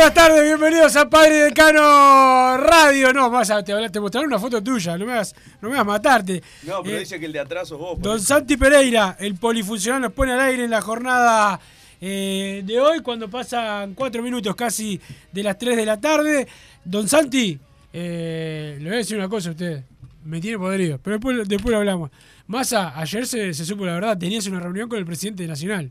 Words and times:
Buenas 0.00 0.14
tardes, 0.14 0.42
bienvenidos 0.44 0.96
a 0.96 1.10
Padre 1.10 1.42
Decano 1.44 2.56
Radio. 2.56 3.12
No, 3.12 3.28
vas 3.28 3.50
a, 3.50 3.62
te, 3.62 3.74
te 3.90 4.00
mostraré 4.00 4.26
una 4.26 4.38
foto 4.38 4.62
tuya, 4.62 4.96
no 4.96 5.04
me 5.04 5.12
vas, 5.12 5.34
no 5.60 5.68
me 5.68 5.74
vas 5.74 5.82
a 5.82 5.84
matarte. 5.84 6.42
No, 6.62 6.82
pero 6.82 6.96
Eh, 6.96 7.00
dice 7.00 7.20
que 7.20 7.26
el 7.26 7.32
de 7.32 7.40
atrás 7.40 7.68
sos 7.68 7.78
vos. 7.78 8.00
Don 8.00 8.16
eso. 8.16 8.24
Santi 8.24 8.56
Pereira, 8.56 9.18
el 9.20 9.34
polifuncional, 9.34 10.00
nos 10.00 10.12
pone 10.12 10.32
al 10.32 10.40
aire 10.40 10.64
en 10.64 10.70
la 10.70 10.80
jornada 10.80 11.60
eh, 12.00 12.62
de 12.64 12.80
hoy, 12.80 13.00
cuando 13.00 13.28
pasan 13.28 13.92
cuatro 13.92 14.22
minutos 14.22 14.56
casi 14.56 14.98
de 15.32 15.42
las 15.42 15.58
3 15.58 15.76
de 15.76 15.84
la 15.84 16.00
tarde. 16.00 16.48
Don 16.82 17.06
Santi, 17.06 17.58
eh, 17.92 18.78
le 18.78 18.84
voy 18.84 18.94
a 18.94 18.98
decir 18.98 19.18
una 19.18 19.28
cosa 19.28 19.50
a 19.50 19.52
usted. 19.52 19.84
Me 20.24 20.40
tiene 20.40 20.56
podrido, 20.56 20.98
pero 21.04 21.16
después, 21.16 21.46
después 21.46 21.72
lo 21.72 21.76
hablamos. 21.76 22.10
Massa, 22.46 22.98
ayer 22.98 23.26
se, 23.26 23.52
se 23.52 23.66
supo 23.66 23.84
la 23.84 23.92
verdad, 23.92 24.16
tenías 24.16 24.46
una 24.46 24.60
reunión 24.60 24.88
con 24.88 24.98
el 24.98 25.04
presidente 25.04 25.46
nacional. 25.46 25.90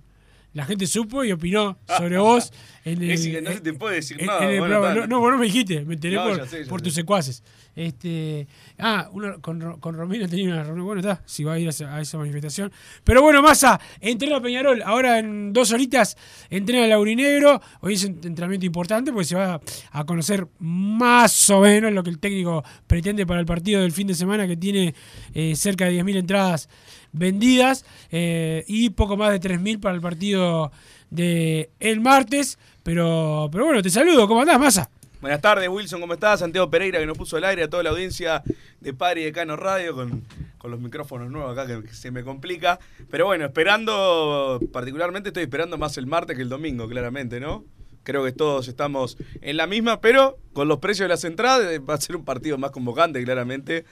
La 0.54 0.66
gente 0.66 0.88
supo 0.88 1.24
y 1.24 1.32
opinó 1.32 1.78
sobre 1.98 2.18
vos 2.18 2.52
en 2.84 3.04
el. 3.04 3.12
Es 3.12 3.26
que 3.28 3.42
no 3.42 3.52
se 3.52 3.62
te 3.62 3.74
puede 3.74 3.98
decir 3.98 4.18
en- 4.20 4.26
nada, 4.26 4.44
en 4.46 4.50
el 4.50 4.60
bueno, 4.60 4.96
no, 4.96 5.08
no, 5.08 5.20
vos 5.20 5.32
no 5.32 5.38
me 5.38 5.46
dijiste, 5.46 5.86
me 5.86 5.94
enteré 5.94 6.16
No, 6.16 6.24
por, 6.24 6.48
sé, 6.48 6.66
tus 6.66 6.94
secuaces. 6.94 7.44
Este, 7.76 8.48
ah, 8.80 9.10
una- 9.14 9.38
con, 9.38 9.80
con 9.80 9.96
Romino 9.96 10.28
tenía 10.28 10.48
una 10.52 10.64
reunión. 10.64 10.86
Bueno, 10.88 11.02
está, 11.02 11.22
si 11.26 11.44
va 11.44 11.54
a 11.54 11.60
ir 11.60 11.68
a 11.68 11.70
esa, 11.70 11.96
a 11.96 12.02
esa 12.02 12.18
manifestación. 12.18 12.72
Pero 13.04 13.22
bueno, 13.22 13.42
Massa, 13.44 13.80
entrena 14.02 14.42
Peñarol. 14.42 14.82
Ahora 14.82 15.20
en 15.20 15.54
dos 15.54 15.72
horitas 15.72 16.18
entrena 16.50 16.86
el 16.86 16.92
Aurinegro. 16.94 17.62
Hoy 17.82 17.94
es 17.94 18.04
un 18.06 18.20
entrenamiento 18.24 18.66
importante 18.66 19.12
porque 19.12 19.26
se 19.26 19.36
va 19.36 19.62
a 19.92 20.04
conocer 20.06 20.48
más 20.60 21.50
o 21.52 21.62
menos 21.62 21.94
lo 21.94 22.02
que 22.04 22.10
el 22.10 22.18
técnico 22.20 22.64
pretende 22.88 23.26
para 23.28 23.40
el 23.40 23.46
partido 23.46 23.82
del 23.82 23.92
fin 23.92 24.08
de 24.08 24.16
semana 24.16 24.48
que 24.48 24.58
tiene 24.58 24.96
eh, 25.34 25.56
cerca 25.56 25.86
de 25.86 26.04
10.000 26.04 26.18
entradas 26.18 26.70
vendidas 27.12 27.86
eh, 28.12 28.64
y 28.68 28.92
poco 28.92 29.18
más 29.18 29.32
de 29.32 29.40
3.000 29.40 29.80
para 29.80 29.96
el 29.96 30.02
partido 30.02 30.72
de 31.10 31.70
el 31.80 32.00
martes. 32.00 32.58
Pero, 32.84 33.50
pero 33.52 33.66
bueno, 33.66 33.82
te 33.82 33.90
saludo. 33.90 34.28
¿Cómo 34.28 34.42
andás, 34.42 34.60
Massa? 34.60 34.90
Buenas 35.22 35.42
tardes, 35.42 35.68
Wilson, 35.68 36.00
¿cómo 36.00 36.14
estás? 36.14 36.40
Santiago 36.40 36.70
Pereira, 36.70 36.98
que 36.98 37.06
nos 37.06 37.18
puso 37.18 37.36
al 37.36 37.44
aire 37.44 37.64
a 37.64 37.70
toda 37.70 37.84
la 37.84 37.90
audiencia 37.90 38.42
de 38.80 38.94
Padre 38.94 39.22
y 39.22 39.24
Decano 39.26 39.58
Radio 39.58 39.94
con, 39.94 40.24
con 40.58 40.72
los 40.72 40.80
micrófonos 40.80 41.30
nuevos 41.30 41.52
acá, 41.52 41.68
que, 41.68 41.86
que 41.86 41.94
se 41.94 42.10
me 42.10 42.24
complica. 42.24 42.80
Pero 43.12 43.26
bueno, 43.26 43.44
esperando, 43.44 44.62
particularmente 44.72 45.30
estoy 45.30 45.44
esperando 45.44 45.78
más 45.78 45.98
el 45.98 46.08
martes 46.08 46.38
que 46.38 46.42
el 46.42 46.48
domingo, 46.48 46.88
claramente, 46.88 47.42
¿no? 47.42 47.66
Creo 48.04 48.24
que 48.24 48.32
todos 48.32 48.70
estamos 48.70 49.18
en 49.42 49.58
la 49.58 49.68
misma, 49.68 50.00
pero 50.00 50.38
con 50.54 50.70
los 50.70 50.80
precios 50.80 51.04
de 51.04 51.10
las 51.10 51.26
entradas 51.26 51.70
eh, 51.70 51.80
va 51.80 51.96
a 51.96 52.02
ser 52.02 52.16
un 52.16 52.24
partido 52.24 52.58
más 52.58 52.72
convocante, 52.72 53.22
claramente, 53.24 53.84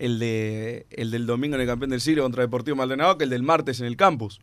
el, 0.00 0.18
de, 0.18 0.86
el 0.90 1.10
del 1.10 1.26
domingo 1.26 1.54
en 1.54 1.60
el 1.60 1.66
Campeón 1.66 1.90
del 1.90 2.00
Siglo 2.00 2.22
contra 2.22 2.42
Deportivo 2.42 2.76
Maldonado 2.76 3.16
que 3.18 3.24
el 3.24 3.30
del 3.30 3.42
martes 3.42 3.80
en 3.80 3.86
el 3.86 3.96
campus. 3.96 4.40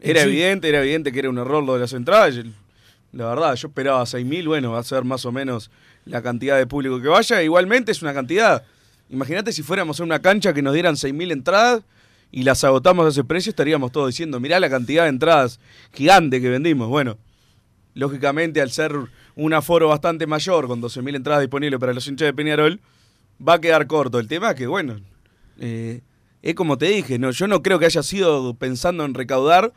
Era 0.00 0.22
Sí. 0.22 0.28
evidente, 0.28 0.68
era 0.68 0.80
evidente 0.80 1.12
que 1.12 1.18
era 1.18 1.28
un 1.28 1.38
error 1.38 1.62
lo 1.64 1.74
de 1.74 1.80
las 1.80 1.92
entradas. 1.92 2.34
La 3.12 3.26
verdad, 3.26 3.54
yo 3.56 3.68
esperaba 3.68 4.02
6.000, 4.04 4.46
bueno, 4.46 4.72
va 4.72 4.78
a 4.78 4.82
ser 4.84 5.04
más 5.04 5.24
o 5.24 5.32
menos 5.32 5.70
la 6.04 6.22
cantidad 6.22 6.56
de 6.56 6.66
público 6.66 7.00
que 7.02 7.08
vaya. 7.08 7.42
Igualmente 7.42 7.90
es 7.92 8.00
una 8.02 8.14
cantidad. 8.14 8.62
Imagínate 9.10 9.52
si 9.52 9.62
fuéramos 9.62 9.98
a 10.00 10.04
una 10.04 10.20
cancha 10.20 10.52
que 10.54 10.62
nos 10.62 10.72
dieran 10.74 10.94
6.000 10.94 11.32
entradas 11.32 11.82
y 12.30 12.42
las 12.44 12.62
agotamos 12.62 13.06
a 13.06 13.08
ese 13.08 13.24
precio, 13.24 13.50
estaríamos 13.50 13.90
todos 13.90 14.08
diciendo, 14.08 14.38
mirá 14.38 14.60
la 14.60 14.68
cantidad 14.70 15.04
de 15.04 15.08
entradas 15.08 15.58
gigante 15.92 16.40
que 16.40 16.50
vendimos. 16.50 16.88
Bueno, 16.88 17.16
lógicamente 17.94 18.60
al 18.60 18.70
ser 18.70 18.92
un 19.34 19.54
aforo 19.54 19.88
bastante 19.88 20.26
mayor, 20.26 20.66
con 20.68 20.80
12.000 20.82 21.16
entradas 21.16 21.40
disponibles 21.40 21.80
para 21.80 21.92
los 21.94 22.06
hinchas 22.06 22.26
de 22.26 22.34
Peñarol, 22.34 22.80
va 23.46 23.54
a 23.54 23.60
quedar 23.60 23.86
corto. 23.86 24.18
El 24.18 24.28
tema 24.28 24.50
es 24.50 24.56
que, 24.56 24.66
bueno, 24.66 25.00
eh, 25.58 26.02
es 26.42 26.54
como 26.54 26.78
te 26.78 26.86
dije, 26.86 27.18
no, 27.18 27.30
yo 27.30 27.46
no 27.46 27.62
creo 27.62 27.78
que 27.78 27.86
haya 27.86 28.02
sido 28.02 28.54
pensando 28.54 29.04
en 29.04 29.14
recaudar, 29.14 29.72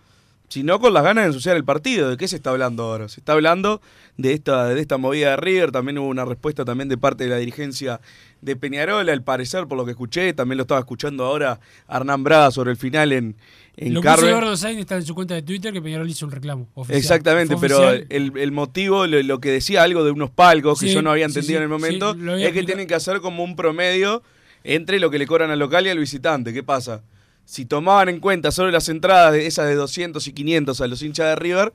sino 0.51 0.81
con 0.81 0.93
las 0.93 1.03
ganas 1.03 1.23
de 1.23 1.27
ensuciar 1.29 1.55
el 1.55 1.63
partido. 1.63 2.09
¿De 2.09 2.17
qué 2.17 2.27
se 2.27 2.35
está 2.35 2.49
hablando 2.49 2.83
ahora? 2.83 3.07
Se 3.07 3.21
está 3.21 3.31
hablando 3.31 3.81
de 4.17 4.33
esta, 4.33 4.67
de 4.67 4.81
esta 4.81 4.97
movida 4.97 5.31
de 5.31 5.37
River, 5.37 5.71
también 5.71 5.97
hubo 5.97 6.07
una 6.07 6.25
respuesta 6.25 6.65
también 6.65 6.89
de 6.89 6.97
parte 6.97 7.23
de 7.23 7.29
la 7.29 7.37
dirigencia 7.37 8.01
de 8.41 8.55
Peñarol, 8.57 9.07
al 9.07 9.23
parecer, 9.23 9.67
por 9.67 9.77
lo 9.77 9.85
que 9.85 9.91
escuché, 9.91 10.33
también 10.33 10.57
lo 10.57 10.63
estaba 10.63 10.81
escuchando 10.81 11.23
ahora 11.25 11.59
Hernán 11.89 12.23
Braga 12.23 12.51
sobre 12.51 12.71
el 12.71 12.77
final 12.77 13.13
en, 13.13 13.35
en 13.77 13.93
Lo 13.93 14.01
Carver. 14.01 14.29
Eduardo 14.29 14.57
Sainz 14.57 14.79
está 14.79 14.97
en 14.97 15.05
su 15.05 15.15
cuenta 15.15 15.35
de 15.35 15.43
Twitter 15.43 15.71
que 15.71 15.81
Peñarol 15.81 16.09
hizo 16.09 16.25
un 16.25 16.31
reclamo 16.31 16.67
oficial. 16.73 16.99
Exactamente, 16.99 17.55
pero 17.61 17.89
el, 17.91 18.33
el 18.35 18.51
motivo, 18.51 19.07
lo, 19.07 19.21
lo 19.23 19.39
que 19.39 19.51
decía 19.51 19.83
algo 19.83 20.03
de 20.03 20.11
unos 20.11 20.31
palcos 20.31 20.81
que 20.81 20.91
yo 20.91 21.01
no 21.01 21.11
había 21.11 21.25
entendido 21.25 21.53
sí, 21.53 21.57
en 21.57 21.63
el 21.63 21.69
momento, 21.69 22.15
es 22.35 22.51
que 22.51 22.63
tienen 22.63 22.87
que 22.87 22.95
hacer 22.95 23.21
como 23.21 23.43
un 23.43 23.55
promedio 23.55 24.21
entre 24.63 24.99
lo 24.99 25.09
que 25.09 25.17
le 25.17 25.25
cobran 25.25 25.49
al 25.49 25.59
local 25.59 25.87
y 25.87 25.89
al 25.89 25.97
visitante. 25.99 26.51
¿Qué 26.51 26.61
pasa? 26.61 27.01
Si 27.51 27.65
tomaban 27.65 28.07
en 28.07 28.21
cuenta 28.21 28.49
solo 28.49 28.71
las 28.71 28.87
entradas 28.87 29.33
de 29.33 29.45
esas 29.45 29.67
de 29.67 29.75
200 29.75 30.25
y 30.25 30.31
500 30.31 30.79
a 30.79 30.87
los 30.87 31.01
hinchas 31.01 31.25
de 31.27 31.35
River, 31.35 31.73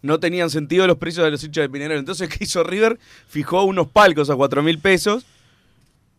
no 0.00 0.20
tenían 0.20 0.50
sentido 0.50 0.86
los 0.86 0.98
precios 0.98 1.24
de 1.24 1.32
los 1.32 1.42
hinchas 1.42 1.62
de 1.62 1.68
Peñarol. 1.68 1.98
Entonces, 1.98 2.28
¿qué 2.38 2.44
hizo 2.44 2.62
River? 2.62 2.96
Fijó 3.26 3.64
unos 3.64 3.88
palcos 3.88 4.30
a 4.30 4.36
4 4.36 4.62
mil 4.62 4.78
pesos, 4.78 5.26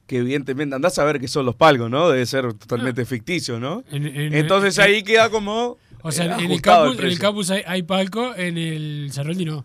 que 0.08 0.18
evidentemente 0.18 0.76
andás 0.76 1.00
a 1.00 1.06
ver 1.06 1.22
qué 1.22 1.30
son 1.30 1.46
los 1.46 1.56
palcos, 1.56 1.90
¿no? 1.90 2.10
Debe 2.10 2.26
ser 2.26 2.54
totalmente 2.56 3.06
ficticio, 3.06 3.62
¿no? 3.62 3.86
En- 3.92 4.08
en- 4.08 4.34
Entonces 4.34 4.78
en- 4.78 4.84
ahí 4.84 5.04
queda 5.04 5.30
como... 5.30 5.78
O 6.02 6.12
sea, 6.12 6.26
eh, 6.38 6.44
en 6.44 6.52
el 6.52 6.62
campus, 6.62 7.00
en 7.00 7.06
el 7.06 7.18
campus 7.20 7.50
hay, 7.50 7.64
hay 7.66 7.84
palco, 7.84 8.36
en 8.36 8.58
el 8.58 9.10
Cerroldi 9.14 9.46
no. 9.46 9.64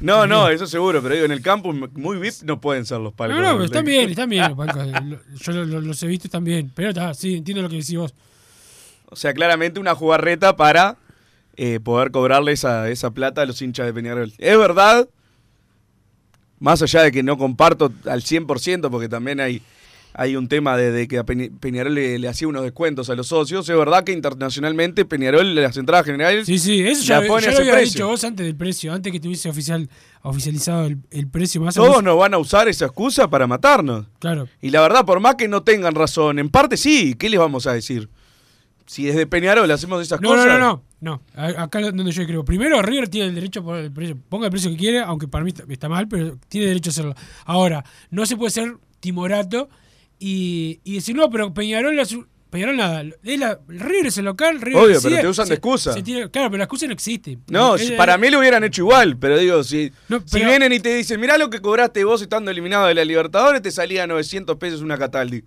No, 0.00 0.26
no, 0.26 0.48
eso 0.48 0.66
seguro, 0.66 1.02
pero 1.02 1.14
digo, 1.14 1.26
en 1.26 1.32
el 1.32 1.42
campus 1.42 1.74
muy 1.92 2.16
VIP 2.16 2.36
no 2.44 2.58
pueden 2.58 2.86
ser 2.86 3.00
los 3.00 3.12
palcos. 3.12 3.36
No, 3.36 3.42
no, 3.42 3.52
pero 3.52 3.64
están 3.66 3.84
bien, 3.84 4.08
están 4.08 4.30
bien 4.30 4.48
los 4.48 4.56
palcos. 4.56 4.86
Yo 5.42 5.52
lo- 5.52 5.64
lo- 5.66 5.80
los 5.82 6.02
he 6.02 6.06
visto, 6.06 6.26
están 6.26 6.42
bien. 6.42 6.72
Pero 6.74 6.88
está, 6.88 7.12
sí, 7.12 7.34
entiendo 7.36 7.60
lo 7.62 7.68
que 7.68 7.76
decís 7.76 7.96
vos. 7.98 8.14
O 9.10 9.16
sea, 9.16 9.32
claramente 9.34 9.80
una 9.80 9.94
jugarreta 9.94 10.56
para 10.56 10.96
eh, 11.56 11.80
poder 11.80 12.10
cobrarle 12.10 12.52
esa, 12.52 12.88
esa 12.88 13.10
plata 13.10 13.42
a 13.42 13.46
los 13.46 13.60
hinchas 13.60 13.86
de 13.86 13.92
Peñarol. 13.92 14.32
Es 14.38 14.56
verdad, 14.58 15.08
más 16.58 16.82
allá 16.82 17.02
de 17.02 17.12
que 17.12 17.22
no 17.22 17.38
comparto 17.38 17.92
al 18.06 18.22
100%, 18.22 18.90
porque 18.90 19.08
también 19.08 19.40
hay, 19.40 19.62
hay 20.12 20.36
un 20.36 20.46
tema 20.48 20.76
de, 20.76 20.92
de 20.92 21.08
que 21.08 21.18
a 21.18 21.24
Peña- 21.24 21.50
Peñarol 21.58 21.94
le, 21.94 22.18
le 22.18 22.28
hacía 22.28 22.46
unos 22.48 22.62
descuentos 22.62 23.08
a 23.10 23.14
los 23.14 23.28
socios. 23.28 23.68
Es 23.68 23.76
verdad 23.76 24.04
que 24.04 24.12
internacionalmente 24.12 25.04
Peñarol, 25.06 25.54
las 25.54 25.76
entradas 25.76 26.04
generales, 26.06 26.46
Sí, 26.46 26.58
sí, 26.58 26.80
eso 26.86 27.02
ya, 27.04 27.22
pone 27.26 27.44
ya 27.44 27.50
a 27.50 27.52
lo 27.54 27.58
había 27.60 27.72
precio. 27.72 27.92
dicho 27.94 28.06
vos 28.08 28.22
antes 28.24 28.44
del 28.46 28.56
precio, 28.56 28.92
antes 28.92 29.10
que 29.12 29.20
tuviese 29.20 29.48
oficial, 29.48 29.88
oficializado 30.22 30.86
el, 30.86 30.98
el 31.10 31.28
precio 31.28 31.60
más 31.62 31.74
Todos 31.74 32.02
nos 32.02 32.18
van 32.18 32.34
a 32.34 32.38
usar 32.38 32.68
esa 32.68 32.84
excusa 32.86 33.28
para 33.28 33.46
matarnos. 33.46 34.06
Claro. 34.18 34.46
Y 34.60 34.70
la 34.70 34.82
verdad, 34.82 35.04
por 35.06 35.18
más 35.20 35.36
que 35.36 35.48
no 35.48 35.62
tengan 35.62 35.94
razón, 35.94 36.38
en 36.38 36.50
parte 36.50 36.76
sí, 36.76 37.14
¿qué 37.18 37.28
les 37.30 37.40
vamos 37.40 37.66
a 37.66 37.72
decir? 37.72 38.08
Si 38.90 39.04
desde 39.04 39.24
Peñarol 39.24 39.70
hacemos 39.70 40.02
esas 40.02 40.20
No, 40.20 40.30
cosas. 40.30 40.46
no, 40.46 40.58
no, 40.58 40.82
no, 41.00 41.22
no. 41.36 41.42
Acá 41.62 41.78
es 41.78 41.94
donde 41.94 42.10
yo 42.10 42.26
creo. 42.26 42.44
Primero, 42.44 42.82
River 42.82 43.08
tiene 43.08 43.28
el 43.28 43.34
derecho 43.36 43.60
a 43.60 43.62
poner 43.62 43.84
el 43.84 43.92
precio. 43.92 44.16
Ponga 44.28 44.46
el 44.46 44.50
precio 44.50 44.68
que 44.72 44.76
quiere, 44.76 44.98
aunque 44.98 45.28
para 45.28 45.44
mí 45.44 45.52
está, 45.68 45.88
mal, 45.88 46.08
pero 46.08 46.36
tiene 46.48 46.66
derecho 46.66 46.90
a 46.90 46.92
hacerlo. 46.92 47.14
Ahora, 47.44 47.84
no 48.10 48.26
se 48.26 48.36
puede 48.36 48.50
ser 48.50 48.74
timorato 48.98 49.68
y, 50.18 50.80
y 50.82 50.94
decir, 50.94 51.14
no, 51.14 51.30
pero 51.30 51.54
Peñarol, 51.54 51.96
Peñarol 52.50 52.76
nada. 52.76 53.04
Es 53.22 53.38
la, 53.38 53.60
River 53.68 54.06
es 54.06 54.18
el 54.18 54.24
local, 54.24 54.60
River 54.60 54.82
Obvio, 54.82 54.94
decide, 54.96 55.10
pero 55.10 55.22
te 55.22 55.28
usan 55.28 55.44
de 55.44 55.48
se- 55.50 55.54
excusa. 55.54 55.92
se 55.92 56.02
tiene- 56.02 56.28
claro, 56.28 56.50
pero 56.50 56.58
la 56.58 56.64
excusa 56.64 56.86
no 56.88 56.92
existe. 56.92 57.38
No, 57.48 57.76
Es- 57.76 57.92
para 57.92 58.18
mí 58.18 58.28
lo 58.28 58.40
hubieran 58.40 58.64
hecho 58.64 58.82
igual, 58.82 59.16
pero 59.18 59.38
digo, 59.38 59.62
si, 59.62 59.92
No, 60.08 60.20
si 60.26 60.40
vienen 60.44 60.72
y 60.72 60.80
te 60.80 60.92
dicen, 60.96 61.20
mirá 61.20 61.38
lo 61.38 61.48
que 61.48 61.60
cobraste 61.60 62.02
vos 62.02 62.22
estando 62.22 62.50
eliminado 62.50 62.88
de 62.88 62.94
la 62.96 63.04
Libertadores, 63.04 63.62
te 63.62 63.70
salía 63.70 64.04
900 64.08 64.56
pesos 64.56 64.80
una 64.82 64.98
Cataldi. 64.98 65.44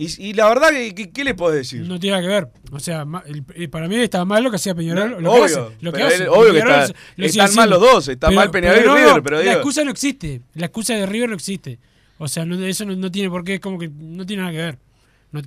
Y, 0.00 0.28
y 0.28 0.32
la 0.32 0.48
verdad, 0.48 0.68
¿qué, 0.70 1.10
qué, 1.12 1.24
le 1.24 1.34
podés 1.34 1.58
decir? 1.58 1.80
No 1.86 1.98
tiene 1.98 2.16
nada 2.16 2.22
que 2.28 2.32
ver. 2.32 2.48
O 2.70 2.78
sea, 2.78 3.04
el- 3.26 3.42
eh, 3.54 3.66
para 3.68 3.88
mí 3.88 3.96
está 3.96 4.24
mal 4.24 4.44
lo 4.44 4.50
que 4.50 4.56
hacía 4.56 4.74
Peñarol. 4.74 5.10
No, 5.10 5.20
lo 5.20 5.32
que 5.32 5.38
obvio, 5.40 5.44
hace, 5.44 5.76
lo 5.80 5.92
que 5.92 6.02
hace. 6.04 6.28
obvio 6.28 6.52
que 6.52 6.58
está- 6.60 6.94
lo 7.16 7.26
están 7.26 7.54
mal 7.56 7.70
los 7.70 7.80
dos, 7.80 8.08
está 8.08 8.30
mal 8.30 8.50
Peñarol 8.50 8.82
y 8.84 8.86
no, 8.86 8.96
River, 8.96 9.22
pero 9.24 9.36
La 9.38 9.42
digo- 9.42 9.52
excusa 9.54 9.82
no 9.84 9.90
existe. 9.90 10.40
La 10.54 10.66
excusa 10.66 10.94
de 10.94 11.04
River 11.04 11.28
no 11.30 11.34
existe. 11.34 11.78
O 12.18 12.28
sea, 12.28 12.44
no, 12.44 12.64
eso 12.64 12.84
no, 12.84 12.94
no 12.94 13.10
tiene 13.10 13.28
por 13.28 13.42
qué, 13.42 13.54
es 13.54 13.60
como 13.60 13.78
que 13.78 13.88
no 13.88 14.24
tiene 14.24 14.42
nada 14.42 14.52
que 14.54 14.58
ver. 14.58 14.78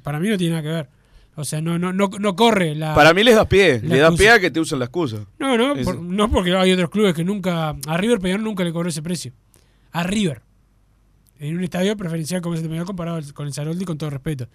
Para 0.04 0.20
mí 0.20 0.28
no 0.30 0.38
tiene 0.38 0.52
nada 0.56 0.64
que 0.64 0.70
ver. 0.76 0.90
O 1.36 1.46
sea, 1.46 1.62
no, 1.62 1.80
no, 1.80 1.94
no, 1.94 2.10
no 2.20 2.36
corre 2.36 2.76
la. 2.76 2.94
Para 2.94 3.14
mí 3.14 3.24
les 3.24 3.36
das 3.36 3.48
pie, 3.48 3.80
la 3.84 3.96
le 3.96 4.02
das 4.02 4.16
pie 4.18 4.30
a 4.32 4.40
que 4.42 4.52
te 4.52 4.60
usen 4.60 4.80
la 4.80 4.86
excusa. 4.86 5.26
No, 5.40 5.58
no, 5.58 5.76
por- 5.82 6.02
no 6.02 6.30
porque 6.30 6.54
hay 6.56 6.74
otros 6.74 6.90
clubes 6.90 7.14
que 7.14 7.24
nunca. 7.24 7.74
A 7.88 7.98
River 7.98 8.20
Peñarol 8.20 8.44
nunca 8.44 8.66
le 8.66 8.74
cobró 8.74 8.90
ese 8.90 9.02
precio. 9.02 9.32
A 9.94 10.04
River. 10.04 10.42
En 11.42 11.58
un 11.58 11.64
estadio 11.64 11.98
preferencial 11.98 12.40
como 12.42 12.56
de 12.56 12.62
Peñarol 12.62 12.86
comparado 12.86 13.20
con 13.34 13.48
el 13.48 13.54
Saroldi, 13.54 13.84
con 13.84 13.98
todo 13.98 14.12
respeto. 14.12 14.48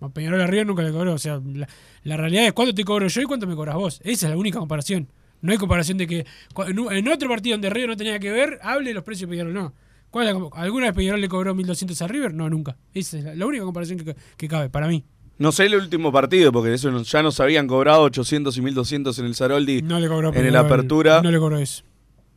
A 0.00 0.08
Peñarol 0.08 0.40
a 0.40 0.46
River 0.46 0.66
nunca 0.66 0.82
le 0.82 0.92
cobró. 0.92 1.14
O 1.14 1.18
sea, 1.18 1.40
la, 1.44 1.68
la 2.04 2.16
realidad 2.16 2.46
es 2.46 2.52
cuánto 2.52 2.72
te 2.72 2.84
cobro 2.84 3.08
yo 3.08 3.20
y 3.20 3.24
cuánto 3.24 3.46
me 3.48 3.56
cobras 3.56 3.74
vos. 3.74 4.00
Esa 4.04 4.26
es 4.26 4.30
la 4.30 4.36
única 4.36 4.60
comparación. 4.60 5.08
No 5.42 5.50
hay 5.50 5.58
comparación 5.58 5.98
de 5.98 6.06
que 6.06 6.26
en, 6.68 7.08
otro 7.08 7.28
partido 7.28 7.54
donde 7.54 7.70
River 7.70 7.88
no 7.90 7.96
tenía 7.96 8.18
que 8.20 8.30
ver, 8.30 8.60
hable 8.62 8.94
los 8.94 9.02
precios 9.02 9.28
de 9.28 9.34
Peñarol. 9.34 9.52
No. 9.52 9.72
¿Cuál 10.10 10.28
es 10.28 10.34
la 10.34 10.40
¿Alguna 10.54 10.86
vez 10.86 10.94
Peñarol 10.94 11.20
le 11.20 11.28
cobró 11.28 11.54
1.200 11.54 12.00
a 12.02 12.06
River? 12.08 12.32
No, 12.34 12.48
nunca. 12.48 12.76
Esa 12.94 13.18
es 13.18 13.24
la, 13.24 13.34
la 13.34 13.44
única 13.44 13.64
comparación 13.64 13.98
que, 13.98 14.14
que 14.36 14.48
cabe, 14.48 14.70
para 14.70 14.86
mí. 14.86 15.04
No 15.38 15.52
sé 15.52 15.66
el 15.66 15.74
último 15.74 16.10
partido, 16.12 16.50
porque 16.52 16.74
eso 16.74 16.90
no- 16.90 17.02
ya 17.02 17.22
nos 17.22 17.38
habían 17.40 17.66
cobrado 17.66 18.02
800 18.02 18.56
y 18.56 18.60
1200 18.60 19.18
en 19.18 19.26
el 19.26 19.34
Saroldi. 19.34 19.82
No 19.82 20.00
le 20.00 20.08
cobró 20.08 20.32
En 20.32 20.46
el 20.46 20.56
Apertura. 20.56 21.20
No 21.22 21.30
le 21.30 21.38
cobró 21.38 21.58
eso. 21.58 21.84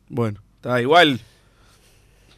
Bueno, 0.08 0.40
está 0.56 0.80
igual. 0.80 1.20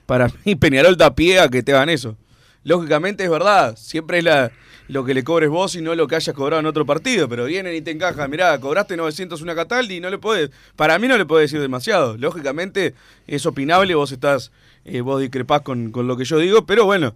Para 0.06 0.28
mí, 0.44 0.54
Peñarol 0.56 0.96
da 0.96 1.14
pie 1.14 1.40
a 1.40 1.48
que 1.48 1.62
te 1.62 1.72
hagan 1.72 1.88
eso. 1.88 2.16
Lógicamente 2.62 3.24
es 3.24 3.30
verdad, 3.30 3.76
siempre 3.76 4.18
es 4.18 4.24
la, 4.24 4.50
lo 4.88 5.04
que 5.04 5.12
le 5.12 5.22
cobres 5.22 5.50
vos 5.50 5.74
y 5.74 5.82
no 5.82 5.94
lo 5.94 6.06
que 6.06 6.16
hayas 6.16 6.34
cobrado 6.34 6.60
en 6.60 6.66
otro 6.66 6.86
partido, 6.86 7.28
pero 7.28 7.44
vienen 7.44 7.74
y 7.74 7.82
te 7.82 7.90
encajan, 7.90 8.30
mirá, 8.30 8.58
cobraste 8.58 8.96
900 8.96 9.40
una 9.42 9.54
Cataldi 9.54 9.96
y 9.96 10.00
no 10.00 10.08
le 10.08 10.18
podés, 10.18 10.50
para 10.74 10.98
mí 10.98 11.06
no 11.06 11.18
le 11.18 11.26
podés 11.26 11.50
decir 11.50 11.60
demasiado. 11.60 12.16
Lógicamente 12.16 12.94
es 13.26 13.44
opinable, 13.44 13.94
vos 13.94 14.12
estás, 14.12 14.50
eh, 14.86 15.02
vos 15.02 15.20
discrepás 15.20 15.60
con, 15.60 15.90
con 15.90 16.06
lo 16.06 16.16
que 16.16 16.24
yo 16.24 16.38
digo, 16.38 16.64
pero 16.64 16.86
bueno, 16.86 17.14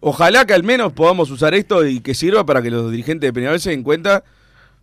ojalá 0.00 0.44
que 0.44 0.54
al 0.54 0.64
menos 0.64 0.92
podamos 0.92 1.30
usar 1.30 1.54
esto 1.54 1.86
y 1.86 2.00
que 2.00 2.14
sirva 2.14 2.44
para 2.44 2.60
que 2.60 2.70
los 2.70 2.90
dirigentes 2.90 3.28
de 3.28 3.32
Peñarol 3.32 3.60
se 3.60 3.70
den 3.70 3.84
cuenta 3.84 4.24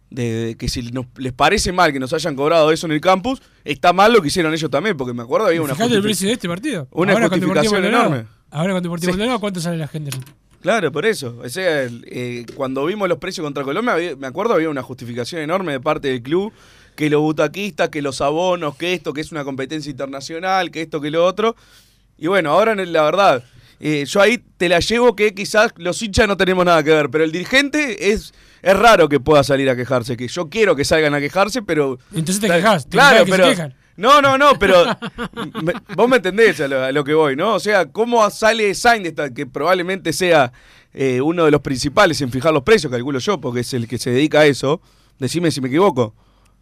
de, 0.09 0.55
que 0.57 0.69
si 0.69 0.83
nos, 0.91 1.05
les 1.17 1.33
parece 1.33 1.71
mal 1.71 1.91
que 1.93 1.99
nos 1.99 2.13
hayan 2.13 2.35
cobrado 2.35 2.71
eso 2.71 2.85
en 2.87 2.93
el 2.93 3.01
campus, 3.01 3.41
está 3.65 3.93
mal 3.93 4.13
lo 4.13 4.21
que 4.21 4.27
hicieron 4.29 4.53
ellos 4.53 4.69
también, 4.71 4.95
porque 4.97 5.13
me 5.13 5.23
acuerdo 5.23 5.47
había 5.47 5.61
una 5.61 5.73
el 5.73 6.01
precio 6.01 6.27
de 6.27 6.33
este 6.33 6.47
partido. 6.47 6.87
una 6.91 7.13
Ahora 7.13 7.29
justificación 7.29 7.83
enorme. 7.85 8.25
Ahora 8.49 8.73
con 8.73 8.83
Deportivo 8.83 9.11
Sí. 9.11 9.17
Maldonado, 9.17 9.39
¿cuánto 9.39 9.59
sale 9.59 9.77
la 9.77 9.87
gente? 9.87 10.11
Claro, 10.61 10.91
por 10.91 11.05
eso. 11.05 11.37
O 11.43 11.49
sea, 11.49 11.83
eh, 12.05 12.45
cuando 12.55 12.85
vimos 12.85 13.07
los 13.09 13.17
precios 13.19 13.43
contra 13.43 13.63
Colombia, 13.63 13.93
había- 13.93 14.15
me 14.15 14.27
acuerdo 14.27 14.53
había 14.53 14.69
una 14.69 14.81
justificación 14.81 15.41
enorme 15.41 15.73
de 15.73 15.79
parte 15.79 16.07
del 16.07 16.21
club, 16.21 16.51
que 16.95 17.09
los 17.09 17.21
butaquistas, 17.21 17.89
que 17.89 18.01
los 18.01 18.21
abonos, 18.21 18.75
que 18.75 18.93
esto, 18.93 19.13
que 19.13 19.21
es 19.21 19.31
una 19.31 19.43
competencia 19.43 19.91
internacional, 19.91 20.71
que 20.71 20.81
esto, 20.81 20.99
que 20.99 21.11
lo 21.11 21.25
otro. 21.25 21.55
Y 22.17 22.27
bueno, 22.27 22.51
ahora 22.51 22.73
la 22.73 23.03
verdad, 23.03 23.43
eh, 23.79 24.05
yo 24.05 24.21
ahí 24.21 24.43
te 24.57 24.69
la 24.69 24.79
llevo 24.79 25.15
que 25.15 25.33
quizás 25.33 25.73
los 25.77 26.01
hinchas 26.01 26.27
no 26.27 26.37
tenemos 26.37 26.65
nada 26.65 26.83
que 26.83 26.91
ver, 26.91 27.09
pero 27.09 27.23
el 27.23 27.31
dirigente 27.31 28.11
es, 28.11 28.33
es 28.61 28.77
raro 28.77 29.07
que 29.09 29.19
pueda 29.19 29.43
salir 29.43 29.69
a 29.69 29.75
quejarse, 29.75 30.17
que 30.17 30.27
yo 30.27 30.49
quiero 30.49 30.75
que 30.75 30.83
salgan 30.85 31.13
a 31.13 31.19
quejarse, 31.19 31.61
pero... 31.61 31.99
Entonces 32.13 32.39
te 32.39 32.47
quejas. 32.47 32.85
te 32.85 32.91
Claro, 32.91 33.25
que 33.25 33.31
se 33.31 33.37
pero... 33.37 33.49
quejan. 33.49 33.75
No, 33.97 34.21
no, 34.21 34.37
no, 34.37 34.59
pero 34.59 34.85
me- 35.63 35.73
vos 35.95 36.07
me 36.07 36.17
entendés 36.17 36.59
a 36.61 36.67
lo, 36.67 36.83
a 36.83 36.91
lo 36.91 37.03
que 37.03 37.15
voy, 37.15 37.35
¿no? 37.35 37.55
O 37.55 37.59
sea, 37.59 37.87
¿cómo 37.91 38.29
sale 38.29 38.75
Sainz, 38.75 39.07
esta- 39.07 39.33
que 39.33 39.47
probablemente 39.47 40.13
sea 40.13 40.51
eh, 40.93 41.19
uno 41.19 41.45
de 41.45 41.51
los 41.51 41.61
principales 41.61 42.21
en 42.21 42.31
fijar 42.31 42.53
los 42.53 42.61
precios, 42.63 42.91
calculo 42.91 43.17
yo, 43.17 43.41
porque 43.41 43.61
es 43.61 43.73
el 43.73 43.87
que 43.87 43.97
se 43.97 44.11
dedica 44.11 44.41
a 44.41 44.45
eso? 44.45 44.81
Decime 45.17 45.49
si 45.49 45.61
me 45.61 45.67
equivoco. 45.69 46.13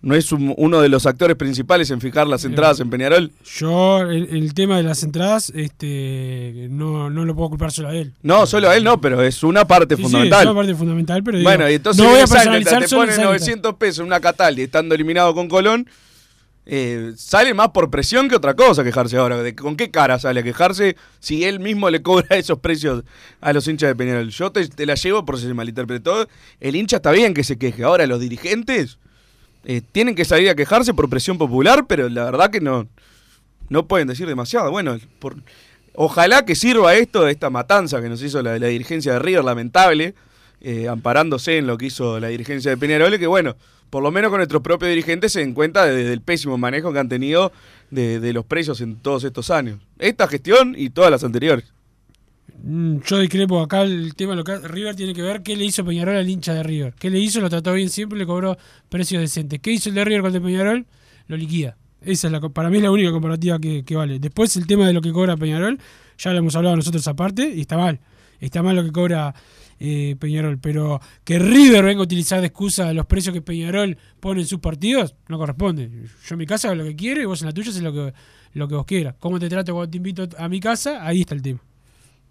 ¿No 0.06 0.14
es 0.14 0.32
un- 0.32 0.54
uno 0.58 0.82
de 0.82 0.88
los 0.90 1.08
actores 1.08 1.36
principales 1.36 1.90
en 1.90 2.00
fijar 2.00 2.28
las 2.28 2.46
entradas 2.46 2.80
en 2.80 2.92
Peñarol? 2.92 3.32
Yo, 3.58 4.02
el, 4.02 4.30
el 4.30 4.54
tema 4.54 4.78
de 4.78 4.84
las 4.84 5.02
entradas, 5.02 5.52
este 5.56 6.68
no, 6.70 7.10
no 7.10 7.26
lo 7.26 7.36
puedo 7.36 7.50
culpar 7.50 7.72
solo 7.72 7.90
a 7.90 7.96
él. 7.96 8.14
No, 8.22 8.46
solo 8.46 8.70
a 8.70 8.78
él 8.78 8.84
no, 8.84 9.02
pero 9.02 9.24
es 9.24 9.42
una 9.42 9.66
parte 9.66 9.96
Sí, 9.96 10.04
sí, 10.04 10.04
fundamental. 10.04 10.42
es 10.42 10.46
una 10.52 10.56
parte 10.60 10.76
fundamental, 10.76 11.24
pero 11.24 11.38
digo, 11.40 11.50
bueno, 11.50 11.68
y 11.70 11.74
entonces 11.74 12.04
no 12.04 12.10
voy 12.12 12.20
a 12.20 12.28
personalizar 12.28 12.82
te 12.84 12.88
solo 12.88 13.02
pone 13.02 13.12
en 13.14 13.16
Sainz. 13.16 13.30
900 13.30 13.74
pesos 13.76 14.00
en 14.02 14.06
una 14.06 14.20
Cataldi 14.20 14.62
estando 14.62 14.94
eliminado 14.94 15.34
con 15.34 15.48
Colón. 15.48 15.90
eh, 16.68 17.14
sale 17.16 17.54
más 17.54 17.70
por 17.70 17.90
presión 17.92 18.28
que 18.30 18.36
otra 18.36 18.56
cosa 18.56 18.84
quejarse 18.84 19.18
ahora. 19.18 19.42
¿De 19.42 19.56
¿Con 19.56 19.76
qué 19.76 19.90
cara 19.92 20.18
sale 20.20 20.40
a 20.40 20.44
quejarse 20.44 20.96
si 21.20 21.44
él 21.46 21.60
mismo 21.60 21.90
le 21.90 22.02
cobra 22.04 22.28
esos 22.38 22.60
precios 22.60 23.04
a 23.42 23.54
los 23.54 23.68
hinchas 23.68 23.90
de 23.90 23.96
Peñarol? 23.96 24.30
Yo 24.30 24.52
te, 24.52 24.68
te 24.68 24.86
la 24.86 24.94
llevo 24.96 25.26
por 25.26 25.40
si 25.40 25.48
se 25.48 25.54
malinterpretó. 25.54 26.28
El 26.60 26.76
hincha 26.76 26.98
está 26.98 27.12
bien 27.12 27.34
que 27.34 27.44
se 27.44 27.58
queje. 27.58 27.84
Ahora 27.84 28.06
los 28.08 28.20
dirigentes 28.20 28.98
eh, 29.66 29.82
tienen 29.92 30.16
que 30.16 30.26
salir 30.26 30.50
a 30.50 30.56
quejarse 30.56 30.94
por 30.94 31.10
presión 31.10 31.38
popular, 31.38 31.86
pero 31.88 32.08
la 32.10 32.26
verdad 32.26 32.50
que 32.50 32.62
no, 32.62 32.88
no 33.70 33.88
pueden 33.88 34.08
decir 34.08 34.28
demasiado. 34.28 34.72
Bueno, 34.72 34.98
por, 35.20 35.36
ojalá 35.94 36.46
que 36.46 36.56
sirva 36.56 36.96
esto, 36.96 37.28
esta 37.28 37.50
matanza 37.50 38.02
que 38.02 38.10
nos 38.10 38.22
hizo 38.22 38.42
la, 38.42 38.58
la 38.60 38.68
dirigencia 38.68 39.14
de 39.14 39.20
River, 39.20 39.44
lamentable, 39.44 40.16
eh, 40.62 40.88
amparándose 40.88 41.58
en 41.58 41.68
lo 41.68 41.78
que 41.78 41.88
hizo 41.88 42.20
la 42.20 42.30
dirigencia 42.30 42.72
de 42.72 42.78
Peñarol, 42.78 43.18
que 43.20 43.28
bueno, 43.28 43.56
por 43.90 44.02
lo 44.02 44.12
menos 44.12 44.30
con 44.30 44.40
nuestros 44.40 44.62
propios 44.62 44.90
dirigentes 44.90 45.32
se 45.32 45.40
den 45.42 45.54
cuenta 45.54 45.86
de- 45.86 46.04
del 46.06 46.22
pésimo 46.22 46.58
manejo 46.58 46.92
que 46.92 47.00
han 47.00 47.10
tenido 47.10 47.52
de, 47.92 48.20
de 48.20 48.34
los 48.34 48.46
precios 48.46 48.82
en 48.82 48.96
todos 48.98 49.24
estos 49.24 49.52
años. 49.52 49.80
Esta 50.00 50.28
gestión 50.28 50.74
y 50.78 50.90
todas 50.90 51.12
las 51.12 51.24
anteriores. 51.24 51.72
Mm, 52.64 52.98
Yo 53.06 53.20
discrepo 53.20 53.60
acá 53.62 53.82
el 53.84 54.16
tema 54.16 54.36
local. 54.36 54.64
River 54.64 54.96
tiene 54.96 55.14
que 55.14 55.22
ver 55.22 55.44
qué 55.44 55.56
le 55.56 55.66
hizo 55.66 55.84
Peñarol 55.86 56.18
al 56.18 56.30
hincha 56.30 56.54
de 56.54 56.64
River. 56.64 56.94
¿Qué 56.98 57.10
le 57.10 57.20
hizo? 57.20 57.40
Lo 57.42 57.50
trató 57.50 57.74
bien 57.74 57.90
siempre, 57.90 58.18
le 58.18 58.26
cobró 58.26 58.58
precios 58.90 59.22
decentes. 59.22 59.60
¿Qué 59.60 59.72
hizo 59.72 59.90
el 59.90 59.96
de 59.96 60.06
River 60.06 60.22
con 60.22 60.28
el 60.28 60.34
de 60.34 60.42
Peñarol? 60.42 60.86
Lo 61.28 61.38
liquida. 61.38 61.78
Esa 62.02 62.28
es 62.28 62.32
la, 62.32 62.40
para 62.40 62.70
mí 62.70 62.78
es 62.78 62.84
la 62.84 62.92
única 62.92 63.12
comparativa 63.12 63.60
que, 63.60 63.84
que 63.84 63.96
vale. 63.96 64.20
Después 64.20 64.56
el 64.58 64.68
tema 64.68 64.86
de 64.86 64.94
lo 64.94 65.02
que 65.02 65.12
cobra 65.12 65.36
Peñarol, 65.38 65.80
ya 66.18 66.32
lo 66.32 66.38
hemos 66.38 66.56
hablado 66.56 66.76
nosotros 66.76 67.08
aparte, 67.08 67.52
y 67.56 67.62
está 67.62 67.78
mal. 67.78 68.00
Está 68.40 68.62
mal 68.62 68.76
lo 68.76 68.84
que 68.84 68.92
cobra 68.92 69.34
eh, 69.80 70.16
Peñarol. 70.20 70.60
Pero 70.60 71.02
que 71.24 71.40
River 71.40 71.84
venga 71.84 72.02
a 72.02 72.04
utilizar 72.04 72.42
de 72.42 72.48
excusa 72.48 72.94
los 72.94 73.06
precios 73.08 73.34
que 73.34 73.42
Peñarol 73.42 73.98
pone 74.20 74.42
en 74.42 74.48
sus 74.48 74.60
partidos, 74.60 75.16
no 75.30 75.38
corresponde. 75.38 75.90
Yo 75.90 76.36
en 76.36 76.38
mi 76.38 76.46
casa 76.46 76.68
hago 76.68 76.76
lo 76.76 76.84
que 76.84 76.96
quiero 76.96 77.22
y 77.22 77.26
vos 77.26 77.42
en 77.42 77.48
la 77.48 77.54
tuya 77.54 77.72
haces 77.72 77.82
lo 77.82 77.92
que, 77.94 78.14
lo 78.54 78.68
que 78.68 78.76
vos 78.76 78.86
quieras. 78.86 79.16
¿Cómo 79.20 79.40
te 79.40 79.50
trato 79.50 79.74
cuando 79.74 79.90
te 79.90 79.98
invito 79.98 80.28
a 80.38 80.48
mi 80.48 80.60
casa? 80.60 81.06
Ahí 81.06 81.22
está 81.22 81.34
el 81.34 81.42
tema. 81.42 81.60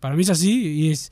Para 0.05 0.17
mí 0.17 0.23
es 0.23 0.29
así 0.29 0.53
y 0.53 0.91
es 0.93 1.11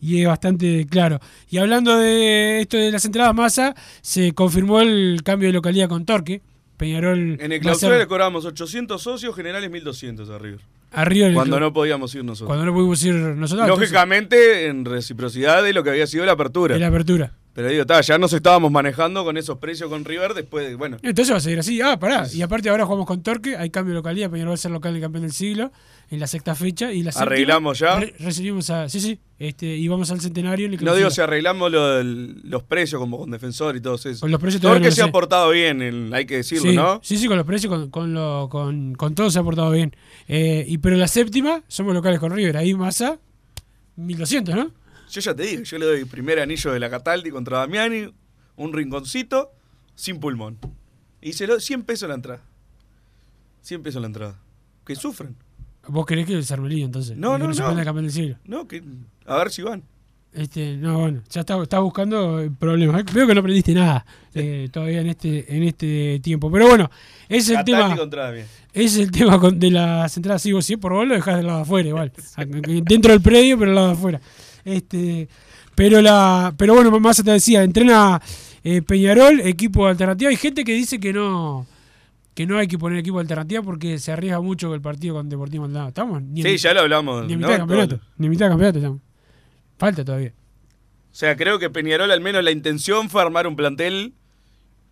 y 0.00 0.22
es 0.22 0.26
bastante 0.26 0.86
claro. 0.86 1.20
Y 1.50 1.58
hablando 1.58 1.98
de 1.98 2.62
esto 2.62 2.78
de 2.78 2.90
las 2.90 3.04
entradas 3.04 3.34
masa, 3.34 3.74
se 4.00 4.32
confirmó 4.32 4.80
el 4.80 5.20
cambio 5.22 5.50
de 5.50 5.52
localidad 5.52 5.90
con 5.90 6.06
Torque. 6.06 6.40
Peñarol 6.78 7.36
En 7.38 7.52
el 7.52 7.58
a 7.58 7.60
clausura 7.60 7.98
le 7.98 8.06
cobramos 8.06 8.46
800 8.46 9.02
socios, 9.02 9.36
generales 9.36 9.70
1200 9.70 10.30
a 10.30 10.38
River. 10.38 10.60
arriba 10.90 11.26
del 11.26 11.34
Cuando 11.34 11.60
no 11.60 11.70
podíamos 11.74 12.14
ir 12.14 12.24
nosotros. 12.24 12.46
cuando 12.46 12.64
no 12.64 12.72
pudimos 12.72 13.04
ir 13.04 13.14
nosotros. 13.14 13.68
Lógicamente, 13.68 14.68
en 14.68 14.86
reciprocidad 14.86 15.62
de 15.62 15.74
lo 15.74 15.84
que 15.84 15.90
había 15.90 16.06
sido 16.06 16.24
la 16.24 16.32
apertura. 16.32 16.78
La 16.78 16.86
apertura. 16.86 17.34
Pero 17.52 17.68
digo, 17.68 17.84
ta, 17.84 18.00
ya 18.00 18.16
nos 18.16 18.32
estábamos 18.32 18.70
manejando 18.70 19.24
con 19.24 19.36
esos 19.36 19.58
precios 19.58 19.88
con 19.90 20.04
River 20.04 20.34
después 20.34 20.68
de, 20.68 20.76
bueno, 20.76 20.98
Entonces 21.02 21.32
va 21.34 21.38
a 21.38 21.40
seguir 21.40 21.58
así. 21.58 21.80
Ah, 21.80 21.98
pará. 21.98 22.26
Y 22.32 22.42
aparte 22.42 22.68
ahora 22.70 22.84
jugamos 22.86 23.06
con 23.06 23.22
Torque, 23.24 23.56
hay 23.56 23.70
cambio 23.70 23.92
de 23.92 23.98
localidad, 23.98 24.30
Peñarol 24.30 24.50
va 24.52 24.54
a 24.54 24.58
ser 24.58 24.70
local 24.70 24.92
del 24.92 25.02
campeón 25.02 25.22
del 25.22 25.32
siglo 25.32 25.72
en 26.10 26.20
la 26.20 26.26
sexta 26.28 26.54
fecha 26.54 26.92
y 26.92 27.02
la 27.02 27.10
séptima, 27.10 27.26
¿Arreglamos 27.32 27.78
ya? 27.80 27.98
re- 28.00 28.14
recibimos 28.20 28.70
a 28.70 28.88
sí, 28.88 29.00
sí, 29.00 29.18
este 29.38 29.66
y 29.76 29.86
vamos 29.88 30.10
al 30.10 30.20
centenario 30.20 30.66
en 30.66 30.74
el 30.74 30.84
no 30.84 30.94
digo 30.94 31.10
si 31.10 31.20
arreglamos 31.20 31.70
lo 31.72 31.96
del- 31.96 32.40
los 32.44 32.62
precios 32.62 33.00
como 33.00 33.18
con 33.18 33.30
defensor 33.30 33.76
y 33.76 33.80
todo 33.80 33.96
eso. 33.96 34.20
Con 34.20 34.30
los 34.30 34.40
precios 34.40 34.60
Torque 34.62 34.84
no 34.86 34.90
se 34.92 35.02
ha 35.02 35.10
portado 35.12 35.50
bien, 35.50 35.82
el- 35.82 36.12
hay 36.14 36.26
que 36.26 36.36
decirlo, 36.36 36.70
sí, 36.70 36.76
¿no? 36.76 37.00
Sí, 37.02 37.16
sí, 37.16 37.26
con 37.26 37.36
los 37.36 37.46
precios, 37.46 37.72
con, 37.72 37.90
con, 37.90 38.14
lo, 38.14 38.48
con, 38.48 38.94
con 38.94 39.14
todo 39.16 39.28
se 39.30 39.38
ha 39.40 39.42
portado 39.42 39.70
bien. 39.72 39.94
Eh, 40.28 40.64
y 40.68 40.78
Pero 40.78 40.96
la 40.96 41.08
séptima, 41.08 41.62
somos 41.68 41.94
locales 41.94 42.20
con 42.20 42.32
River. 42.32 42.56
Ahí 42.56 42.74
Massa, 42.74 43.18
1200, 43.96 44.54
¿no? 44.54 44.70
Yo 45.10 45.20
ya 45.20 45.34
te 45.34 45.42
digo, 45.44 45.62
yo 45.62 45.78
le 45.78 45.86
doy 45.86 46.04
primer 46.04 46.38
anillo 46.40 46.72
de 46.72 46.80
la 46.80 46.88
Cataldi 46.90 47.30
contra 47.30 47.58
Damiani, 47.58 48.12
un 48.56 48.72
rinconcito, 48.72 49.50
sin 49.94 50.20
pulmón. 50.20 50.58
Y 51.20 51.32
se 51.34 51.46
lo 51.46 51.58
100 51.60 51.82
pesos 51.82 52.08
la 52.08 52.14
entrada. 52.14 52.40
100 53.62 53.82
pesos 53.82 54.00
la 54.00 54.06
entrada. 54.06 54.38
Que 54.86 54.96
sufren. 54.96 55.36
¿Vos 55.88 56.06
querés 56.06 56.26
que 56.26 56.34
el 56.34 56.44
Sarmelí 56.44 56.82
entonces? 56.82 57.16
No, 57.16 57.36
Y 57.36 57.40
que 57.40 57.46
no, 57.46 57.52
no. 57.54 57.66
ponga 57.68 57.84
campeón 57.84 58.04
del 58.06 58.12
siglo. 58.14 58.36
No, 58.44 58.66
que 58.68 58.82
a 59.26 59.36
ver 59.38 59.50
si 59.50 59.62
van. 59.62 59.82
Este, 60.32 60.76
no, 60.76 61.00
bueno, 61.00 61.22
ya 61.28 61.40
está, 61.40 61.60
está 61.60 61.80
buscando 61.80 62.48
problemas. 62.58 63.04
Veo 63.12 63.26
que 63.26 63.34
no 63.34 63.40
aprendiste 63.40 63.74
nada 63.74 64.06
eh, 64.32 64.68
todavía 64.72 65.00
en 65.00 65.08
este, 65.08 65.56
en 65.56 65.64
este 65.64 66.20
tiempo. 66.22 66.52
Pero 66.52 66.68
bueno, 66.68 66.88
ese 67.28 67.38
es 67.38 67.48
el 67.50 67.56
Cataldi 67.64 67.96
tema. 68.08 68.44
es 68.72 68.96
el 68.96 69.10
tema 69.10 69.40
con- 69.40 69.58
de 69.58 69.70
las 69.72 70.16
entradas. 70.16 70.40
Sí, 70.42 70.52
vos 70.52 70.64
sí, 70.64 70.76
por 70.76 70.92
vos 70.92 71.06
lo 71.08 71.14
dejás 71.14 71.36
del 71.38 71.46
lado 71.46 71.58
de 71.58 71.62
afuera, 71.64 71.88
igual. 71.88 72.12
Dentro 72.84 73.10
del 73.12 73.20
predio, 73.20 73.58
pero 73.58 73.70
del 73.70 73.74
lado 73.74 73.88
de 73.88 73.92
afuera. 73.94 74.20
Este, 74.64 75.28
pero 75.74 76.00
la, 76.02 76.52
pero 76.56 76.74
bueno, 76.74 76.90
más 77.00 77.22
te 77.22 77.30
decía, 77.30 77.62
entrena 77.62 78.20
eh, 78.64 78.82
Peñarol, 78.82 79.40
equipo 79.40 79.86
alternativa. 79.86 80.30
Hay 80.30 80.36
gente 80.36 80.64
que 80.64 80.72
dice 80.74 81.00
que 81.00 81.12
no, 81.12 81.66
que 82.34 82.46
no 82.46 82.58
hay 82.58 82.68
que 82.68 82.78
poner 82.78 82.98
equipo 82.98 83.18
alternativa 83.18 83.62
porque 83.62 83.98
se 83.98 84.12
arriesga 84.12 84.40
mucho 84.40 84.68
con 84.68 84.74
el 84.74 84.80
partido 84.82 85.14
con 85.14 85.28
Deportivo 85.28 85.62
Maldonado. 85.64 85.88
Estamos 85.88 86.22
ni 86.22 86.40
en, 86.42 86.46
Sí, 86.46 86.56
ya 86.58 86.74
lo 86.74 86.80
hablamos. 86.80 87.26
ni 87.26 87.32
en 87.34 87.40
¿no? 87.40 87.46
mitad 87.46 87.52
de 87.54 87.58
campeonato. 87.58 88.00
Ni 88.18 88.26
en 88.26 88.30
mitad 88.30 88.46
de 88.46 88.50
campeonato 88.50 88.78
estamos. 88.78 89.00
Falta 89.78 90.04
todavía. 90.04 90.32
O 91.12 91.14
sea, 91.14 91.36
creo 91.36 91.58
que 91.58 91.70
Peñarol 91.70 92.10
al 92.10 92.20
menos 92.20 92.44
la 92.44 92.50
intención 92.50 93.08
fue 93.10 93.22
armar 93.22 93.46
un 93.46 93.56
plantel 93.56 94.12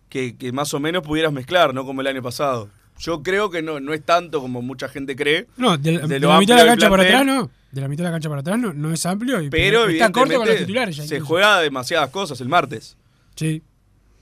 que, 0.09 0.35
que 0.35 0.51
más 0.51 0.73
o 0.73 0.79
menos 0.79 1.03
pudieras 1.03 1.31
mezclar, 1.31 1.73
no 1.73 1.85
como 1.85 2.01
el 2.01 2.07
año 2.07 2.21
pasado. 2.23 2.69
Yo 2.97 3.23
creo 3.23 3.49
que 3.49 3.61
no, 3.61 3.79
no 3.79 3.93
es 3.93 4.03
tanto 4.03 4.41
como 4.41 4.61
mucha 4.61 4.89
gente 4.89 5.15
cree. 5.15 5.47
No, 5.55 5.77
de, 5.77 5.93
la- 5.93 5.99
De 6.01 6.07
de 6.07 6.19
lo 6.19 6.29
la 6.29 6.39
mitad 6.39 6.57
de 6.57 6.63
la 6.63 6.67
cancha 6.71 6.89
para 6.89 7.03
atrás 7.03 7.25
no. 7.25 7.49
De 7.71 7.81
la 7.81 7.87
mitad 7.87 8.03
de 8.03 8.09
la 8.09 8.13
cancha 8.15 8.29
para 8.29 8.41
atrás 8.41 8.57
no, 8.59 8.73
no 8.73 8.91
es 8.91 9.05
amplio. 9.05 9.41
Y, 9.41 9.49
Pero 9.49 9.87
está 9.87 10.11
corto 10.11 10.35
con 10.37 10.47
los 10.47 10.57
titulares 10.57 10.95
ya. 10.97 11.03
se 11.03 11.15
incluso. 11.15 11.25
juega 11.27 11.59
demasiadas 11.61 12.09
cosas 12.09 12.41
el 12.41 12.49
martes. 12.49 12.97
Sí. 13.35 13.61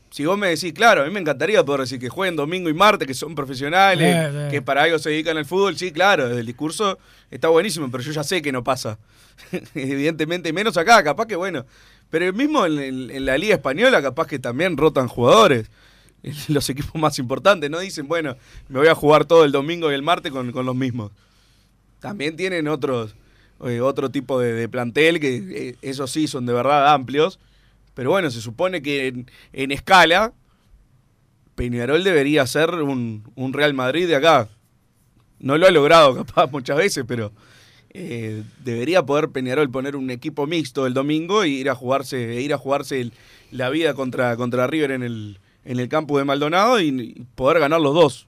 Si 0.10 0.26
vos 0.26 0.38
me 0.38 0.48
decís, 0.50 0.74
claro, 0.74 1.02
a 1.02 1.06
mí 1.06 1.12
me 1.12 1.20
encantaría 1.20 1.64
poder 1.66 1.82
decir 1.82 2.00
que 2.00 2.10
jueguen 2.10 2.36
domingo 2.36 2.70
y 2.70 2.74
martes, 2.74 3.08
que 3.08 3.14
son 3.14 3.36
profesionales, 3.36 4.08
Eh, 4.16 4.32
eh. 4.34 4.48
que 4.52 4.62
para 4.62 4.84
algo 4.84 5.00
se 5.00 5.10
dedican 5.10 5.38
al 5.38 5.46
fútbol, 5.46 5.78
sí, 5.78 5.92
claro, 5.92 6.28
el 6.28 6.46
discurso 6.46 6.98
está 7.30 7.50
buenísimo, 7.50 7.90
pero 7.92 8.04
yo 8.04 8.12
ya 8.14 8.24
sé 8.24 8.42
que 8.42 8.52
no 8.52 8.64
pasa. 8.64 8.98
Evidentemente, 9.76 10.52
menos 10.54 10.78
acá, 10.78 11.04
capaz 11.04 11.26
que 11.26 11.36
bueno. 11.36 11.66
Pero 12.10 12.32
mismo 12.34 12.66
en, 12.66 12.80
en- 12.80 13.12
en 13.12 13.26
la 13.26 13.38
Liga 13.38 13.56
Española, 13.56 14.02
capaz 14.02 14.28
que 14.28 14.40
también 14.40 14.78
rotan 14.78 15.08
jugadores. 15.08 15.70
Los 16.48 16.70
equipos 16.70 16.96
más 17.00 17.20
importantes, 17.20 17.70
¿no? 17.70 17.80
Dicen, 17.80 18.08
bueno, 18.08 18.36
me 18.70 18.80
voy 18.80 18.88
a 18.88 18.96
jugar 18.96 19.26
todo 19.26 19.44
el 19.46 19.52
domingo 19.52 19.92
y 19.92 19.94
el 19.96 20.02
martes 20.02 20.32
con, 20.32 20.52
con 20.52 20.66
los 20.66 20.76
mismos. 20.76 21.12
También 22.00 22.36
tienen 22.36 22.68
otros, 22.68 23.16
eh, 23.66 23.82
otro 23.82 24.10
tipo 24.10 24.40
de, 24.40 24.68
plantel, 24.70 25.20
que 25.20 25.38
eh, 25.70 25.76
esos 25.82 26.12
sí 26.12 26.28
son 26.28 26.46
de 26.46 26.54
verdad 26.54 26.94
amplios. 26.94 27.40
Pero 27.94 28.12
bueno, 28.12 28.30
se 28.30 28.42
supone 28.42 28.82
que 28.82 29.08
en, 29.08 29.32
en 29.54 29.72
escala, 29.72 30.34
Peñarol 31.56 32.04
debería 32.04 32.46
ser 32.46 32.70
un, 32.76 33.24
un 33.36 33.54
Real 33.54 33.74
Madrid 33.74 34.08
de 34.08 34.16
acá. 34.16 34.50
No 35.40 35.58
lo 35.58 35.68
ha 35.68 35.72
logrado 35.72 36.16
capaz 36.16 36.48
muchas 36.52 36.78
veces, 36.78 37.06
pero 37.08 37.32
eh, 37.92 38.44
debería 38.64 39.06
poder 39.06 39.30
Peñarol 39.30 39.70
poner 39.72 39.96
un 39.96 40.10
equipo 40.12 40.46
mixto 40.46 40.86
el 40.86 40.94
domingo 40.94 41.46
y 41.46 41.56
ir 41.58 41.70
a 41.70 41.76
jugarse, 41.76 42.38
e 42.38 42.42
ir 42.42 42.54
a 42.54 42.58
jugarse 42.58 43.02
el- 43.02 43.14
la 43.52 43.70
vida 43.70 43.94
contra, 43.94 44.36
contra 44.36 44.68
River 44.68 44.92
en 44.92 45.04
el, 45.04 45.40
en 45.66 45.80
el 45.80 45.90
campo 45.90 46.18
de 46.18 46.26
Maldonado 46.26 46.80
y 46.82 47.26
poder 47.36 47.60
ganar 47.60 47.82
los 47.82 47.94
dos. 47.96 48.28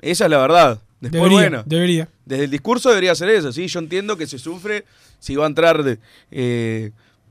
Esa 0.00 0.24
es 0.24 0.30
la 0.30 0.38
verdad. 0.38 0.80
Después, 1.04 1.22
Debería, 1.30 1.38
bueno, 1.50 1.62
debería. 1.66 2.08
desde 2.24 2.44
el 2.44 2.50
discurso 2.50 2.88
debería 2.90 3.14
ser 3.14 3.28
eso, 3.30 3.52
sí, 3.52 3.66
yo 3.66 3.78
entiendo 3.78 4.16
que 4.16 4.26
se 4.26 4.38
sufre 4.38 4.84
si 5.18 5.36
va 5.36 5.44
a 5.44 5.48
entrar, 5.48 5.82
de- 5.82 5.98
eh, 6.30 6.90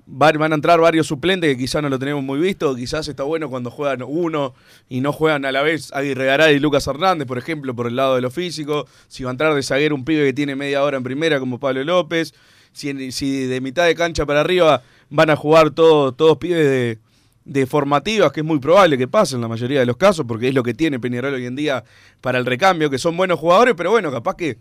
va- 0.09 0.31
van 0.33 0.51
a 0.51 0.55
entrar 0.55 0.79
varios 0.79 1.07
suplentes 1.07 1.49
que 1.51 1.57
quizás 1.57 1.81
no 1.81 1.89
lo 1.89 1.97
tenemos 1.99 2.23
muy 2.23 2.39
visto, 2.39 2.75
quizás 2.75 3.07
está 3.07 3.23
bueno 3.23 3.49
cuando 3.49 3.71
juegan 3.71 4.03
uno 4.05 4.53
y 4.89 5.01
no 5.01 5.11
juegan 5.13 5.45
a 5.45 5.51
la 5.51 5.61
vez 5.61 5.91
Aguirre 5.93 6.25
Garay 6.25 6.55
y 6.55 6.59
Lucas 6.59 6.85
Hernández, 6.87 7.27
por 7.27 7.37
ejemplo, 7.37 7.73
por 7.75 7.87
el 7.87 7.95
lado 7.95 8.15
de 8.15 8.21
lo 8.21 8.29
físico, 8.31 8.85
si 9.07 9.23
va 9.23 9.29
a 9.29 9.31
entrar 9.31 9.53
de 9.53 9.63
zaguero 9.63 9.95
un 9.95 10.03
pibe 10.05 10.25
que 10.25 10.33
tiene 10.33 10.55
media 10.55 10.83
hora 10.83 10.97
en 10.97 11.03
primera 11.03 11.39
como 11.39 11.59
Pablo 11.59 11.83
López, 11.83 12.33
si, 12.73 12.91
de 12.93 13.61
mitad 13.61 13.85
de 13.85 13.95
cancha 13.95 14.25
para 14.25 14.41
arriba 14.41 14.81
van 15.09 15.29
a 15.29 15.35
jugar 15.35 15.71
todo- 15.71 16.11
todos 16.13 16.37
pibes 16.37 16.65
de, 16.65 16.99
de 17.45 17.65
formativas, 17.65 18.31
que 18.31 18.39
es 18.39 18.45
muy 18.45 18.59
probable 18.59 18.97
que 18.97 19.07
pase 19.07 19.35
en 19.35 19.41
la 19.41 19.47
mayoría 19.47 19.79
de 19.79 19.85
los 19.85 19.97
casos, 19.97 20.25
porque 20.27 20.47
es 20.47 20.53
lo 20.53 20.63
que 20.63 20.73
tiene 20.73 20.99
Peñarol 20.99 21.33
hoy 21.33 21.45
en 21.45 21.55
día 21.55 21.83
para 22.21 22.37
el 22.37 22.45
recambio, 22.45 22.89
que 22.89 22.97
son 22.97 23.17
buenos 23.17 23.39
jugadores, 23.39 23.73
pero 23.75 23.91
bueno, 23.91 24.11
capaz 24.11 24.35
que 24.35 24.57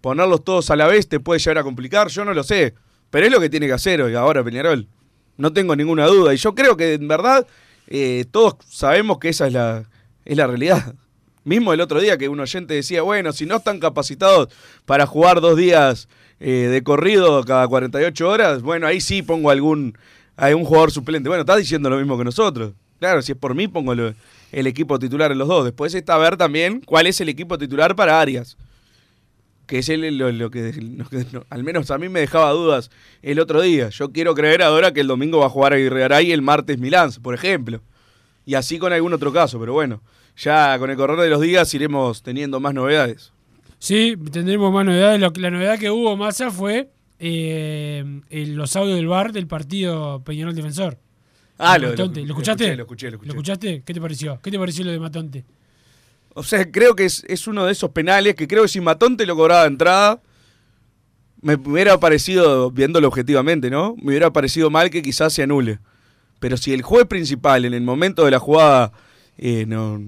ponerlos 0.00 0.44
todos 0.44 0.70
a 0.70 0.76
la 0.76 0.86
vez 0.86 1.08
te 1.08 1.20
puede 1.20 1.40
llegar 1.40 1.58
a 1.58 1.62
complicar, 1.62 2.08
yo 2.08 2.24
no 2.24 2.34
lo 2.34 2.42
sé, 2.42 2.74
pero 3.10 3.26
es 3.26 3.32
lo 3.32 3.40
que 3.40 3.48
tiene 3.48 3.66
que 3.66 3.72
hacer 3.72 4.02
hoy 4.02 4.14
ahora 4.14 4.44
Peñarol, 4.44 4.86
no 5.38 5.52
tengo 5.52 5.74
ninguna 5.74 6.06
duda, 6.06 6.34
y 6.34 6.36
yo 6.36 6.54
creo 6.54 6.76
que 6.76 6.94
en 6.94 7.08
verdad 7.08 7.46
eh, 7.86 8.26
todos 8.30 8.56
sabemos 8.68 9.18
que 9.18 9.30
esa 9.30 9.46
es 9.46 9.52
la, 9.52 9.84
es 10.24 10.36
la 10.36 10.46
realidad. 10.46 10.94
Mismo 11.44 11.72
el 11.72 11.80
otro 11.80 12.00
día 12.00 12.18
que 12.18 12.28
un 12.28 12.40
oyente 12.40 12.74
decía, 12.74 13.02
bueno, 13.02 13.32
si 13.32 13.46
no 13.46 13.56
están 13.56 13.78
capacitados 13.78 14.48
para 14.84 15.06
jugar 15.06 15.40
dos 15.40 15.56
días 15.56 16.08
eh, 16.40 16.50
de 16.50 16.82
corrido 16.82 17.44
cada 17.44 17.68
48 17.68 18.28
horas, 18.28 18.62
bueno, 18.62 18.88
ahí 18.88 19.00
sí 19.00 19.22
pongo 19.22 19.50
algún, 19.50 19.96
algún 20.36 20.64
jugador 20.64 20.90
suplente. 20.90 21.28
Bueno, 21.28 21.42
estás 21.42 21.58
diciendo 21.58 21.88
lo 21.90 21.96
mismo 21.98 22.16
que 22.18 22.24
nosotros. 22.24 22.72
Claro, 22.98 23.22
si 23.22 23.32
es 23.32 23.38
por 23.38 23.54
mí, 23.54 23.68
pongo 23.68 23.92
el 23.92 24.66
equipo 24.66 24.98
titular 24.98 25.32
en 25.32 25.38
los 25.38 25.48
dos. 25.48 25.64
Después 25.64 25.94
está 25.94 26.16
ver 26.18 26.36
también 26.36 26.80
cuál 26.84 27.06
es 27.06 27.20
el 27.20 27.28
equipo 27.28 27.58
titular 27.58 27.94
para 27.94 28.20
Arias. 28.20 28.56
Que 29.66 29.78
es 29.80 29.88
el- 29.88 30.16
lo, 30.16 30.50
que, 30.50 30.72
al 31.50 31.64
menos 31.64 31.90
a 31.90 31.98
mí 31.98 32.08
me 32.08 32.20
dejaba 32.20 32.50
dudas 32.52 32.90
el 33.22 33.40
otro 33.40 33.60
día. 33.60 33.88
Yo 33.88 34.12
quiero 34.12 34.34
creer 34.34 34.62
ahora 34.62 34.92
que 34.92 35.00
el 35.00 35.08
domingo 35.08 35.40
va 35.40 35.46
a 35.46 35.50
jugar 35.50 35.72
Aguirre 35.72 36.00
Garay 36.00 36.28
y 36.28 36.32
el 36.32 36.40
martes 36.42 36.78
Milán, 36.78 37.10
por 37.20 37.34
ejemplo. 37.34 37.80
Y 38.44 38.54
así 38.54 38.78
con 38.78 38.92
algún 38.92 39.12
otro 39.12 39.32
caso, 39.32 39.58
pero 39.58 39.72
bueno, 39.72 40.00
ya 40.36 40.78
con 40.78 40.88
el 40.90 40.96
correr 40.96 41.18
de 41.18 41.28
los 41.30 41.40
días 41.40 41.74
iremos 41.74 42.22
teniendo 42.22 42.60
más 42.60 42.74
novedades. 42.74 43.32
Sí, 43.80 44.16
tendremos 44.32 44.72
más 44.72 44.84
novedades. 44.86 45.20
La 45.20 45.50
novedad 45.50 45.78
que 45.80 45.90
hubo, 45.90 46.16
Massa, 46.16 46.50
fue 46.52 46.88
eh, 47.18 48.20
el- 48.30 48.54
los 48.54 48.74
audios 48.76 48.96
del 48.96 49.06
bar 49.08 49.32
del 49.32 49.46
partido 49.46 50.22
Peñarol 50.24 50.54
Defensor. 50.54 50.98
Ah, 51.58 51.74
De 51.74 51.80
lo- 51.80 51.88
Matonte. 51.90 52.20
lo- 52.20 52.26
¿Lo, 52.26 52.32
escuchaste? 52.34 52.76
lo 52.76 52.82
escuché, 52.82 53.06
lo 53.10 53.16
escuché, 53.16 53.28
lo 53.28 53.32
escuchaste? 53.34 53.82
¿Qué 53.84 53.94
te 53.94 54.00
pareció? 54.00 54.38
¿Qué 54.42 54.50
te 54.50 54.58
pareció 54.58 54.84
lo 54.84 54.90
de 54.92 55.00
Matonte? 55.00 55.44
O 56.34 56.42
sea, 56.42 56.70
creo 56.70 56.94
que 56.94 57.06
es, 57.06 57.24
es 57.28 57.46
uno 57.46 57.64
de 57.64 57.72
esos 57.72 57.90
penales 57.90 58.34
que 58.34 58.46
creo 58.46 58.62
que 58.62 58.68
si 58.68 58.80
Matón 58.80 59.16
te 59.16 59.24
lo 59.24 59.34
cobraba 59.36 59.62
de 59.62 59.68
entrada, 59.68 60.20
me 61.40 61.54
hubiera 61.54 61.98
parecido, 61.98 62.70
viéndolo 62.70 63.08
objetivamente, 63.08 63.70
¿no? 63.70 63.94
Me 63.96 64.08
hubiera 64.08 64.30
parecido 64.32 64.68
mal 64.68 64.90
que 64.90 65.00
quizás 65.02 65.32
se 65.32 65.42
anule. 65.42 65.78
Pero 66.38 66.58
si 66.58 66.74
el 66.74 66.82
juez 66.82 67.06
principal 67.06 67.64
en 67.64 67.72
el 67.72 67.80
momento 67.82 68.24
de 68.26 68.30
la 68.32 68.38
jugada 68.38 68.92
eh, 69.38 69.64
no, 69.66 69.98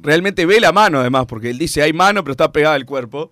realmente 0.00 0.46
ve 0.46 0.58
la 0.60 0.72
mano, 0.72 0.98
además, 0.98 1.26
porque 1.26 1.50
él 1.50 1.58
dice 1.58 1.82
hay 1.82 1.92
mano, 1.92 2.24
pero 2.24 2.32
está 2.32 2.50
pegada 2.50 2.74
al 2.74 2.84
cuerpo, 2.86 3.30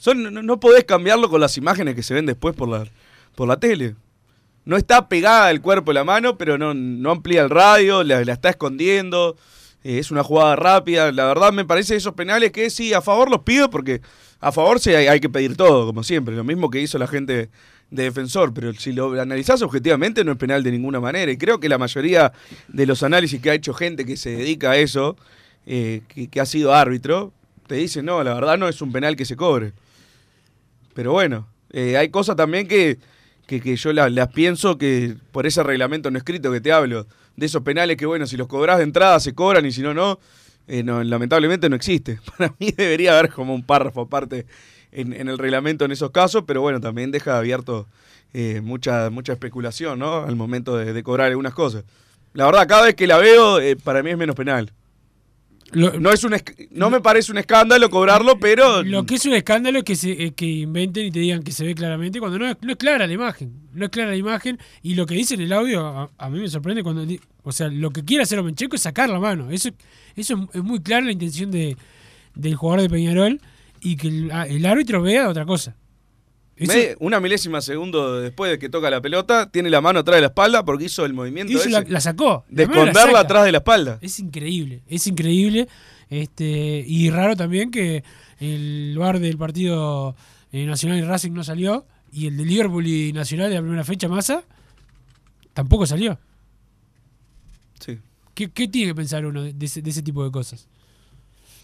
son, 0.00 0.22
no, 0.32 0.42
no 0.42 0.58
podés 0.60 0.84
cambiarlo 0.84 1.28
con 1.28 1.42
las 1.42 1.58
imágenes 1.58 1.94
que 1.94 2.02
se 2.02 2.14
ven 2.14 2.24
después 2.24 2.56
por 2.56 2.70
la, 2.70 2.86
por 3.34 3.46
la 3.46 3.60
tele. 3.60 3.96
No 4.64 4.78
está 4.78 5.10
pegada 5.10 5.48
al 5.48 5.60
cuerpo 5.60 5.92
la 5.92 6.04
mano, 6.04 6.38
pero 6.38 6.56
no, 6.56 6.72
no 6.72 7.10
amplía 7.10 7.42
el 7.42 7.50
radio, 7.50 8.02
la, 8.02 8.22
está 8.22 8.48
escondiendo. 8.48 9.36
eh, 9.84 9.98
es 9.98 10.10
una 10.10 10.22
jugada 10.24 10.56
rápida. 10.56 11.12
La 11.12 11.26
verdad 11.26 11.52
me 11.52 11.66
parece 11.66 11.96
esos 11.96 12.14
penales 12.14 12.50
que 12.50 12.70
sí, 12.70 12.94
a 12.94 13.02
favor 13.02 13.30
los 13.30 13.40
pido 13.42 13.68
porque 13.68 14.00
a 14.40 14.50
favor 14.52 14.80
sí 14.80 14.88
hay, 14.94 15.06
hay 15.06 15.20
que 15.20 15.28
pedir 15.28 15.54
todo, 15.54 15.84
como 15.84 16.02
siempre. 16.02 16.34
Lo 16.34 16.44
mismo 16.44 16.70
que 16.70 16.80
hizo 16.80 16.96
la 16.96 17.06
gente 17.06 17.50
de 17.90 18.02
defensor. 18.02 18.54
Pero 18.54 18.72
si 18.72 18.92
lo 18.92 19.20
analizás 19.20 19.60
objetivamente 19.60 20.24
no 20.24 20.32
es 20.32 20.38
penal 20.38 20.62
de 20.62 20.70
ninguna 20.70 20.98
manera. 20.98 21.30
Y 21.30 21.36
creo 21.36 21.60
que 21.60 21.68
la 21.68 21.76
mayoría 21.76 22.32
de 22.68 22.86
los 22.86 23.02
análisis 23.02 23.38
que 23.42 23.50
ha 23.50 23.54
hecho 23.54 23.74
gente 23.74 24.06
que 24.06 24.16
se 24.16 24.30
dedica 24.30 24.70
a 24.70 24.76
eso, 24.78 25.16
eh, 25.66 26.00
que, 26.08 26.28
que 26.28 26.40
ha 26.40 26.46
sido 26.46 26.72
árbitro, 26.72 27.34
te 27.66 27.74
dicen, 27.74 28.06
no, 28.06 28.24
la 28.24 28.32
verdad 28.32 28.56
no 28.56 28.66
es 28.66 28.80
un 28.80 28.92
penal 28.92 29.14
que 29.14 29.26
se 29.26 29.36
cobre. 29.36 29.74
Pero 30.94 31.12
bueno, 31.12 31.48
eh, 31.72 31.96
hay 31.96 32.08
cosas 32.10 32.36
también 32.36 32.66
que, 32.68 32.98
que, 33.46 33.60
que 33.60 33.76
yo 33.76 33.92
la- 33.92 34.10
las 34.10 34.28
pienso 34.28 34.78
que 34.78 35.16
por 35.32 35.46
ese 35.46 35.62
reglamento 35.62 36.10
no 36.10 36.18
escrito 36.18 36.50
que 36.52 36.60
te 36.60 36.72
hablo, 36.72 37.06
de 37.36 37.46
esos 37.46 37.62
penales 37.62 37.96
que 37.96 38.06
bueno, 38.06 38.26
si 38.26 38.36
los 38.36 38.48
cobras 38.48 38.78
de 38.78 38.84
entrada 38.84 39.18
se 39.20 39.34
cobran 39.34 39.64
y 39.66 39.72
si 39.72 39.82
no, 39.82 39.94
no, 39.94 40.18
eh, 40.68 40.82
no, 40.82 41.02
lamentablemente 41.02 41.68
no 41.68 41.76
existe. 41.76 42.18
Para 42.38 42.54
mí 42.58 42.72
debería 42.76 43.18
haber 43.18 43.30
como 43.32 43.54
un 43.54 43.62
párrafo 43.62 44.02
aparte 44.02 44.46
en, 44.92 45.12
en 45.12 45.28
el 45.28 45.38
reglamento 45.38 45.84
en 45.84 45.92
esos 45.92 46.10
casos, 46.10 46.44
pero 46.46 46.60
bueno, 46.60 46.80
también 46.80 47.10
deja 47.10 47.38
abierto 47.38 47.86
eh, 48.34 48.60
mucha, 48.62 49.10
mucha 49.10 49.32
especulación, 49.32 49.98
¿no? 49.98 50.24
Al 50.24 50.36
momento 50.36 50.76
de, 50.76 50.92
de 50.92 51.02
cobrar 51.02 51.28
algunas 51.28 51.54
cosas. 51.54 51.84
La 52.34 52.46
verdad, 52.46 52.68
cada 52.68 52.84
vez 52.86 52.94
que 52.94 53.06
la 53.06 53.18
veo, 53.18 53.58
eh, 53.60 53.76
para 53.76 54.02
mí 54.02 54.10
es 54.10 54.18
menos 54.18 54.36
penal. 54.36 54.72
Lo, 55.72 55.98
No, 56.00 56.10
es 56.12 56.24
un 56.24 56.34
no 56.72 56.90
me 56.90 57.00
parece 57.00 57.30
un 57.32 57.38
escándalo 57.38 57.88
cobrarlo, 57.90 58.38
pero... 58.40 58.82
lo 58.82 59.04
que 59.06 59.14
es 59.16 59.24
un 59.26 59.34
escándalo 59.34 59.78
es 59.78 59.84
que, 59.84 59.96
se, 59.96 60.32
que 60.34 60.46
inventen 60.46 61.06
y 61.06 61.10
te 61.10 61.20
digan 61.20 61.42
que 61.42 61.52
se 61.52 61.64
ve 61.64 61.74
claramente 61.74 62.18
cuando 62.18 62.38
no 62.38 62.48
es, 62.48 62.56
no 62.60 62.72
es 62.72 62.76
clara 62.76 63.06
la 63.06 63.12
imagen. 63.12 63.52
No 63.72 63.84
es 63.84 63.90
clara 63.90 64.10
la 64.10 64.16
imagen. 64.16 64.58
Y 64.82 64.94
lo 64.94 65.06
que 65.06 65.14
dice 65.14 65.34
en 65.34 65.42
el 65.42 65.52
audio, 65.52 65.86
a, 65.86 66.10
a 66.18 66.30
mí 66.30 66.40
me 66.40 66.48
sorprende 66.48 66.82
cuando. 66.82 67.06
O 67.42 67.52
sea, 67.52 67.68
lo 67.68 67.90
que 67.90 68.04
quiere 68.04 68.22
hacer 68.24 68.38
Omencheco 68.38 68.76
es 68.76 68.82
sacar 68.82 69.08
la 69.08 69.20
mano. 69.20 69.50
Eso, 69.50 69.70
eso 70.16 70.48
es- 70.52 70.62
muy 70.62 70.80
clara 70.80 71.06
la 71.06 71.12
intención 71.12 71.50
de, 71.50 71.76
del 72.34 72.54
jugador 72.56 72.82
de 72.82 72.90
Peñarol 72.90 73.40
y 73.80 73.96
que 73.96 74.08
el, 74.08 74.30
a- 74.32 74.46
el 74.46 74.66
árbitro 74.66 75.00
vea 75.02 75.28
otra 75.28 75.46
cosa. 75.46 75.76
Me- 76.68 76.96
una 77.00 77.20
milésima 77.20 77.60
segundo 77.60 78.20
después 78.20 78.50
de 78.50 78.58
que 78.58 78.68
toca 78.68 78.90
la 78.90 79.00
pelota, 79.00 79.50
tiene 79.50 79.70
la 79.70 79.80
mano 79.80 80.00
atrás 80.00 80.16
de 80.16 80.20
la 80.22 80.26
espalda 80.28 80.64
porque 80.64 80.84
hizo 80.84 81.04
el 81.06 81.14
movimiento 81.14 81.52
Hizo 81.52 81.68
la, 81.70 81.78
ese 81.80 81.90
la 81.90 82.00
sacó. 82.00 82.44
de 82.48 82.64
La 82.64 82.68
mano 82.68 82.84
la 82.84 82.90
esconderla 82.90 83.20
atrás 83.20 83.44
de 83.44 83.52
la 83.52 83.58
espalda. 83.58 83.98
Es 84.02 84.18
increíble, 84.20 84.82
es 84.88 85.06
increíble. 85.06 85.68
Este, 86.10 86.84
y 86.86 87.08
raro 87.10 87.36
también 87.36 87.70
que 87.70 88.02
el 88.40 88.94
bar 88.98 89.20
del 89.20 89.38
partido 89.38 90.16
eh, 90.52 90.66
Nacional 90.66 90.98
y 90.98 91.02
Racing 91.02 91.32
no 91.32 91.44
salió. 91.44 91.86
Y 92.12 92.26
el 92.26 92.36
de 92.36 92.44
Liverpool 92.44 92.86
y 92.86 93.12
Nacional 93.12 93.48
de 93.50 93.54
la 93.54 93.60
primera 93.62 93.84
fecha, 93.84 94.08
Massa, 94.08 94.42
tampoco 95.54 95.86
salió. 95.86 96.18
Sí. 97.78 97.98
¿Qué, 98.34 98.50
qué 98.50 98.68
tiene 98.68 98.90
que 98.90 98.94
pensar 98.96 99.24
uno 99.24 99.42
de 99.42 99.54
ese, 99.66 99.80
de 99.82 99.90
ese 99.90 100.02
tipo 100.02 100.24
de 100.24 100.30
cosas? 100.30 100.66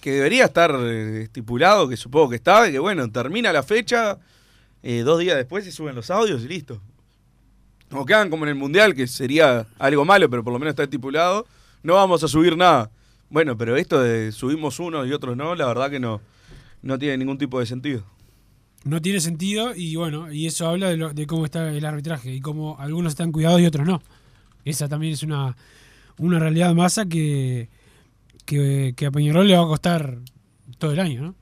Que 0.01 0.13
debería 0.13 0.45
estar 0.45 0.75
eh, 0.79 1.23
estipulado, 1.23 1.89
que 1.89 1.97
supongo 1.97 2.31
que 2.31 2.37
estaba, 2.37 2.69
y 2.69 2.73
que 2.73 2.79
bueno, 2.79 3.11
termina 3.11 3.53
la 3.53 3.63
fecha, 3.63 4.19
eh, 4.89 5.03
dos 5.03 5.19
días 5.19 5.37
después 5.37 5.65
se 5.65 5.73
suben 5.73 5.95
los 5.97 6.11
audios 6.11 6.43
y 6.45 6.49
listo. 6.49 6.81
O 7.91 8.05
que 8.05 8.15
hagan 8.15 8.31
como 8.31 8.45
en 8.45 8.51
el 8.51 8.55
Mundial, 8.55 8.95
que 8.95 9.07
sería 9.07 9.67
algo 9.79 10.05
malo, 10.05 10.29
pero 10.31 10.43
por 10.45 10.53
lo 10.53 10.59
menos 10.59 10.73
está 10.73 10.85
estipulado. 10.85 11.47
No 11.83 11.95
vamos 11.95 12.23
a 12.25 12.29
subir 12.29 12.57
nada. 12.57 12.91
Bueno, 13.31 13.57
pero 13.57 13.77
esto 13.77 14.01
de 14.01 14.33
subimos 14.33 14.79
unos 14.81 15.07
y 15.09 15.13
otros 15.13 15.37
no, 15.37 15.55
la 15.55 15.67
verdad 15.67 15.91
que 15.91 15.99
no, 16.01 16.21
no 16.83 16.99
tiene 16.99 17.17
ningún 17.19 17.39
tipo 17.39 17.59
de 17.61 17.67
sentido. 17.67 18.03
No 18.85 19.01
tiene 19.03 19.19
sentido 19.21 19.75
y 19.75 19.97
bueno, 19.97 20.33
y 20.33 20.47
eso 20.47 20.69
habla 20.69 20.89
de, 20.91 20.97
lo- 20.97 21.13
de 21.13 21.27
cómo 21.27 21.45
está 21.45 21.71
el 21.73 21.85
arbitraje 21.85 22.33
y 22.33 22.41
cómo 22.41 22.77
algunos 22.79 23.13
están 23.13 23.33
cuidados 23.33 23.61
y 23.61 23.67
otros 23.67 23.87
no. 23.87 24.01
Esa 24.65 24.89
también 24.89 25.13
es 25.13 25.23
una, 25.25 25.57
una 26.19 26.39
realidad 26.39 26.73
masa 26.75 27.07
que, 27.07 27.69
que, 28.45 28.95
que 28.97 29.07
a 29.07 29.11
Peñarol 29.11 29.47
le 29.49 29.57
va 29.57 29.65
a 29.65 29.67
costar 29.69 30.19
todo 30.79 30.93
el 30.93 31.01
año, 31.01 31.23
¿no? 31.23 31.35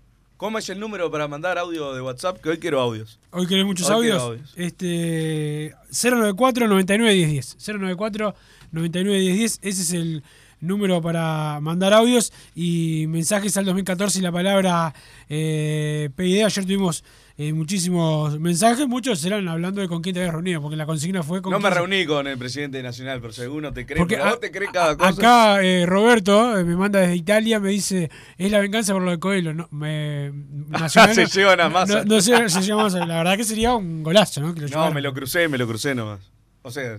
¿Cómo 0.44 0.58
es 0.58 0.68
el 0.68 0.78
número 0.78 1.10
para 1.10 1.26
mandar 1.26 1.56
audio 1.56 1.94
de 1.94 2.02
WhatsApp? 2.02 2.38
Que 2.42 2.50
hoy 2.50 2.58
quiero 2.58 2.78
audios. 2.78 3.18
Hoy 3.30 3.46
querés 3.46 3.64
muchos 3.64 3.88
Hoy 3.88 4.10
audios. 4.10 4.22
audios. 4.22 4.52
Este 4.56 5.74
094 5.90 6.68
99 6.68 7.14
10 7.14 7.30
10. 7.30 7.56
094 7.66 8.34
99 8.70 9.20
10 9.20 9.36
10. 9.38 9.58
Ese 9.62 9.80
es 9.80 9.92
el 9.94 10.22
número 10.60 11.00
para 11.00 11.60
mandar 11.62 11.94
audios 11.94 12.30
y 12.54 13.06
mensajes 13.08 13.56
al 13.56 13.64
2014 13.64 14.18
y 14.18 14.20
la 14.20 14.32
palabra 14.32 14.94
eh, 15.30 16.10
PID. 16.14 16.44
Ayer 16.44 16.64
tuvimos 16.66 17.04
eh, 17.36 17.52
muchísimos 17.52 18.38
mensajes, 18.38 18.86
muchos 18.86 19.24
eran 19.24 19.48
hablando 19.48 19.80
de 19.80 19.88
con 19.88 20.02
quién 20.02 20.14
te 20.14 20.20
habías 20.20 20.34
reunido, 20.34 20.60
porque 20.62 20.76
la 20.76 20.86
consigna 20.86 21.22
fue 21.24 21.42
con 21.42 21.50
No 21.50 21.58
me 21.58 21.68
se- 21.68 21.74
reuní 21.74 22.06
con 22.06 22.26
el 22.28 22.38
presidente 22.38 22.80
nacional, 22.82 23.20
por 23.20 23.32
si 23.32 23.42
alguno 23.42 23.72
te 23.72 23.84
cree. 23.86 23.98
Porque 23.98 24.14
pero 24.14 24.26
a- 24.26 24.30
vos 24.30 24.40
te 24.40 24.50
crees 24.52 24.70
cada 24.72 24.96
cosa. 24.96 25.10
Acá 25.10 25.62
eh, 25.64 25.84
Roberto 25.84 26.56
eh, 26.58 26.62
me 26.64 26.76
manda 26.76 27.00
desde 27.00 27.16
Italia, 27.16 27.58
me 27.58 27.70
dice, 27.70 28.08
es 28.38 28.52
la 28.52 28.60
venganza 28.60 28.92
por 28.92 29.02
lo 29.02 29.10
de 29.10 29.18
Coelho. 29.18 29.52
No, 29.52 29.66
me, 29.72 30.30
Nacional 30.68 31.14
Se 31.14 31.22
no- 31.24 31.28
llevan 31.28 31.60
a 31.60 31.64
no- 31.64 31.70
Massa. 31.70 32.04
No, 32.04 32.20
sé, 32.20 32.48
se 32.48 32.62
lleva 32.62 32.82
a 32.82 32.84
Massa. 32.84 33.04
La 33.04 33.16
verdad 33.16 33.36
que 33.36 33.44
sería 33.44 33.74
un 33.74 34.02
golazo, 34.04 34.40
¿no? 34.40 34.54
Que 34.54 34.60
lo 34.60 34.66
No, 34.66 34.70
llevaran. 34.70 34.94
me 34.94 35.00
lo 35.02 35.12
crucé, 35.12 35.48
me 35.48 35.58
lo 35.58 35.66
crucé 35.66 35.94
nomás. 35.96 36.20
O 36.62 36.70
sea, 36.70 36.98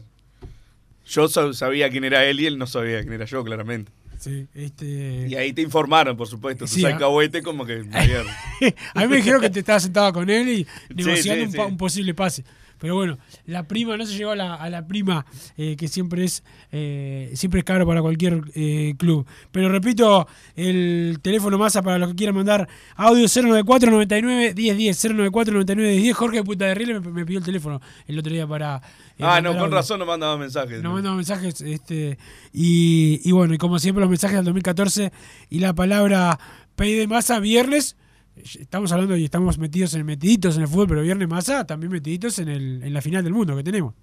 yo 1.07 1.27
sa- 1.27 1.53
sabía 1.53 1.89
quién 1.89 2.03
era 2.03 2.25
él 2.25 2.39
y 2.41 2.45
él 2.45 2.57
no 2.57 2.67
sabía 2.67 2.99
quién 3.01 3.13
era 3.13 3.25
yo, 3.25 3.43
claramente. 3.43 3.91
Sí, 4.17 4.47
este... 4.53 5.27
Y 5.29 5.35
ahí 5.35 5.53
te 5.53 5.61
informaron, 5.61 6.15
por 6.15 6.27
supuesto. 6.27 6.67
Sí, 6.67 6.81
tu 6.81 6.87
ah. 6.87 6.91
alcahuete 6.91 7.41
como 7.43 7.65
que... 7.65 7.83
a 8.93 9.01
mí 9.01 9.07
me 9.07 9.17
dijeron 9.17 9.41
que 9.41 9.49
te 9.49 9.59
estabas 9.59 9.83
sentado 9.83 10.11
con 10.13 10.29
él 10.29 10.49
y 10.49 10.67
negociando 10.93 11.43
sí, 11.43 11.47
un, 11.47 11.51
sí. 11.51 11.59
un 11.59 11.77
posible 11.77 12.13
pase. 12.13 12.43
Pero 12.79 12.95
bueno, 12.95 13.17
la 13.45 13.67
prima 13.67 13.97
no 13.97 14.05
se 14.05 14.15
llegó 14.15 14.31
a 14.31 14.35
la, 14.35 14.55
a 14.55 14.69
la 14.69 14.85
prima, 14.87 15.25
eh, 15.57 15.75
que 15.77 15.87
siempre 15.87 16.23
es 16.25 16.43
eh, 16.71 17.31
siempre 17.35 17.59
es 17.59 17.63
caro 17.65 17.85
para 17.87 18.01
cualquier 18.01 18.41
eh, 18.53 18.95
club. 18.97 19.25
Pero 19.51 19.69
repito, 19.69 20.27
el 20.55 21.19
teléfono 21.21 21.57
masa 21.57 21.81
para 21.81 21.97
los 21.97 22.09
que 22.09 22.15
quieran 22.15 22.35
mandar 22.35 22.67
audio 22.95 23.25
094 23.27 23.91
99 23.91 24.53
1010 24.55 25.05
094 25.05 25.53
99 25.53 25.89
1010 25.93 26.15
Jorge 26.17 26.37
de 26.37 26.43
Puta 26.43 26.65
de 26.65 26.75
Riel 26.75 27.01
me, 27.01 27.11
me 27.11 27.25
pidió 27.25 27.39
el 27.39 27.45
teléfono 27.45 27.81
el 28.07 28.19
otro 28.19 28.31
día 28.33 28.45
para... 28.47 28.81
eh, 29.17 29.23
ah, 29.23 29.41
no, 29.41 29.51
con 29.51 29.59
audio. 29.61 29.75
razón 29.75 29.99
no 29.99 30.05
mandaba 30.05 30.37
mensajes. 30.37 30.81
Nos 30.81 30.93
mandan 30.93 31.15
mensajes, 31.15 31.61
este, 31.61 32.17
y, 32.53 33.21
y 33.23 33.31
bueno, 33.31 33.53
y 33.53 33.57
como 33.57 33.79
siempre 33.79 34.01
los 34.01 34.09
mensajes 34.09 34.35
del 34.37 34.45
2014 34.45 35.11
y 35.49 35.59
la 35.59 35.73
palabra 35.73 36.39
pay 36.75 36.93
de 36.93 37.07
masa 37.07 37.39
viernes, 37.39 37.95
estamos 38.35 38.91
hablando 38.91 39.15
y 39.17 39.23
estamos 39.25 39.57
metidos 39.57 39.93
en 39.95 40.05
metiditos 40.05 40.55
en 40.57 40.63
el 40.63 40.67
fútbol, 40.67 40.87
pero 40.87 41.01
viernes 41.01 41.27
masa 41.27 41.65
también 41.65 41.91
metiditos 41.91 42.39
en 42.39 42.49
el, 42.49 42.83
en 42.83 42.93
la 42.93 43.01
final 43.01 43.23
del 43.23 43.33
mundo 43.33 43.55
que 43.55 43.63
tenemos. 43.63 43.93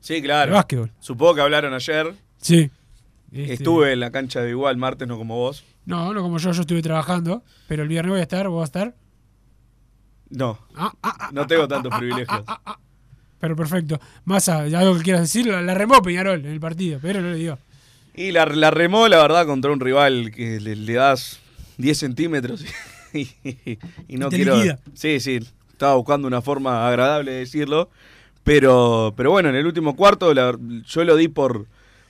Sí, 0.00 0.20
claro. 0.20 0.50
El 0.50 0.54
básquetbol. 0.54 0.92
Supongo 1.00 1.36
que 1.36 1.40
hablaron 1.42 1.72
ayer. 1.74 2.14
Sí. 2.40 2.70
Este, 3.30 3.52
Estuve 3.54 3.92
en 3.92 4.00
la 4.00 4.10
cancha 4.10 4.40
de 4.40 4.50
igual 4.50 4.76
martes, 4.76 5.06
no 5.08 5.16
como 5.16 5.36
vos. 5.36 5.64
No, 5.86 6.12
no 6.12 6.22
como 6.22 6.38
yo, 6.38 6.52
yo 6.52 6.60
estuve 6.60 6.82
trabajando, 6.82 7.42
pero 7.68 7.82
el 7.82 7.88
viernes 7.88 8.10
voy 8.10 8.20
a 8.20 8.24
estar, 8.24 8.48
vos 8.48 8.60
vas 8.60 8.68
a 8.68 8.78
estar. 8.80 8.96
No, 10.30 10.58
Ah, 10.74 10.92
ah, 11.02 11.16
ah, 11.20 11.30
no 11.32 11.46
tengo 11.46 11.68
tantos 11.68 11.94
privilegios. 11.96 12.42
pero 13.38 13.54
perfecto. 13.56 14.00
Masa, 14.24 14.60
algo 14.62 14.96
que 14.96 15.02
quieras 15.02 15.22
decir, 15.22 15.46
la, 15.46 15.60
la 15.62 15.74
remó 15.74 16.00
Peñarol 16.02 16.40
en 16.44 16.52
el 16.52 16.60
partido, 16.60 16.98
pero 17.02 17.20
no 17.20 17.30
le 17.30 17.36
dio. 17.36 17.58
Y 18.14 18.32
la, 18.32 18.44
la 18.46 18.70
remó, 18.70 19.08
la 19.08 19.18
verdad, 19.18 19.46
contra 19.46 19.70
un 19.72 19.80
rival 19.80 20.30
que 20.34 20.60
le, 20.60 20.76
le 20.76 20.92
das 20.94 21.38
10 21.78 21.98
centímetros 21.98 22.64
y, 23.44 23.78
y 24.08 24.16
no 24.16 24.28
quiero. 24.30 24.56
liquida. 24.56 24.78
Sí, 24.94 25.20
sí, 25.20 25.40
estaba 25.70 25.94
buscando 25.96 26.26
una 26.28 26.42
forma 26.42 26.88
agradable 26.88 27.32
de 27.32 27.38
decirlo. 27.38 27.90
Pero, 28.44 29.14
pero 29.16 29.30
bueno, 29.30 29.50
en 29.50 29.54
el 29.54 29.66
último 29.66 29.94
cuarto 29.94 30.34
la- 30.34 30.58
yo 30.86 31.04
lo 31.04 31.16
di 31.16 31.28
por, 31.28 31.66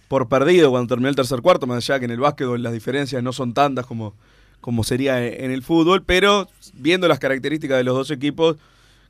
por 0.08 0.28
perdido 0.28 0.70
cuando 0.70 0.88
terminó 0.88 1.08
el 1.08 1.16
tercer 1.16 1.42
cuarto, 1.42 1.66
más 1.66 1.78
allá 1.78 1.98
que 1.98 2.06
en 2.06 2.10
el 2.10 2.20
básquetbol 2.20 2.62
las 2.62 2.72
diferencias 2.72 3.22
no 3.22 3.32
son 3.34 3.52
tantas 3.52 3.84
como, 3.86 4.14
como 4.60 4.82
sería 4.82 5.26
en 5.26 5.50
el 5.50 5.62
fútbol, 5.62 6.02
pero 6.04 6.48
viendo 6.74 7.06
las 7.06 7.18
características 7.18 7.76
de 7.76 7.84
los 7.84 7.94
dos 7.94 8.10
equipos, 8.10 8.56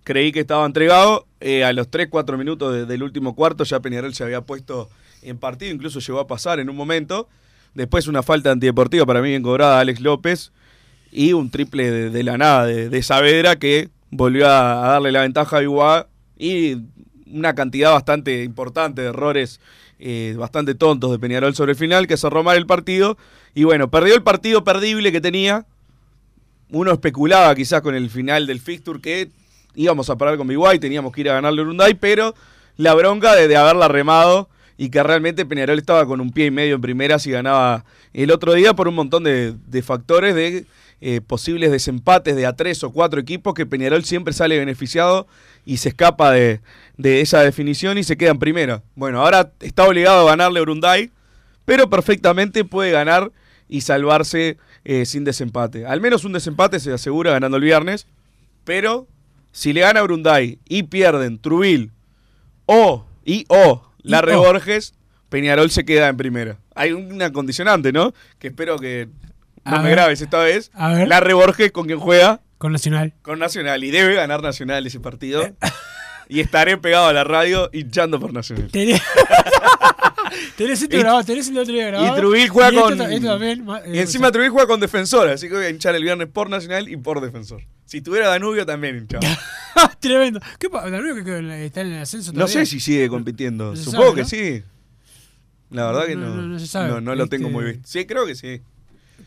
creí 0.02 0.32
que 0.32 0.40
estaba 0.40 0.66
entregado. 0.66 1.26
Eh, 1.40 1.62
a 1.64 1.72
los 1.72 1.88
3-4 1.90 2.36
minutos 2.36 2.74
de- 2.74 2.86
del 2.86 3.02
último 3.04 3.36
cuarto 3.36 3.62
ya 3.64 3.78
Peñarol 3.80 4.14
se 4.14 4.24
había 4.24 4.40
puesto 4.40 4.88
en 5.22 5.38
partido, 5.38 5.72
incluso 5.72 6.00
llegó 6.00 6.18
a 6.18 6.26
pasar 6.26 6.58
en 6.58 6.68
un 6.70 6.74
momento. 6.76 7.28
Después 7.74 8.08
una 8.08 8.24
falta 8.24 8.50
antideportiva 8.50 9.06
para 9.06 9.22
mí 9.22 9.28
bien 9.28 9.42
cobrada 9.44 9.78
Alex 9.78 10.00
López 10.00 10.50
y 11.12 11.34
un 11.34 11.50
triple 11.50 12.10
de, 12.10 12.22
la 12.22 12.38
nada 12.38 12.66
de, 12.66 12.88
de 12.88 13.02
Saavedra 13.02 13.56
que 13.56 13.90
volvió 14.10 14.48
a, 14.48 14.88
darle 14.88 15.12
la 15.12 15.20
ventaja 15.20 15.58
a 15.58 15.62
Iguá 15.62 16.08
y 16.38 16.78
una 17.30 17.54
cantidad 17.54 17.92
bastante 17.92 18.42
importante 18.42 19.02
de 19.02 19.08
errores 19.08 19.60
eh, 19.98 20.34
bastante 20.36 20.74
tontos 20.74 21.12
de 21.12 21.18
Peñarol 21.20 21.54
sobre 21.54 21.72
el 21.72 21.78
final 21.78 22.08
que 22.08 22.16
cerró 22.16 22.42
mal 22.42 22.56
el 22.56 22.66
partido. 22.66 23.16
Y 23.54 23.62
bueno, 23.62 23.88
perdió 23.88 24.14
el 24.16 24.22
partido 24.24 24.64
perdible 24.64 25.12
que 25.12 25.20
tenía. 25.20 25.64
Uno 26.70 26.90
especulaba 26.90 27.54
quizás 27.54 27.82
con 27.82 27.94
el 27.94 28.10
final 28.10 28.46
del 28.48 28.58
fixture 28.58 29.00
que 29.00 29.30
íbamos 29.76 30.10
a 30.10 30.16
parar 30.16 30.36
con 30.36 30.48
Biguay, 30.48 30.78
teníamos 30.78 31.12
que 31.12 31.20
ir 31.20 31.30
a 31.30 31.34
ganarle 31.34 31.62
Urunday, 31.62 31.94
pero 31.94 32.34
la 32.76 32.94
bronca 32.94 33.34
de, 33.34 33.46
de 33.46 33.56
haberla 33.56 33.88
remado 33.88 34.48
y 34.76 34.90
que 34.90 35.02
realmente 35.02 35.46
Peñarol 35.46 35.78
estaba 35.78 36.04
con 36.06 36.20
un 36.20 36.32
pie 36.32 36.46
y 36.46 36.50
medio 36.50 36.74
en 36.74 36.80
primera 36.80 37.18
si 37.18 37.30
ganaba 37.30 37.84
el 38.12 38.30
otro 38.30 38.54
día 38.54 38.74
por 38.74 38.88
un 38.88 38.94
montón 38.94 39.22
de, 39.24 39.54
de 39.66 39.82
factores 39.82 40.34
de 40.34 40.66
eh, 41.04 41.20
posibles 41.20 41.72
desempates 41.72 42.36
de 42.36 42.46
a 42.46 42.54
tres 42.54 42.84
o 42.84 42.92
cuatro 42.92 43.18
equipos 43.20 43.54
que 43.54 43.66
Peñarol 43.66 44.04
siempre 44.04 44.32
sale 44.32 44.56
beneficiado 44.56 45.26
y 45.66 45.78
se 45.78 45.88
escapa 45.88 46.30
de, 46.30 46.60
de 46.96 47.20
esa 47.20 47.40
definición 47.40 47.98
y 47.98 48.04
se 48.04 48.16
queda 48.16 48.30
en 48.30 48.38
primera. 48.38 48.84
Bueno, 48.94 49.20
ahora 49.20 49.50
está 49.58 49.84
obligado 49.84 50.28
a 50.28 50.30
ganarle 50.30 50.60
a 50.60 50.62
Urunday, 50.62 51.10
pero 51.64 51.90
perfectamente 51.90 52.64
puede 52.64 52.92
ganar 52.92 53.32
y 53.68 53.80
salvarse 53.80 54.58
eh, 54.84 55.04
sin 55.04 55.24
desempate. 55.24 55.86
Al 55.86 56.00
menos 56.00 56.24
un 56.24 56.34
desempate 56.34 56.78
se 56.78 56.92
asegura 56.92 57.32
ganando 57.32 57.56
el 57.56 57.64
viernes, 57.64 58.06
pero 58.62 59.08
si 59.50 59.72
le 59.72 59.80
gana 59.80 59.98
a 59.98 60.04
Urunday 60.04 60.60
y 60.68 60.84
pierden 60.84 61.40
Trubil 61.40 61.90
o 62.66 63.04
y 63.24 63.44
o 63.48 63.90
la 64.02 64.18
Y 64.18 64.20
o. 64.20 64.22
Reborges, 64.22 64.94
Peñarol 65.30 65.72
se 65.72 65.84
queda 65.84 66.06
en 66.06 66.16
primera. 66.16 66.58
Hay 66.76 66.92
una 66.92 67.32
condicionante, 67.32 67.90
¿no? 67.90 68.14
Que 68.38 68.48
espero 68.48 68.78
que 68.78 69.08
no 69.64 69.76
A 69.76 69.78
me 69.78 69.84
ver. 69.88 69.92
grabes 69.96 70.20
esta 70.20 70.38
vez. 70.38 70.70
A 70.74 70.92
ver. 70.92 71.08
La 71.08 71.20
Reborges 71.20 71.70
con 71.72 71.86
quien 71.86 71.98
juega 71.98 72.40
Con 72.58 72.72
Nacional. 72.72 73.12
con 73.22 73.38
Nacional 73.38 73.82
y 73.84 73.90
debe 73.90 74.14
ganar 74.14 74.42
Nacional 74.42 74.86
ese 74.86 75.00
partido. 75.00 75.44
y 76.28 76.40
estaré 76.40 76.76
pegado 76.78 77.06
a 77.06 77.12
la 77.12 77.24
radio 77.24 77.68
hinchando 77.72 78.18
por 78.20 78.32
Nacional. 78.32 78.68
Tenés, 78.70 79.00
tenés 80.56 80.82
esto 80.82 80.96
Y- 80.96 80.98
grabado, 81.00 81.24
tenés 81.24 81.48
el 81.48 81.58
otro 81.58 81.72
día 81.74 81.86
grabado. 81.88 82.16
Y 82.16 82.20
Trubil 82.20 82.48
juega 82.48 82.72
y 82.72 82.76
con. 82.76 83.00
esto 83.00 83.26
también, 83.28 83.64
ma- 83.64 83.80
eh, 83.80 83.92
y 83.94 83.98
encima 83.98 84.30
Trubil 84.32 84.50
juega 84.50 84.66
con 84.66 84.80
defensor, 84.80 85.28
así 85.28 85.48
que 85.48 85.54
voy 85.54 85.64
a 85.64 85.70
hinchar 85.70 85.94
el 85.94 86.02
viernes 86.02 86.28
por 86.28 86.48
Nacional 86.48 86.88
y 86.88 86.96
por 86.96 87.20
defensor. 87.20 87.62
Si 87.84 88.00
tuviera 88.00 88.28
Danubio 88.28 88.64
también 88.64 88.96
hinchaba. 88.96 89.26
Tremendo. 90.00 90.40
¿Qué? 90.58 90.68
Danubio 90.68 91.22
que 91.24 91.66
está 91.66 91.82
en 91.82 91.92
el 91.92 92.02
ascenso 92.02 92.32
No 92.32 92.40
todavía? 92.46 92.54
sé 92.60 92.66
si 92.66 92.80
sigue 92.80 93.08
compitiendo. 93.08 93.70
No 93.70 93.76
Supongo 93.76 94.02
sabe, 94.04 94.14
que 94.16 94.22
¿no? 94.22 94.28
sí. 94.28 94.62
La 95.70 95.86
verdad 95.86 96.00
No, 96.02 96.06
que 96.06 96.16
no, 96.16 96.26
no. 96.28 96.34
no, 96.36 96.42
no 96.48 96.58
se 96.58 96.66
sabe. 96.66 96.88
No, 96.88 97.00
no 97.00 97.14
lo 97.14 97.26
tengo 97.26 97.46
Este- 97.48 97.52
muy 97.54 97.64
bien. 97.64 97.82
Sí, 97.84 98.06
creo 98.06 98.26
que 98.26 98.34
sí. 98.34 98.62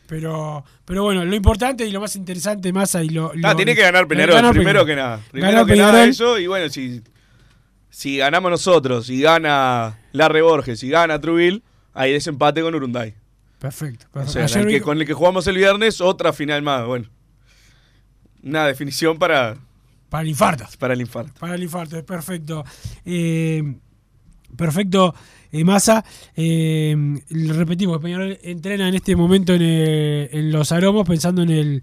Pero, 0.08 0.64
pero 0.84 1.02
bueno, 1.02 1.24
lo 1.24 1.34
importante 1.34 1.84
y 1.86 1.90
lo 1.92 2.00
más 2.00 2.14
interesante, 2.16 2.72
Massa, 2.72 3.02
y 3.02 3.08
lo. 3.08 3.30
Ah, 3.42 3.50
lo- 3.50 3.56
tiene 3.56 3.74
que 3.74 3.82
ganar 3.82 4.06
Peñarol, 4.06 4.50
primero 4.52 4.84
Peñarol. 4.84 4.86
que 4.86 4.96
nada. 4.96 5.20
Primero 5.30 5.52
Ganó 5.52 5.66
que 5.66 5.76
nada 5.76 6.04
eso, 6.04 6.38
y 6.38 6.46
bueno, 6.46 6.68
si, 6.68 7.02
si 7.90 8.18
ganamos 8.18 8.50
nosotros, 8.50 9.08
y 9.10 9.20
gana 9.20 9.98
Larre 10.12 10.42
Borges, 10.42 10.82
y 10.82 10.88
gana 10.90 11.20
Trubil, 11.20 11.62
hay 11.94 12.12
desempate 12.12 12.62
con 12.62 12.74
Urunday. 12.74 13.14
Perfecto. 13.58 14.06
O 14.10 14.12
perfecto. 14.12 14.32
sea, 14.32 14.44
Ayer 14.44 14.58
el 14.58 14.66
vi- 14.66 14.72
que- 14.74 14.80
con 14.82 14.98
el 15.00 15.06
que 15.06 15.14
jugamos 15.14 15.46
el 15.46 15.56
viernes, 15.56 16.00
otra 16.00 16.32
final 16.32 16.62
más. 16.62 16.84
Bueno, 16.86 17.08
una 18.42 18.66
definición 18.66 19.18
para, 19.18 19.56
Para 20.08 20.22
el 20.22 20.28
infarto. 20.28 20.66
Para 20.78 20.94
el 20.94 21.00
infarto. 21.00 21.32
Para 21.40 21.54
el 21.56 21.62
infarto, 21.62 21.96
es 21.96 22.04
perfecto. 22.04 22.64
Eh, 23.04 23.74
perfecto, 24.54 25.14
eh, 25.52 25.64
Massa. 25.64 26.04
Eh, 26.34 26.94
repetimos, 27.30 27.98
Peñarol 28.00 28.38
entrena 28.42 28.88
en 28.88 28.94
este 28.94 29.16
momento 29.16 29.54
en, 29.54 29.62
el- 29.62 30.28
en 30.32 30.52
los 30.52 30.72
aromos 30.72 31.06
pensando 31.06 31.42
en 31.42 31.50
el, 31.50 31.82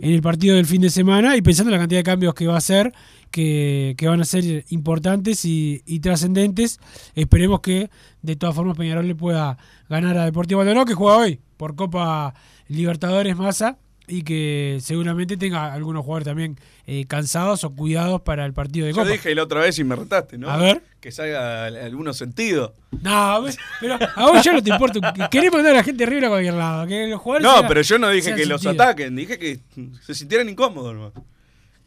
en 0.00 0.12
el 0.12 0.22
partido 0.22 0.56
del 0.56 0.66
fin 0.66 0.80
de 0.82 0.90
semana 0.90 1.36
y 1.36 1.42
pensando 1.42 1.70
en 1.70 1.74
la 1.74 1.80
cantidad 1.82 1.98
de 2.00 2.04
cambios 2.04 2.34
que 2.34 2.46
va 2.46 2.54
a 2.54 2.58
hacer, 2.58 2.92
que, 3.30 3.94
que 3.98 4.08
van 4.08 4.20
a 4.20 4.24
ser 4.24 4.64
importantes 4.70 5.44
y, 5.44 5.82
y 5.86 6.00
trascendentes. 6.00 6.78
Esperemos 7.14 7.60
que 7.60 7.90
de 8.22 8.36
todas 8.36 8.54
formas 8.54 8.76
Peñarol 8.76 9.06
le 9.06 9.14
pueda 9.14 9.58
ganar 9.88 10.16
a 10.18 10.24
Deportivo 10.24 10.60
Maldonado, 10.60 10.86
que 10.86 10.94
juega 10.94 11.18
hoy 11.18 11.40
por 11.56 11.74
Copa 11.74 12.34
Libertadores 12.68 13.36
Massa 13.36 13.78
y 14.08 14.22
que 14.22 14.78
seguramente 14.80 15.36
tenga 15.36 15.72
algunos 15.72 16.02
jugadores 16.04 16.24
también 16.26 16.56
eh, 16.86 17.04
cansados 17.06 17.62
o 17.64 17.70
cuidados 17.70 18.22
para 18.22 18.44
el 18.46 18.54
partido 18.54 18.86
de 18.86 18.92
Yo 18.92 18.98
Copa. 19.02 19.10
dije 19.10 19.34
la 19.34 19.42
otra 19.42 19.60
vez 19.60 19.78
y 19.78 19.84
me 19.84 19.94
retaste, 19.96 20.38
¿no? 20.38 20.48
A 20.48 20.56
ver. 20.56 20.82
Que 21.00 21.12
salga 21.12 21.66
alguno 21.66 22.12
sentido. 22.14 22.74
No, 23.02 23.44
pero 23.80 23.98
a 24.16 24.26
vos 24.30 24.42
ya 24.42 24.52
no 24.52 24.62
te 24.62 24.70
importa. 24.70 25.28
Querés 25.30 25.52
mandar 25.52 25.72
a 25.72 25.76
la 25.76 25.84
gente 25.84 26.04
arriba 26.04 26.26
a 26.26 26.30
cualquier 26.30 26.54
lado. 26.54 26.86
Que 26.86 27.06
los 27.06 27.20
jugadores 27.20 27.44
No, 27.46 27.54
sean- 27.58 27.68
pero 27.68 27.82
yo 27.82 27.98
no 27.98 28.08
dije 28.10 28.34
que 28.34 28.46
los 28.46 28.66
ataquen, 28.66 29.14
dije 29.14 29.38
que 29.38 29.60
se 30.04 30.14
sintieran 30.14 30.48
incómodos. 30.48 30.94
¿no? 30.94 31.12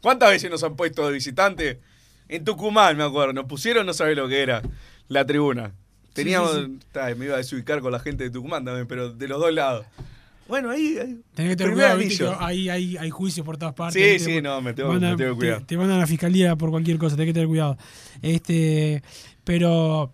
¿Cuántas 0.00 0.30
veces 0.30 0.50
nos 0.50 0.62
han 0.62 0.76
puesto 0.76 1.06
de 1.06 1.12
visitante? 1.12 1.80
En 2.28 2.44
Tucumán, 2.44 2.96
me 2.96 3.04
acuerdo. 3.04 3.32
Nos 3.34 3.44
pusieron, 3.46 3.84
no 3.84 3.92
sabés 3.92 4.16
lo 4.16 4.28
que 4.28 4.40
era, 4.42 4.62
la 5.08 5.26
tribuna. 5.26 5.72
Teníamos, 6.14 6.54
sí, 6.54 6.64
sí. 6.66 6.78
ta, 6.92 7.14
me 7.14 7.24
iba 7.26 7.34
a 7.34 7.38
desubicar 7.38 7.80
con 7.80 7.90
la 7.92 7.98
gente 7.98 8.24
de 8.24 8.30
Tucumán 8.30 8.64
también, 8.64 8.86
pero 8.86 9.10
de 9.12 9.28
los 9.28 9.40
dos 9.40 9.52
lados. 9.52 9.84
Bueno, 10.52 10.68
ahí. 10.70 10.98
ahí 11.00 11.16
Tenés 11.34 11.52
que 11.52 11.56
tener 11.56 11.72
cuidado, 11.72 11.96
viste, 11.98 12.24
que 12.24 12.70
hay, 12.98 13.10
juicios 13.10 13.44
por 13.46 13.56
todas 13.56 13.74
partes. 13.74 14.22
Sí, 14.22 14.32
sí, 14.34 14.42
no, 14.42 14.60
me 14.60 14.74
tengo- 14.74 14.90
mandan- 14.92 15.12
me 15.12 15.16
tengo 15.16 15.30
que 15.32 15.36
cuidar. 15.38 15.58
Te, 15.60 15.64
te 15.64 15.76
mandan 15.78 15.96
a 15.96 16.00
la 16.00 16.06
fiscalía 16.06 16.56
por 16.56 16.68
cualquier 16.70 16.98
cosa, 16.98 17.16
tenés 17.16 17.30
que 17.30 17.32
tener 17.32 17.48
cuidado. 17.48 17.78
Este, 18.20 19.02
pero, 19.44 20.12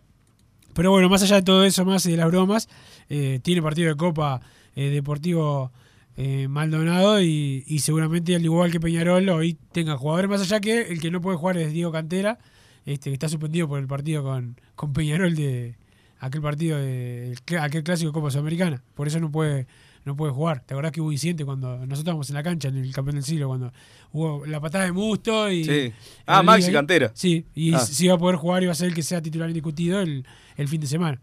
pero 0.74 0.90
bueno, 0.92 1.08
más 1.08 1.22
allá 1.24 1.36
de 1.36 1.42
todo 1.42 1.64
eso, 1.64 1.84
más 1.84 2.06
y 2.06 2.12
de 2.12 2.16
las 2.18 2.28
bromas, 2.28 2.68
eh, 3.08 3.40
tiene 3.42 3.62
partido 3.62 3.88
de 3.88 3.96
Copa 3.96 4.40
eh, 4.76 4.90
Deportivo 4.90 5.72
eh, 6.16 6.46
Maldonado 6.48 7.20
y, 7.20 7.64
y 7.66 7.80
seguramente, 7.80 8.34
al 8.36 8.44
igual 8.44 8.70
que 8.70 8.78
Peñarol, 8.80 9.28
hoy 9.30 9.56
tenga 9.72 9.96
jugadores 9.96 10.30
más 10.30 10.40
allá 10.40 10.60
que 10.60 10.82
el 10.82 11.00
que 11.00 11.10
no 11.10 11.20
puede 11.20 11.36
jugar 11.36 11.56
es 11.58 11.72
Diego 11.72 11.90
Cantera, 11.90 12.38
este, 12.86 13.10
que 13.10 13.14
está 13.14 13.28
suspendido 13.28 13.68
por 13.68 13.78
el 13.80 13.86
partido 13.86 14.22
con, 14.22 14.56
con 14.76 14.92
Peñarol 14.92 15.34
de 15.34 15.74
aquel 16.20 16.40
partido 16.42 16.78
de 16.78 17.36
aquel 17.60 17.82
clásico 17.84 18.10
de 18.10 18.14
Copa 18.14 18.30
Sudamericana. 18.30 18.82
Por 18.94 19.06
eso 19.08 19.20
no 19.20 19.30
puede 19.30 19.66
no 20.04 20.16
puede 20.16 20.32
jugar. 20.32 20.60
¿Te 20.64 20.74
acordás 20.74 20.92
que 20.92 21.00
hubo 21.00 21.12
incidente 21.12 21.44
cuando 21.44 21.76
nosotros 21.76 21.98
estábamos 22.00 22.28
en 22.30 22.34
la 22.34 22.42
cancha 22.42 22.68
en 22.68 22.76
el 22.78 22.92
campeón 22.92 23.16
del 23.16 23.24
siglo 23.24 23.48
cuando 23.48 23.72
hubo 24.12 24.46
la 24.46 24.60
patada 24.60 24.84
de 24.84 24.92
Musto 24.92 25.50
y 25.50 25.64
Sí. 25.64 25.92
Ah, 26.26 26.42
Maxi? 26.42 26.72
Cantera. 26.72 27.10
Sí, 27.14 27.46
y 27.54 27.74
Ah. 27.74 27.80
si 27.80 28.06
iba 28.06 28.14
a 28.14 28.18
poder 28.18 28.36
jugar 28.36 28.62
iba 28.62 28.72
a 28.72 28.74
ser 28.74 28.88
el 28.88 28.94
que 28.94 29.02
sea 29.02 29.20
titular 29.22 29.48
indiscutido 29.50 30.00
el, 30.00 30.24
el 30.56 30.68
fin 30.68 30.80
de 30.80 30.86
semana. 30.86 31.20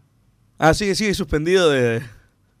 Ah, 0.58 0.72
sigue, 0.74 0.94
sigue 0.94 1.12
suspendido 1.14 1.70
de. 1.70 2.02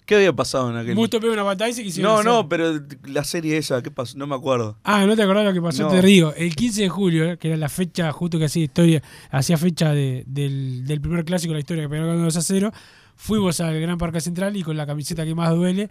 ¿Qué 0.06 0.14
había 0.14 0.32
pasado 0.32 0.70
en 0.70 0.76
aquel 0.76 0.94
Musto 0.94 1.18
pega 1.20 1.32
una 1.32 1.42
patada 1.44 1.68
y 1.68 1.72
se 1.72 1.82
quisieron 1.82 2.12
No, 2.12 2.18
hacer- 2.20 2.30
no, 2.32 2.48
pero 2.48 2.80
la 3.06 3.24
serie 3.24 3.56
esa, 3.56 3.82
¿qué 3.82 3.90
pasó? 3.90 4.16
No 4.16 4.26
me 4.28 4.36
acuerdo. 4.36 4.78
Ah, 4.84 5.04
no 5.04 5.16
te 5.16 5.22
acordás 5.24 5.44
lo 5.44 5.52
que 5.52 5.60
pasó, 5.60 5.82
No. 5.82 5.88
te 5.90 6.00
digo. 6.00 6.32
El 6.36 6.54
15 6.54 6.82
de 6.82 6.88
julio, 6.88 7.24
eh, 7.32 7.38
que 7.38 7.48
era 7.48 7.56
la 7.56 7.68
fecha 7.68 8.12
justo 8.12 8.38
que 8.38 8.44
hacía 8.44 8.62
historia, 8.64 9.02
hacía 9.32 9.58
fecha 9.58 9.92
de- 9.92 10.22
del, 10.26 10.86
del 10.86 11.00
primer 11.00 11.24
clásico 11.24 11.50
de 11.50 11.54
la 11.56 11.60
historia 11.60 11.82
que 11.82 11.88
pegó 11.88 12.02
ganando 12.06 12.24
2 12.24 12.36
a 12.36 12.42
0, 12.42 12.72
fuimos 13.16 13.60
al 13.60 13.80
Gran 13.80 13.98
Parque 13.98 14.20
Central 14.20 14.56
y 14.56 14.62
con 14.62 14.76
la 14.76 14.86
camiseta 14.86 15.24
que 15.24 15.34
más 15.34 15.50
duele, 15.54 15.90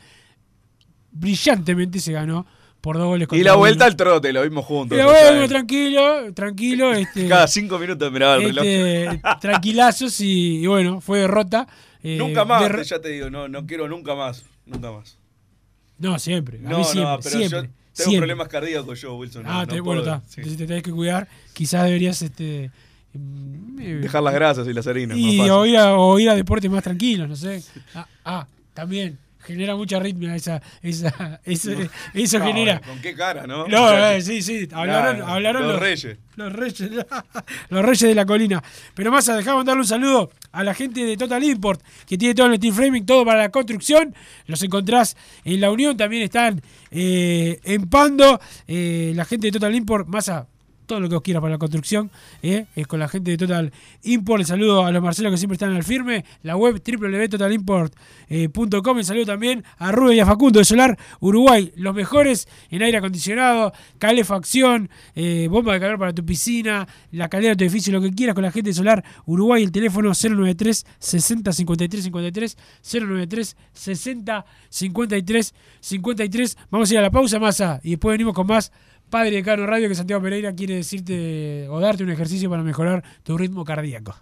brillantemente 1.12 2.00
se 2.00 2.12
ganó 2.14 2.46
por 2.82 2.98
dos 2.98 3.08
goles 3.08 3.28
Y 3.32 3.44
la 3.44 3.54
uno. 3.54 3.60
vuelta 3.60 3.86
al 3.86 3.96
trote, 3.96 4.32
lo 4.32 4.44
vimos 4.44 4.64
juntos. 4.64 4.96
Y 4.96 5.00
la 5.02 5.08
vuelta, 5.08 5.48
tranquilo, 5.48 6.34
tranquilo. 6.34 6.94
Este, 6.94 7.28
Cada 7.28 7.48
cinco 7.48 7.80
minutos 7.80 8.12
miraba 8.12 8.36
el 8.36 8.44
reloj. 8.44 8.64
este, 8.66 9.22
tranquilazos 9.42 10.22
y, 10.22 10.58
y 10.64 10.68
bueno, 10.68 11.02
fue 11.02 11.20
derrota. 11.20 11.68
Eh, 12.06 12.18
nunca 12.18 12.46
más, 12.46 12.88
ya 12.90 13.00
te 13.00 13.10
digo, 13.10 13.30
no, 13.30 13.48
no 13.48 13.66
quiero 13.66 13.88
nunca 13.88 14.16
más. 14.16 14.44
Nunca 14.66 14.92
más. 14.92 15.18
No, 15.98 16.18
siempre. 16.20 16.60
A 16.66 16.70
No, 16.70 16.78
mí 16.80 16.84
siempre, 16.84 17.04
no, 17.12 17.20
pero 17.24 17.30
siempre, 17.38 17.60
yo 17.62 17.62
tengo 17.62 17.74
siempre. 17.94 18.18
problemas 18.20 18.48
cardíacos 18.50 19.02
yo, 19.02 19.16
Wilson. 19.16 19.44
no, 19.44 19.50
Ah, 19.52 19.62
no 19.62 19.68
te- 19.68 19.80
bueno, 19.80 20.02
puedo, 20.02 20.16
está. 20.16 20.28
sí. 20.28 20.42
Entonces 20.42 20.58
te 20.58 20.68
tenés 20.68 20.84
que 20.84 20.92
cuidar. 20.92 21.28
Quizás 21.54 21.84
deberías 21.86 22.22
este, 22.22 22.66
eh, 23.14 24.00
Dejar 24.02 24.24
las 24.24 24.34
grasas 24.34 24.68
y 24.68 24.74
las 24.74 24.86
harinas. 24.88 25.18
y 25.18 25.40
o 25.50 25.66
ir, 25.66 25.78
a, 25.78 25.98
o 25.98 26.20
ir 26.20 26.30
a 26.30 26.36
deportes 26.36 26.70
más 26.70 26.84
tranquilos, 26.84 27.30
no 27.30 27.36
sé. 27.36 27.64
Ah, 27.94 28.08
ah, 28.26 28.48
también. 28.74 29.18
Genera 29.46 29.76
mucha 29.76 29.98
arritmia 29.98 30.36
esa, 30.36 30.62
esa, 30.82 31.40
eso, 31.46 31.72
eso 32.14 32.40
No, 32.40 32.46
genera. 32.46 32.82
¿Con 32.82 33.00
qué 33.02 33.14
cara, 33.14 33.46
no? 33.48 33.68
No, 33.68 33.86
O 33.86 33.90
sea, 33.90 34.16
eh, 34.16 34.22
sí, 34.22 34.42
sí. 34.42 34.68
Hablaron, 34.72 35.20
Nah, 35.20 35.34
hablaron 35.34 35.68
los 35.68 35.80
reyes. 35.80 36.18
Los 36.36 36.52
reyes, 36.52 36.90
los 37.70 37.86
reyes 37.86 38.02
de 38.02 38.16
la 38.16 38.26
colina. 38.26 38.62
Pero 38.94 39.12
más, 39.12 39.26
dejamos 39.26 39.64
darle 39.66 39.82
un 39.82 39.88
saludo 39.88 40.32
a 40.52 40.64
la 40.64 40.74
gente 40.74 41.06
de 41.06 41.16
Total 41.16 41.44
Import, 41.44 41.82
que 42.06 42.18
tiene 42.18 42.36
todo 42.36 42.48
el 42.48 42.58
steel 42.58 42.74
framing, 42.74 43.06
todo 43.06 43.24
para 43.24 43.40
la 43.40 43.50
construcción. 43.50 44.14
Los 44.48 44.62
encontrás 44.64 45.16
en 45.44 45.62
la 45.62 45.72
Unión, 45.72 45.96
también 45.96 46.24
están 46.24 46.62
eh, 46.92 47.60
en 47.64 47.90
Pando. 47.90 48.40
eh, 48.68 49.14
la 49.16 49.24
gente 49.26 49.48
de 49.48 49.52
Total 49.54 49.74
Import, 49.76 50.08
más 50.08 50.28
a 50.30 50.48
todo 50.86 51.00
lo 51.00 51.10
que 51.10 51.16
os 51.16 51.22
quiera 51.22 51.42
para 51.42 51.54
la 51.54 51.58
construcción, 51.58 52.12
eh, 52.42 52.66
es 52.76 52.88
con 52.88 53.00
la 53.00 53.08
gente 53.08 53.32
de 53.32 53.38
Total 53.38 53.72
Import. 54.04 54.42
El 54.42 54.46
saludo 54.46 54.86
a 54.86 54.92
los 54.92 55.02
Marcelos 55.02 55.32
que 55.32 55.38
siempre 55.38 55.56
están 55.56 55.74
al 55.74 55.84
firme. 55.84 56.26
La 56.44 56.56
web 56.56 56.82
www.totalimport.com. 56.86 58.98
El 58.98 59.06
saludo 59.06 59.26
también 59.26 59.64
a 59.78 59.92
Rubén 59.92 60.18
y 60.18 60.20
a 60.20 60.26
Facundo 60.26 60.60
de 60.60 60.66
Solar 60.66 60.98
Uruguay. 61.20 61.72
Los 61.76 61.96
mejores 61.96 62.48
en 62.70 62.82
aire 62.82 62.98
acondicionado, 62.98 63.74
calefacción, 63.98 64.90
eh, 65.16 65.48
bomba 65.50 65.74
de 65.74 65.80
calor 65.80 66.00
para 66.00 66.14
tu 66.14 66.26
piscina, 66.26 66.88
la 67.12 67.30
calidad 67.30 67.52
de 67.52 67.58
tu 67.58 67.64
edificio, 67.64 67.94
lo 67.94 68.02
que 68.02 68.12
quieras 68.12 68.36
con 68.36 68.44
la 68.44 68.52
gente 68.52 68.70
de 68.70 68.74
Solar 68.74 69.04
Uruguay. 69.26 69.64
El 69.64 69.72
teléfono 69.72 70.10
093 70.10 70.86
60 71.00 71.52
53 71.52 72.04
53 72.04 72.58
093 72.94 73.58
60 73.74 74.46
53 74.70 75.54
53. 75.80 76.58
Vamos 76.70 76.90
a 76.90 76.94
ir 76.94 77.00
a 77.00 77.02
la 77.02 77.12
pausa, 77.12 77.40
masa, 77.40 77.80
y 77.84 77.92
después 77.92 78.14
venimos 78.14 78.34
con 78.34 78.48
más. 78.48 78.72
Padre 79.10 79.32
de 79.32 79.44
Cano 79.44 79.66
Radio, 79.66 79.88
que 79.88 79.96
Santiago 79.96 80.22
Pereira 80.22 80.54
quiere 80.54 80.76
decirte 80.76 81.68
o 81.70 81.80
darte 81.80 82.04
un 82.04 82.10
ejercicio 82.10 82.50
para 82.50 82.64
mejorar 82.64 83.04
tu 83.24 83.38
ritmo 83.38 83.64
cardíaco. 83.64 84.16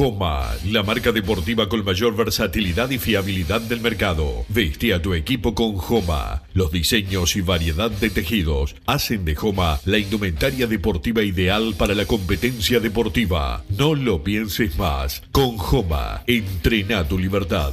Joma, 0.00 0.54
la 0.64 0.82
marca 0.82 1.12
deportiva 1.12 1.68
con 1.68 1.84
mayor 1.84 2.16
versatilidad 2.16 2.88
y 2.88 2.96
fiabilidad 2.96 3.60
del 3.60 3.82
mercado. 3.82 4.46
Viste 4.48 4.94
a 4.94 5.02
tu 5.02 5.12
equipo 5.12 5.54
con 5.54 5.76
Joma. 5.76 6.42
Los 6.54 6.72
diseños 6.72 7.36
y 7.36 7.42
variedad 7.42 7.90
de 7.90 8.08
tejidos 8.08 8.76
hacen 8.86 9.26
de 9.26 9.34
Joma 9.34 9.78
la 9.84 9.98
indumentaria 9.98 10.66
deportiva 10.66 11.22
ideal 11.22 11.74
para 11.76 11.94
la 11.94 12.06
competencia 12.06 12.80
deportiva. 12.80 13.62
No 13.76 13.94
lo 13.94 14.24
pienses 14.24 14.78
más. 14.78 15.22
Con 15.32 15.58
Joma, 15.58 16.22
entrena 16.26 17.06
tu 17.06 17.18
libertad. 17.18 17.72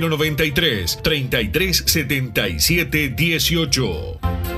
093 0.00 1.00
3377 1.02 3.14
18. 3.16 4.57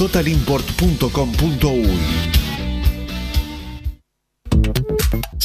www.totalimport.com.uy. 0.00 2.49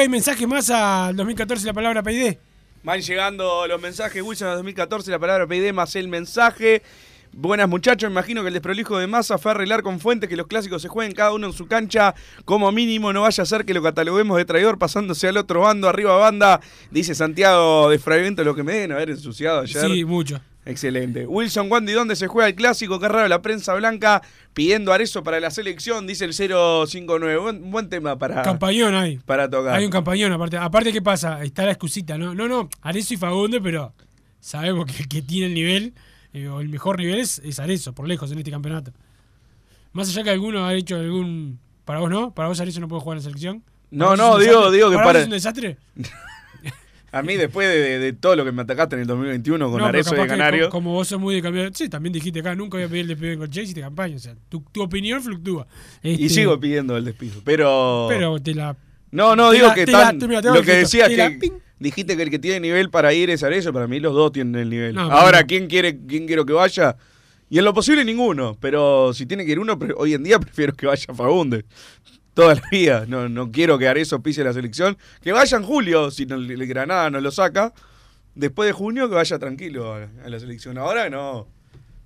Hay 0.00 0.08
mensajes 0.08 0.48
más 0.48 0.70
al 0.70 1.14
2014 1.14 1.66
la 1.66 1.74
palabra 1.74 2.02
PID. 2.02 2.36
Van 2.82 3.02
llegando 3.02 3.66
los 3.66 3.78
mensajes 3.82 4.22
Wilson 4.22 4.48
a 4.48 4.54
2014, 4.54 5.10
la 5.10 5.18
palabra 5.18 5.46
PID 5.46 5.74
más 5.74 5.94
el 5.94 6.08
mensaje. 6.08 6.82
Buenas 7.32 7.68
muchachos, 7.68 8.08
me 8.08 8.14
imagino 8.14 8.40
que 8.40 8.48
el 8.48 8.54
desprolijo 8.54 8.96
de 8.96 9.06
masa 9.06 9.36
fue 9.36 9.50
arreglar 9.50 9.82
con 9.82 10.00
fuentes 10.00 10.30
que 10.30 10.36
los 10.36 10.46
clásicos 10.46 10.80
se 10.80 10.88
jueguen 10.88 11.14
cada 11.14 11.34
uno 11.34 11.48
en 11.48 11.52
su 11.52 11.66
cancha. 11.66 12.14
Como 12.46 12.72
mínimo, 12.72 13.12
no 13.12 13.20
vaya 13.20 13.42
a 13.42 13.46
ser 13.46 13.66
que 13.66 13.74
lo 13.74 13.82
cataloguemos 13.82 14.38
de 14.38 14.46
traidor 14.46 14.78
pasándose 14.78 15.28
al 15.28 15.36
otro 15.36 15.60
bando, 15.60 15.86
arriba 15.86 16.16
banda. 16.16 16.62
Dice 16.90 17.14
Santiago 17.14 17.90
de 17.90 17.98
Fragmento, 17.98 18.42
lo 18.42 18.54
que 18.54 18.62
me 18.62 18.72
deben 18.72 18.92
haber 18.92 19.10
ensuciado 19.10 19.60
ayer. 19.60 19.84
Sí, 19.84 20.06
mucho. 20.06 20.40
Excelente. 20.66 21.26
Wilson 21.26 21.70
Wandy, 21.72 21.92
¿dónde 21.92 22.14
se 22.16 22.26
juega 22.26 22.48
el 22.48 22.54
clásico? 22.54 23.00
Qué 23.00 23.08
raro, 23.08 23.26
la 23.28 23.40
prensa 23.42 23.74
blanca 23.74 24.22
pidiendo 24.52 24.92
Arezo 24.92 25.22
para 25.24 25.40
la 25.40 25.50
selección, 25.50 26.06
dice 26.06 26.24
el 26.26 26.34
059. 26.34 27.38
Buen, 27.38 27.70
buen 27.70 27.88
tema 27.88 28.18
para, 28.18 28.42
Campañón 28.42 28.94
hay. 28.94 29.16
para 29.18 29.48
tocar. 29.48 29.74
Hay 29.76 29.84
un 29.86 29.90
campañón 29.90 30.32
aparte. 30.32 30.58
Aparte, 30.58 30.92
¿qué 30.92 31.00
pasa? 31.02 31.42
Está 31.42 31.64
la 31.64 31.70
excusita, 31.72 32.18
¿no? 32.18 32.34
No, 32.34 32.46
no, 32.46 32.68
Arezo 32.82 33.14
y 33.14 33.16
Fagunde, 33.16 33.60
pero 33.60 33.94
sabemos 34.38 34.84
que 35.08 35.22
tiene 35.22 35.46
el 35.46 35.54
nivel, 35.54 35.94
eh, 36.34 36.46
o 36.48 36.60
el 36.60 36.68
mejor 36.68 36.98
nivel 36.98 37.18
es, 37.20 37.38
es 37.38 37.58
Arezo, 37.58 37.94
por 37.94 38.06
lejos, 38.06 38.30
en 38.30 38.38
este 38.38 38.50
campeonato. 38.50 38.92
Más 39.92 40.08
allá 40.10 40.22
que 40.22 40.30
alguno 40.30 40.66
ha 40.66 40.74
hecho 40.74 40.96
algún... 40.96 41.58
Para 41.84 42.00
vos 42.00 42.10
no, 42.10 42.32
para 42.34 42.48
vos 42.48 42.60
Arezo 42.60 42.80
no 42.80 42.86
puede 42.86 43.00
jugar 43.02 43.16
en 43.16 43.24
la 43.24 43.24
selección. 43.24 43.64
No, 43.90 44.10
¿Para 44.10 44.10
vos 44.10 44.18
no, 44.18 44.38
digo- 44.38 44.52
desastre? 44.70 44.76
digo 44.76 44.90
que 44.90 44.94
¿Para 44.96 45.04
vos 45.06 45.08
para- 45.08 45.18
es 45.20 45.24
un 45.24 45.30
desastre? 45.32 45.78
A 47.12 47.22
mí, 47.22 47.36
después 47.36 47.68
de, 47.68 47.76
de- 47.80 47.98
de 47.98 48.12
todo 48.12 48.36
lo 48.36 48.44
que 48.44 48.52
me 48.52 48.62
atacaste 48.62 48.94
en 48.94 49.02
el 49.02 49.06
2021 49.08 49.70
con 49.70 49.78
No, 49.80 49.86
capaz 49.90 50.10
que 50.10 50.26
Canario. 50.28 50.70
Como, 50.70 50.84
como 50.84 50.92
vos 50.94 51.08
sos 51.08 51.20
muy 51.20 51.34
de 51.34 51.42
cambiar. 51.42 51.70
Sí, 51.74 51.88
también 51.88 52.12
dijiste 52.12 52.40
acá, 52.40 52.54
nunca 52.54 52.76
voy 52.76 52.84
a 52.84 52.88
pedir 52.88 53.02
el 53.02 53.08
despido 53.08 53.38
con 53.38 53.48
Chase 53.50 53.70
y 53.70 53.74
te 53.74 53.80
campaña. 53.80 54.16
O 54.16 54.18
sea, 54.20 54.34
tu, 54.48 54.60
tu 54.72 54.82
opinión 54.82 55.20
fluctúa. 55.22 55.66
Y 56.02 56.12
Este, 56.26 56.28
sigo 56.40 56.58
pidiendo 56.60 56.96
el 56.96 57.04
despido. 57.04 57.40
Pero. 57.44 58.06
Pero 58.08 58.38
te 58.40 58.54
la. 58.54 58.76
No, 59.10 59.34
no, 59.34 59.50
digo 59.50 59.66
la- 59.66 59.74
que 59.74 59.86
la- 59.86 59.92
tan- 60.16 60.18
mira, 60.28 60.40
lo 60.40 60.62
que 60.62 60.72
decías 60.76 61.10
la 61.12 61.30
que 61.36 61.52
dijiste 61.80 62.16
que 62.16 62.22
el 62.22 62.30
que 62.30 62.38
tiene 62.38 62.60
nivel 62.60 62.90
para 62.90 63.12
ir 63.12 63.28
es 63.30 63.42
Arezzo, 63.42 63.72
para 63.72 63.88
mí 63.88 63.98
los 63.98 64.14
dos 64.14 64.30
tienen 64.30 64.54
el 64.54 64.70
nivel. 64.70 64.94
No, 64.94 65.10
Ahora, 65.10 65.42
¿quién 65.44 65.66
quiere 65.66 65.98
quién 66.06 66.26
quiero 66.28 66.46
que 66.46 66.52
vaya? 66.52 66.96
Y 67.48 67.58
en 67.58 67.64
lo 67.64 67.74
posible 67.74 68.04
ninguno, 68.04 68.56
pero 68.60 69.12
si 69.12 69.26
tiene 69.26 69.44
que 69.44 69.50
ir 69.50 69.58
uno, 69.58 69.76
hoy 69.96 70.14
en 70.14 70.22
día 70.22 70.38
prefiero 70.40 70.72
que 70.74 70.86
vaya 70.86 71.12
Fagunde. 71.12 71.64
Toda 72.34 72.54
la 72.54 72.62
vida. 72.70 73.04
No, 73.08 73.28
no 73.28 73.50
quiero 73.50 73.78
que 73.78 73.88
Arezzo 73.88 74.22
pise 74.22 74.44
la 74.44 74.52
selección. 74.52 74.96
Que 75.20 75.32
vaya 75.32 75.56
en 75.56 75.64
julio, 75.64 76.10
si 76.10 76.26
no- 76.26 76.36
el 76.36 76.66
Granada 76.66 77.10
no 77.10 77.20
lo 77.20 77.30
saca. 77.30 77.72
Después 78.34 78.66
de 78.68 78.72
junio 78.72 79.08
que 79.08 79.16
vaya 79.16 79.38
tranquilo 79.38 79.94
a, 79.94 80.08
la 80.28 80.38
selección. 80.40 80.78
Ahora 80.78 81.10
no. 81.10 81.46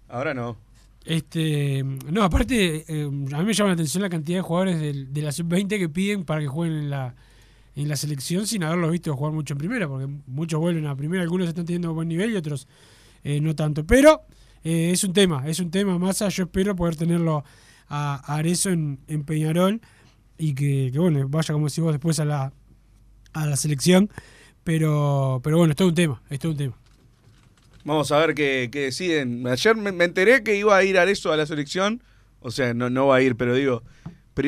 Ahora 0.08 0.32
no. 0.34 0.56
Este, 1.04 1.84
no, 1.84 2.22
aparte, 2.24 2.84
eh, 2.88 3.04
a 3.04 3.38
mí 3.38 3.44
me 3.44 3.52
llama 3.52 3.68
la 3.68 3.74
atención 3.74 4.02
la 4.02 4.08
cantidad 4.08 4.38
de 4.38 4.42
jugadores 4.42 4.80
del- 4.80 5.12
de, 5.12 5.20
la 5.22 5.32
sub-20 5.32 5.78
que 5.78 5.88
piden 5.90 6.24
para 6.24 6.40
que 6.40 6.46
jueguen 6.48 6.78
en 6.78 6.90
la, 6.90 7.14
en 7.76 7.88
la 7.88 7.96
selección 7.96 8.46
sin 8.46 8.64
haberlos 8.64 8.90
visto 8.90 9.14
jugar 9.14 9.34
mucho 9.34 9.52
en 9.52 9.58
primera, 9.58 9.86
porque 9.86 10.06
muchos 10.26 10.58
vuelven 10.58 10.86
a 10.86 10.96
primera, 10.96 11.22
algunos 11.22 11.46
están 11.48 11.66
teniendo 11.66 11.92
buen 11.92 12.08
nivel 12.08 12.30
y 12.32 12.36
otros 12.36 12.66
eh, 13.22 13.38
no 13.42 13.54
tanto. 13.54 13.84
Pero 13.84 14.22
eh, 14.62 14.92
es 14.92 15.04
un 15.04 15.12
tema, 15.12 15.46
es 15.46 15.60
un 15.60 15.70
tema 15.70 15.98
más. 15.98 16.20
Yo 16.20 16.44
espero 16.44 16.74
poder 16.74 16.96
tenerlo 16.96 17.44
a, 17.88 18.22
a 18.24 18.36
Arezzo 18.38 18.70
en, 18.70 18.98
en 19.06 19.24
Peñarol 19.24 19.82
y 20.38 20.54
que, 20.54 20.90
que, 20.92 20.98
bueno, 20.98 21.28
vaya 21.28 21.52
como 21.52 21.66
decís 21.66 21.82
vos 21.82 21.92
después 21.92 22.18
a 22.20 22.24
la, 22.24 22.52
a 23.32 23.46
la 23.46 23.56
selección. 23.56 24.10
Pero, 24.64 25.40
pero 25.44 25.58
bueno, 25.58 25.74
es 25.76 25.80
un 25.80 25.94
tema, 25.94 26.22
es 26.30 26.42
un 26.44 26.56
tema. 26.56 26.74
Vamos 27.84 28.10
a 28.12 28.18
ver 28.18 28.34
qué, 28.34 28.70
qué 28.72 28.80
deciden. 28.80 29.46
Ayer 29.46 29.76
me, 29.76 29.92
me 29.92 30.04
enteré 30.04 30.42
que 30.42 30.56
iba 30.56 30.74
a 30.74 30.82
ir 30.82 30.98
Arezzo 30.98 31.32
a 31.32 31.36
la 31.36 31.44
selección. 31.44 32.02
O 32.40 32.50
sea, 32.50 32.72
no, 32.72 32.88
no 32.88 33.06
va 33.06 33.16
a 33.16 33.22
ir, 33.22 33.36
pero 33.36 33.54
digo, 33.54 33.82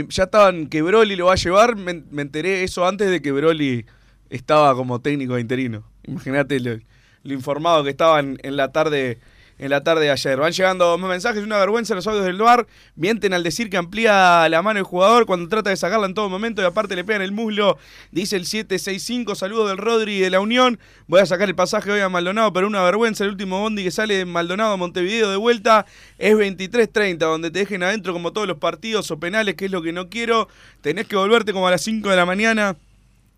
ya 0.09 0.25
estaban 0.25 0.69
que 0.69 0.83
Broly 0.83 1.17
lo 1.17 1.27
va 1.27 1.33
a 1.35 1.37
llevar. 1.37 1.77
Me, 1.77 2.03
me 2.11 2.23
enteré 2.23 2.63
eso 2.65 2.87
antes 2.87 3.11
de 3.11 3.21
que 3.21 3.33
Broly 3.33 3.85
estaba 4.31 4.75
como 4.75 5.01
técnico 5.01 5.39
interino. 5.39 5.85
Imagínate 6.05 6.59
lo, 6.61 6.79
lo 7.23 7.35
informado 7.35 7.85
que 7.85 7.91
estaban 7.91 8.39
en 8.43 8.57
la 8.57 8.73
tarde 8.73 9.19
en 9.59 9.71
la 9.71 9.83
tarde 9.83 10.05
de 10.05 10.11
ayer. 10.11 10.39
Van 10.39 10.53
llegando 10.53 10.97
más 10.99 11.11
mensajes, 11.11 11.43
una 11.43 11.59
vergüenza 11.59 11.95
los 11.95 12.07
audios 12.07 12.25
del 12.25 12.39
bar. 12.39 12.67
Mienten 12.95 13.33
al 13.33 13.43
decir 13.43 13.71
que 13.71 13.77
amplía 13.77 14.49
la 14.49 14.63
mano 14.63 14.79
el 14.79 14.85
jugador 14.85 15.27
cuando 15.27 15.49
trata 15.49 15.71
de 15.71 15.77
sacarla 15.77 16.07
en 16.07 16.15
todo 16.15 16.29
momento 16.29 16.63
y 16.63 16.65
aparte 16.65 16.97
le 16.97 17.05
pegan 17.05 17.23
el 17.23 17.33
muslo. 17.33 17.79
Dice 18.11 18.37
el 18.37 18.47
765, 18.47 19.35
saludos 19.35 19.69
del 19.69 19.79
Rodri 19.79 20.21
de 20.21 20.31
la 20.31 20.41
Unión. 20.41 20.79
Voy 21.07 21.21
a 21.21 21.27
sacar 21.27 21.49
el 21.49 21.55
pasaje 21.55 21.91
hoy 21.91 22.01
a 22.01 22.09
Maldonado, 22.09 22.53
pero 22.53 22.67
una 22.67 22.83
vergüenza. 22.83 23.25
El 23.25 23.31
último 23.31 23.61
bondi 23.61 23.85
que 23.85 23.91
sale 23.91 24.15
de 24.15 24.25
Maldonado 24.25 24.73
a 24.73 24.77
Montevideo 24.77 25.31
de 25.31 25.37
vuelta 25.37 25.87
es 26.19 26.35
23.30, 26.35 27.19
donde 27.19 27.51
te 27.51 27.61
dejen 27.61 27.83
adentro 27.83 28.13
como 28.13 28.33
todos 28.33 28.47
los 28.47 28.59
partidos 28.59 29.11
o 29.11 29.19
penales, 29.19 29.55
que 29.55 29.67
es 29.67 29.71
lo 29.71 29.83
que 29.83 29.93
no 29.93 30.09
quiero. 30.09 30.49
Tenés 30.83 31.07
que 31.07 31.17
volverte 31.17 31.53
como 31.53 31.69
a 31.69 31.71
las 31.71 31.83
5 31.83 32.09
de 32.11 32.17
la 32.17 32.27
mañana. 32.27 32.77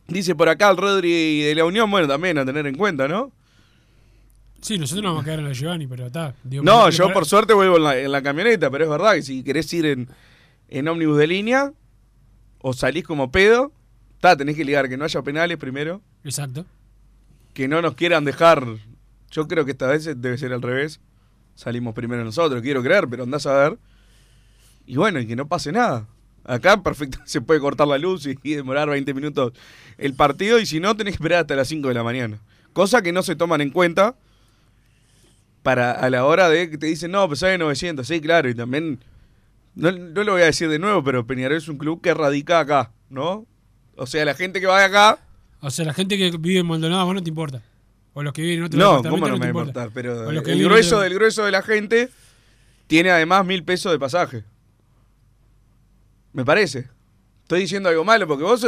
Dice 0.09 0.35
por 0.35 0.48
acá 0.48 0.70
el 0.70 0.78
Rodri 0.78 1.42
de 1.42 1.54
la 1.54 1.64
Unión, 1.66 1.90
bueno, 1.90 2.09
también 2.09 2.38
a 2.38 2.46
tener 2.46 2.66
en 2.66 2.76
cuenta, 2.76 3.09
¿no? 3.09 3.31
Sí, 4.60 4.76
nosotros 4.78 5.04
nos 5.04 5.10
vamos 5.12 5.22
a 5.22 5.24
quedar 5.24 5.38
en 5.38 5.44
la 5.46 5.52
Giovanni, 5.52 5.86
pero 5.86 6.06
está. 6.06 6.34
digo, 6.42 6.62
No, 6.64 6.90
yo 6.90 7.12
por 7.12 7.24
suerte 7.26 7.54
vuelvo 7.54 7.76
en 7.76 7.84
la, 7.84 7.98
en 7.98 8.10
la 8.12 8.22
camioneta, 8.22 8.70
pero 8.70 8.84
es 8.84 8.90
verdad 8.90 9.14
que 9.14 9.22
si 9.22 9.42
querés 9.44 9.72
ir 9.72 9.86
en, 9.86 10.08
en 10.68 10.88
ómnibus 10.88 11.16
de 11.18 11.26
línea 11.28 11.72
o 12.60 12.72
salís 12.72 13.04
como 13.04 13.30
pedo, 13.30 13.72
ta, 14.20 14.36
tenés 14.36 14.56
que 14.56 14.64
ligar 14.64 14.88
que 14.88 14.96
no 14.96 15.04
haya 15.04 15.22
penales 15.22 15.58
primero, 15.58 16.02
Exacto. 16.24 16.66
que 17.54 17.68
no 17.68 17.80
nos 17.82 17.94
quieran 17.94 18.24
dejar. 18.24 18.64
Yo 19.30 19.46
creo 19.46 19.64
que 19.64 19.72
esta 19.72 19.86
vez 19.86 20.04
debe 20.04 20.36
ser 20.38 20.52
al 20.52 20.62
revés. 20.62 21.00
Salimos 21.54 21.94
primero 21.94 22.24
nosotros, 22.24 22.60
quiero 22.62 22.82
creer, 22.82 23.06
pero 23.08 23.24
andás 23.24 23.46
a 23.46 23.52
ver. 23.54 23.78
Y 24.86 24.96
bueno, 24.96 25.20
y 25.20 25.26
que 25.26 25.36
no 25.36 25.46
pase 25.48 25.70
nada. 25.70 26.06
Acá 26.44 26.82
perfecto 26.82 27.18
se 27.26 27.40
puede 27.40 27.60
cortar 27.60 27.86
la 27.86 27.98
luz 27.98 28.26
y, 28.26 28.36
y 28.42 28.54
demorar 28.54 28.88
20 28.88 29.14
minutos 29.14 29.52
el 29.98 30.14
partido, 30.14 30.58
y 30.58 30.66
si 30.66 30.80
no, 30.80 30.96
tenés 30.96 31.12
que 31.12 31.16
esperar 31.16 31.40
hasta 31.42 31.54
las 31.54 31.68
5 31.68 31.86
de 31.88 31.94
la 31.94 32.02
mañana. 32.02 32.40
Cosa 32.72 33.02
que 33.02 33.12
no 33.12 33.22
se 33.22 33.36
toman 33.36 33.60
en 33.60 33.70
cuenta 33.70 34.16
para 35.68 35.92
a 35.92 36.09
la 36.09 36.24
hora 36.24 36.48
de 36.48 36.70
que 36.70 36.78
te 36.78 36.87
dicen, 36.87 37.11
no, 37.11 37.28
pues 37.28 37.42
hay 37.42 37.59
900, 37.59 38.07
sí, 38.09 38.22
claro, 38.22 38.48
y 38.48 38.54
también, 38.54 39.00
no, 39.74 39.92
no 39.92 40.24
lo 40.24 40.33
voy 40.33 40.40
a 40.40 40.46
decir 40.46 40.70
de 40.70 40.78
nuevo, 40.78 41.04
pero 41.04 41.26
Peñarol 41.26 41.59
es 41.59 41.68
un 41.68 41.76
club 41.76 42.00
que 42.00 42.14
radica 42.14 42.59
acá, 42.61 42.90
¿no? 43.11 43.44
O 43.94 44.07
sea, 44.07 44.24
la 44.24 44.33
gente 44.35 44.61
que 44.62 44.66
va 44.66 44.78
de 44.78 44.87
acá, 44.87 45.18
O 45.61 45.68
sea, 45.70 45.85
la 45.85 45.92
gente 45.92 46.16
que 46.16 46.31
vive 46.38 46.61
en 46.61 46.66
Maldonado, 46.66 47.04
vos 47.04 47.14
no 47.14 47.22
te 47.22 47.28
importa. 47.28 47.61
O 48.14 48.22
los 48.22 48.33
que 48.33 48.40
viven 48.40 48.61
en 48.61 48.64
otro 48.64 48.78
no, 48.81 49.02
¿cómo 49.11 49.28
no, 49.28 49.35
te 49.35 49.40
me 49.40 49.40
va 49.40 49.44
a 49.44 49.48
importa. 49.48 49.68
importar? 49.85 49.90
Pero 49.92 50.31
el 50.31 50.64
grueso 50.64 50.96
otro- 50.96 51.00
del 51.00 51.12
grueso 51.14 51.44
de 51.44 51.50
la 51.50 51.61
gente 51.61 52.09
tiene 52.87 53.11
además 53.11 53.44
mil 53.44 53.62
pesos 53.62 53.92
de 53.92 53.98
pasaje. 53.98 54.44
Me 56.33 56.44
parece. 56.46 56.88
Estoy 57.42 57.61
diciendo 57.61 57.90
algo 57.90 58.04
malo 58.04 58.26
porque 58.26 58.44
vos 58.44 58.66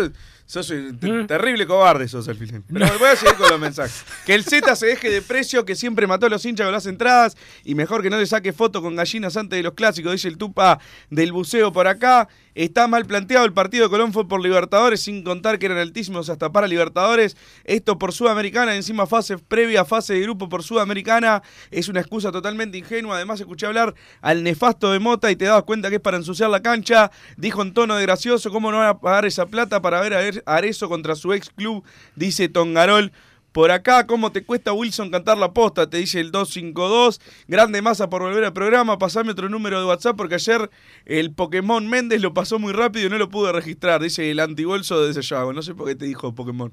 sos, 0.50 0.70
un 0.70 0.98
te- 0.98 1.24
terrible 1.24 1.66
cobarde, 1.66 2.08
sos 2.08 2.26
al 2.28 2.36
final. 2.36 2.62
Pero 2.72 2.86
voy 2.98 3.08
a 3.08 3.16
seguir 3.16 3.34
con 3.36 3.50
los 3.50 3.60
mensajes. 3.60 4.04
Que 4.26 4.34
el 4.34 4.44
Z 4.44 4.74
se 4.76 4.86
deje 4.86 5.08
de 5.10 5.22
precio, 5.22 5.64
que 5.64 5.76
siempre 5.76 6.06
mató 6.06 6.26
a 6.26 6.28
los 6.28 6.44
hinchas 6.44 6.66
con 6.66 6.72
las 6.72 6.86
entradas. 6.86 7.36
Y 7.64 7.74
mejor 7.74 8.02
que 8.02 8.10
no 8.10 8.18
le 8.18 8.26
saque 8.26 8.52
foto 8.52 8.82
con 8.82 8.96
gallinas 8.96 9.36
antes 9.36 9.56
de 9.56 9.62
los 9.62 9.74
clásicos, 9.74 10.12
dice 10.12 10.28
el 10.28 10.36
Tupa 10.38 10.80
del 11.10 11.32
buceo 11.32 11.72
por 11.72 11.86
acá. 11.86 12.28
Está 12.56 12.88
mal 12.88 13.06
planteado 13.06 13.46
el 13.46 13.52
partido 13.52 13.84
de 13.84 13.90
Colón 13.90 14.12
fue 14.12 14.26
por 14.26 14.42
Libertadores, 14.42 15.00
sin 15.00 15.22
contar 15.22 15.58
que 15.60 15.66
eran 15.66 15.78
altísimos 15.78 16.28
hasta 16.30 16.50
para 16.50 16.66
Libertadores. 16.66 17.36
Esto 17.64 17.96
por 17.96 18.12
Sudamericana, 18.12 18.74
encima 18.74 19.06
fase 19.06 19.38
previa, 19.38 19.84
fase 19.84 20.14
de 20.14 20.20
grupo 20.22 20.48
por 20.48 20.64
Sudamericana. 20.64 21.42
Es 21.70 21.88
una 21.88 22.00
excusa 22.00 22.32
totalmente 22.32 22.76
ingenua. 22.76 23.14
Además, 23.16 23.38
escuché 23.38 23.66
hablar 23.66 23.94
al 24.20 24.42
nefasto 24.42 24.90
de 24.90 24.98
Mota 24.98 25.30
y 25.30 25.36
te 25.36 25.44
dabas 25.44 25.62
cuenta 25.62 25.88
que 25.90 25.96
es 25.96 26.00
para 26.00 26.16
ensuciar 26.16 26.50
la 26.50 26.60
cancha. 26.60 27.12
Dijo 27.36 27.62
en 27.62 27.72
tono 27.72 27.94
de 27.94 28.02
gracioso, 28.02 28.50
¿cómo 28.50 28.72
no 28.72 28.78
van 28.78 28.88
a 28.88 28.98
pagar 28.98 29.26
esa 29.26 29.46
plata 29.46 29.80
para 29.80 30.00
ver 30.00 30.14
a 30.14 30.18
ver- 30.18 30.39
a 30.46 30.56
Arezzo 30.56 30.88
contra 30.88 31.14
su 31.14 31.32
ex 31.32 31.50
club? 31.50 31.84
Dice 32.16 32.48
Tongarol. 32.48 33.12
Por 33.52 33.72
acá, 33.72 34.06
¿cómo 34.06 34.30
te 34.30 34.44
cuesta 34.44 34.72
Wilson 34.72 35.10
cantar 35.10 35.36
la 35.36 35.52
posta? 35.52 35.90
Te 35.90 35.96
dice 35.96 36.20
el 36.20 36.30
252. 36.30 37.20
Grande 37.48 37.82
masa 37.82 38.08
por 38.08 38.22
volver 38.22 38.44
al 38.44 38.52
programa. 38.52 38.96
Pasame 38.96 39.32
otro 39.32 39.48
número 39.48 39.80
de 39.80 39.86
WhatsApp 39.86 40.16
porque 40.16 40.36
ayer 40.36 40.70
el 41.04 41.32
Pokémon 41.32 41.88
Méndez 41.88 42.22
lo 42.22 42.32
pasó 42.32 42.60
muy 42.60 42.72
rápido 42.72 43.06
y 43.06 43.10
no 43.10 43.18
lo 43.18 43.28
pude 43.28 43.50
registrar. 43.52 44.00
Dice 44.02 44.30
el 44.30 44.38
antibolso 44.38 45.04
de 45.04 45.12
Sayago. 45.14 45.52
No 45.52 45.62
sé 45.62 45.74
por 45.74 45.88
qué 45.88 45.96
te 45.96 46.04
dijo 46.04 46.32
Pokémon. 46.32 46.72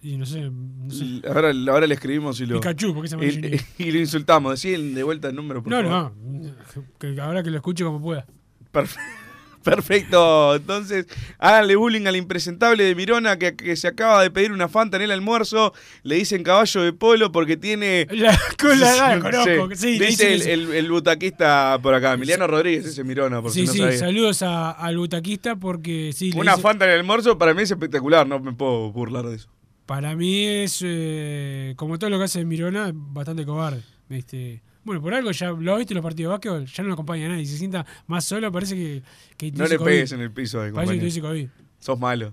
Y 0.00 0.16
no 0.16 0.24
sé, 0.24 0.42
no 0.48 0.88
sé. 0.94 1.04
Y 1.04 1.22
Ahora, 1.26 1.50
ahora 1.72 1.88
le 1.88 1.94
escribimos 1.94 2.40
y 2.40 2.46
lo. 2.46 2.60
Pikachu, 2.60 2.94
¿por 2.94 3.02
qué 3.02 3.08
se 3.08 3.16
llama 3.16 3.26
y, 3.26 3.60
y 3.88 3.90
lo 3.90 3.98
insultamos. 3.98 4.52
Decí 4.52 4.70
de 4.94 5.02
vuelta 5.02 5.30
el 5.30 5.34
número, 5.34 5.64
por 5.64 5.72
No, 5.72 5.82
favor. 5.82 6.12
no. 6.16 6.52
Que 7.00 7.20
ahora 7.20 7.42
que 7.42 7.50
lo 7.50 7.56
escuche 7.56 7.82
como 7.82 8.00
pueda. 8.00 8.24
Perfe- 8.72 8.98
Perfecto. 9.70 10.54
Entonces, 10.56 11.06
háganle 11.38 11.76
bullying 11.76 12.06
al 12.06 12.16
impresentable 12.16 12.84
de 12.84 12.94
Mirona 12.94 13.38
que, 13.38 13.54
que 13.56 13.76
se 13.76 13.88
acaba 13.88 14.22
de 14.22 14.30
pedir 14.30 14.52
una 14.52 14.68
Fanta 14.68 14.96
en 14.96 15.02
el 15.04 15.10
almuerzo. 15.10 15.72
Le 16.02 16.16
dicen 16.16 16.42
caballo 16.42 16.82
de 16.82 16.92
polo 16.92 17.32
porque 17.32 17.56
tiene. 17.56 18.06
La 18.10 18.38
cola, 18.60 19.16
la 19.16 19.20
conozco. 19.20 19.74
Sí, 19.74 19.98
Dice 19.98 20.34
el, 20.34 20.40
eso. 20.42 20.50
el- 20.50 20.72
el 20.74 20.90
butaquista 20.90 21.78
por 21.82 21.94
acá, 21.94 22.14
Emiliano 22.14 22.46
Rodríguez, 22.46 22.86
ese 22.86 23.04
Mirona, 23.04 23.40
por 23.42 23.50
Sí, 23.52 23.60
si 23.60 23.66
no 23.66 23.72
sí, 23.72 23.78
sabía. 23.80 23.98
saludos 23.98 24.42
a- 24.42 24.70
al 24.72 24.96
butaquista 24.98 25.56
porque 25.56 26.12
sí. 26.14 26.32
Una 26.36 26.52
dice- 26.52 26.62
Fanta 26.62 26.84
en 26.84 26.92
el 26.92 26.98
almuerzo 27.00 27.38
para 27.38 27.54
mí 27.54 27.62
es 27.62 27.70
espectacular, 27.70 28.26
no 28.26 28.38
me 28.40 28.52
puedo 28.52 28.90
burlar 28.92 29.26
de 29.26 29.36
eso. 29.36 29.48
Para 29.86 30.14
mí 30.16 30.44
es, 30.44 30.80
eh, 30.84 31.72
como 31.76 31.98
todo 31.98 32.10
lo 32.10 32.18
que 32.18 32.24
hace 32.24 32.44
Mirona, 32.44 32.90
bastante 32.94 33.46
cobarde. 33.46 33.82
Este, 34.10 34.60
bueno, 34.88 35.02
por 35.02 35.14
algo 35.14 35.30
ya 35.30 35.50
lo 35.50 35.76
viste 35.76 35.92
en 35.92 35.96
los 35.96 36.02
partidos 36.02 36.30
de 36.30 36.32
básquetbol, 36.32 36.66
ya 36.66 36.82
no 36.82 36.88
lo 36.88 36.94
acompaña 36.94 37.28
nadie. 37.28 37.44
Se 37.46 37.56
sienta 37.58 37.84
más 38.06 38.24
solo, 38.24 38.50
parece 38.50 38.74
que, 38.74 39.02
que 39.36 39.52
No 39.52 39.66
le 39.66 39.76
COVID. 39.76 39.84
pegues 39.90 40.12
en 40.12 40.20
el 40.20 40.30
piso, 40.32 40.64
eh, 40.64 40.72
Parece 40.72 40.94
que 40.94 40.98
tuviese 41.00 41.20
COVID. 41.20 41.48
Sos 41.78 41.98
malo. 41.98 42.32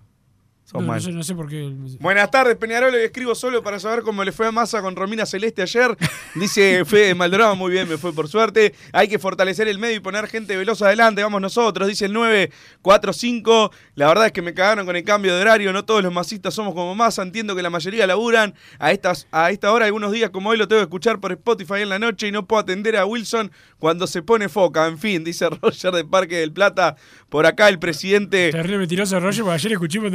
No, 0.73 0.99
sé, 0.99 1.11
no 1.11 1.23
sé 1.23 1.35
por 1.35 1.47
qué. 1.47 1.71
Buenas 1.99 2.31
tardes, 2.31 2.55
Peñarol. 2.57 2.91
Hoy 2.93 3.01
escribo 3.01 3.35
solo 3.35 3.61
para 3.61 3.79
saber 3.79 4.01
cómo 4.01 4.23
le 4.23 4.31
fue 4.31 4.47
a 4.47 4.51
Massa 4.51 4.81
con 4.81 4.95
Romina 4.95 5.25
Celeste 5.25 5.61
ayer. 5.61 5.95
Dice 6.33 6.83
Fede 6.85 7.13
Maldonado, 7.13 7.55
muy 7.55 7.71
bien, 7.71 7.87
me 7.87 7.97
fue 7.97 8.13
por 8.13 8.27
suerte. 8.27 8.73
Hay 8.91 9.07
que 9.07 9.19
fortalecer 9.19 9.67
el 9.67 9.77
medio 9.77 9.97
y 9.97 9.99
poner 9.99 10.27
gente 10.27 10.57
veloz 10.57 10.81
adelante. 10.81 11.21
Vamos 11.21 11.39
nosotros, 11.39 11.87
dice 11.87 12.05
el 12.05 12.13
945. 12.13 13.71
La 13.93 14.07
verdad 14.07 14.25
es 14.25 14.31
que 14.31 14.41
me 14.41 14.55
cagaron 14.55 14.87
con 14.87 14.95
el 14.95 15.03
cambio 15.03 15.35
de 15.35 15.41
horario. 15.41 15.71
No 15.71 15.85
todos 15.85 16.01
los 16.01 16.11
masistas 16.11 16.55
somos 16.55 16.73
como 16.73 16.95
Massa. 16.95 17.21
Entiendo 17.21 17.55
que 17.55 17.61
la 17.61 17.69
mayoría 17.69 18.07
laburan. 18.07 18.55
A, 18.79 18.91
estas, 18.91 19.27
a 19.31 19.51
esta 19.51 19.71
hora, 19.71 19.85
algunos 19.85 20.11
días 20.11 20.31
como 20.31 20.49
hoy, 20.49 20.57
lo 20.57 20.67
tengo 20.67 20.79
que 20.81 20.85
escuchar 20.85 21.19
por 21.19 21.31
Spotify 21.31 21.81
en 21.81 21.89
la 21.89 21.99
noche 21.99 22.27
y 22.27 22.31
no 22.31 22.47
puedo 22.47 22.61
atender 22.61 22.97
a 22.97 23.05
Wilson 23.05 23.51
cuando 23.77 24.07
se 24.07 24.23
pone 24.23 24.49
foca. 24.49 24.87
En 24.87 24.97
fin, 24.97 25.23
dice 25.23 25.47
Roger 25.61 25.91
de 25.93 26.05
Parque 26.05 26.37
del 26.37 26.51
Plata. 26.51 26.95
Por 27.29 27.45
acá 27.45 27.69
el 27.69 27.77
presidente. 27.77 28.51
Terrible 28.51 28.79
mentiroso 28.79 29.19
Roger, 29.19 29.43
porque 29.43 29.55
ayer 29.55 29.71
escuché 29.73 29.99
un 29.99 30.05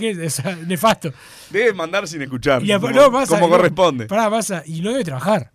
mensajes, 0.00 0.38
es 0.60 0.66
nefasto. 0.66 1.12
Debe 1.50 1.72
mandar 1.74 2.06
sin 2.08 2.22
escuchar. 2.22 2.62
Y 2.62 2.72
como, 2.72 2.90
no, 2.90 3.10
pasa, 3.12 3.34
como 3.34 3.48
no, 3.48 3.56
corresponde. 3.56 4.06
Pará, 4.06 4.30
pasa, 4.30 4.62
y 4.66 4.80
no 4.80 4.90
debe 4.92 5.04
trabajar. 5.04 5.50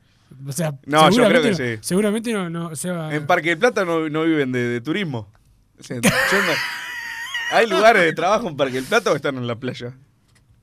O 0.47 0.51
sea, 0.51 0.73
No, 0.85 1.09
yo 1.11 1.27
creo 1.27 1.41
que 1.41 1.51
no- 1.51 1.57
sí. 1.57 1.77
Seguramente 1.81 2.33
no, 2.33 2.49
no 2.49 2.75
se 2.75 2.89
va. 2.89 3.13
En 3.13 3.25
Parque 3.27 3.49
del 3.49 3.59
Plata 3.59 3.85
no, 3.85 4.09
no 4.09 4.23
viven 4.23 4.51
de, 4.51 4.67
de 4.67 4.81
turismo. 4.81 5.31
O 5.79 5.83
sea, 5.83 5.99
¿Hay 7.51 7.67
lugares 7.67 8.01
de 8.03 8.13
trabajo 8.13 8.47
en 8.49 8.57
Parque 8.57 8.75
del 8.75 8.85
Plata 8.85 9.11
o 9.11 9.15
están 9.15 9.37
en 9.37 9.45
la 9.47 9.55
playa? 9.55 9.95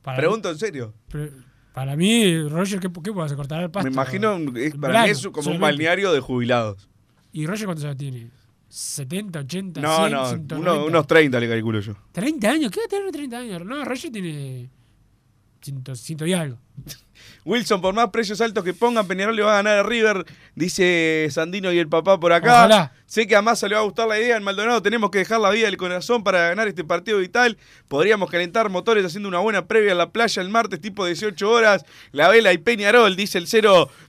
Para 0.02 0.16
Pregunto 0.18 0.50
en 0.50 0.58
serio. 0.58 0.94
Para 1.72 1.94
mí, 1.94 2.42
Roger, 2.48 2.80
¿qué, 2.80 2.88
qué 2.90 3.12
hacer? 3.22 3.36
¿Cortar 3.36 3.62
el 3.62 3.70
pasto? 3.70 3.88
Me 3.88 3.92
imagino, 3.94 4.36
es- 4.56 4.74
para 4.74 4.88
Verano, 4.88 5.04
mí 5.06 5.10
es 5.12 5.28
como 5.28 5.50
un 5.52 5.60
balneario 5.60 6.12
de 6.12 6.20
jubilados. 6.20 6.88
¿Y 7.32 7.46
Roger 7.46 7.66
cuántos 7.66 7.84
años 7.84 7.96
tiene? 7.96 8.28
¿70, 8.70 9.40
80, 9.40 9.80
No, 9.80 9.96
100, 9.96 10.12
no, 10.12 10.28
190? 10.28 10.56
uno- 10.59 10.85
unos 10.87 11.06
30 11.06 11.40
le 11.40 11.48
calculo 11.48 11.80
yo. 11.80 11.94
30 12.12 12.50
años, 12.50 12.70
¿qué 12.70 12.80
va 12.80 12.87
a 12.87 12.88
tener 12.88 13.11
30 13.11 13.38
años? 13.38 13.64
No, 13.64 13.85
Roger 13.85 14.12
tiene 14.12 14.70
100, 15.61 15.96
100 15.96 16.28
y 16.28 16.33
algo. 16.33 16.59
Wilson, 17.44 17.80
por 17.83 17.94
más 17.94 18.09
precios 18.11 18.40
altos 18.40 18.62
que 18.64 18.72
pongan, 18.72 19.06
Peñarol 19.06 19.35
le 19.37 19.42
va 19.42 19.52
a 19.52 19.56
ganar 19.56 19.78
a 19.78 19.83
River, 19.83 20.24
dice 20.54 21.26
Sandino 21.30 21.72
y 21.72 21.78
el 21.78 21.88
papá 21.88 22.18
por 22.20 22.33
acá. 22.33 22.52
Ojalá. 22.54 22.92
Sé 23.06 23.26
que 23.26 23.35
a 23.35 23.42
Massa 23.42 23.66
le 23.66 23.74
va 23.74 23.80
a 23.80 23.85
gustar 23.85 24.06
la 24.06 24.18
idea. 24.20 24.37
En 24.37 24.42
Maldonado 24.44 24.80
tenemos 24.83 25.11
que 25.11 25.18
dejar 25.18 25.40
la 25.40 25.50
vida 25.50 25.66
del 25.66 25.76
corazón 25.76 26.22
para 26.22 26.48
ganar 26.50 26.68
este 26.68 26.85
partido 26.85 27.18
vital. 27.18 27.59
Podríamos 27.88 28.31
calentar 28.31 28.71
motores 28.71 29.04
haciendo 29.04 29.29
una 29.29 29.38
buena 29.40 29.66
previa 29.66 29.92
en 29.92 29.98
la 29.98 30.10
playa 30.10 30.40
el 30.40 30.48
martes, 30.48 30.81
tipo 30.81 31.04
18 31.04 31.50
horas. 31.50 31.85
La 32.12 32.29
Vela 32.29 32.52
y 32.52 32.58
Peñarol, 32.58 33.16
dice 33.16 33.38
el 33.38 33.46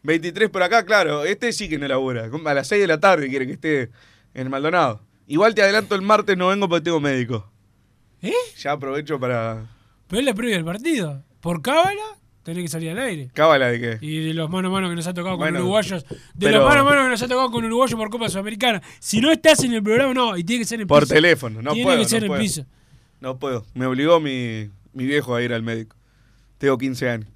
023 0.04 0.50
por 0.50 0.62
acá. 0.64 0.86
Claro, 0.86 1.24
este 1.26 1.52
sí 1.52 1.68
que 1.68 1.80
no 1.80 1.88
labura. 1.88 2.30
A 2.46 2.54
las 2.54 2.68
6 2.68 2.80
de 2.82 2.88
la 2.88 3.00
tarde 3.00 3.28
quiere 3.28 3.48
que 3.48 3.54
esté 3.54 3.90
en 4.34 4.50
Maldonado. 4.50 5.02
Igual 5.28 5.56
te 5.56 5.62
adelanto, 5.62 5.96
el 5.96 6.02
martes 6.02 6.38
no 6.38 6.48
vengo 6.50 6.68
porque 6.68 6.84
tengo 6.86 7.00
médico. 7.00 7.50
¿Eh? 8.22 8.34
Ya 8.60 8.74
aprovecho 8.74 9.20
para. 9.20 9.66
Pero 10.08 10.20
es 10.20 10.26
la 10.26 10.34
previa 10.34 10.56
del 10.56 10.66
partido. 10.66 11.24
Por 11.40 11.62
cábala, 11.62 12.02
tenés 12.44 12.64
que 12.64 12.68
salir 12.70 12.92
al 12.92 13.00
aire. 13.00 13.30
¿Cábala 13.34 13.68
de 13.70 13.80
qué? 13.80 13.98
Y 14.06 14.26
de 14.28 14.34
los 14.34 14.50
mano 14.50 14.68
a 14.68 14.72
mano 14.72 14.90
que 14.90 14.96
nos 14.96 15.08
ha 15.08 15.14
tocado 15.14 15.38
con 15.38 15.56
uruguayos. 15.56 16.04
De 16.06 16.18
pero- 16.48 16.60
los 16.60 16.68
mano 16.70 16.82
a 16.82 16.84
mano 16.84 17.04
que 17.04 17.10
nos 17.10 17.22
ha 17.22 17.28
tocado 17.28 17.50
con 17.52 17.64
uruguayos 17.66 17.98
por 17.98 18.10
Copa 18.10 18.30
Sudamericana. 18.30 18.82
Si 19.00 19.22
no 19.22 19.32
estás 19.32 19.64
en 19.64 19.74
el 19.74 19.82
programa, 19.82 20.14
no. 20.14 20.38
Y 20.38 20.44
tiene 20.44 20.62
que 20.62 20.68
ser 20.68 20.82
en 20.82 20.88
Por 20.88 21.04
piso. 21.04 21.14
teléfono, 21.16 21.62
no 21.62 21.72
tiene 21.74 21.86
puedo. 21.86 22.00
que 22.00 22.06
ser 22.06 22.20
no 22.22 22.26
en 22.26 22.30
puedo. 22.30 22.42
piso. 22.42 22.66
No 23.22 23.40
puedo. 23.40 23.66
Me 23.74 23.86
obligó 23.86 24.20
mi, 24.20 24.70
mi 24.94 25.06
viejo 25.06 25.34
a 25.36 25.42
ir 25.42 25.54
al 25.54 25.64
médico. 25.64 25.96
Tengo 26.58 26.78
15 26.78 27.10
años. 27.10 27.28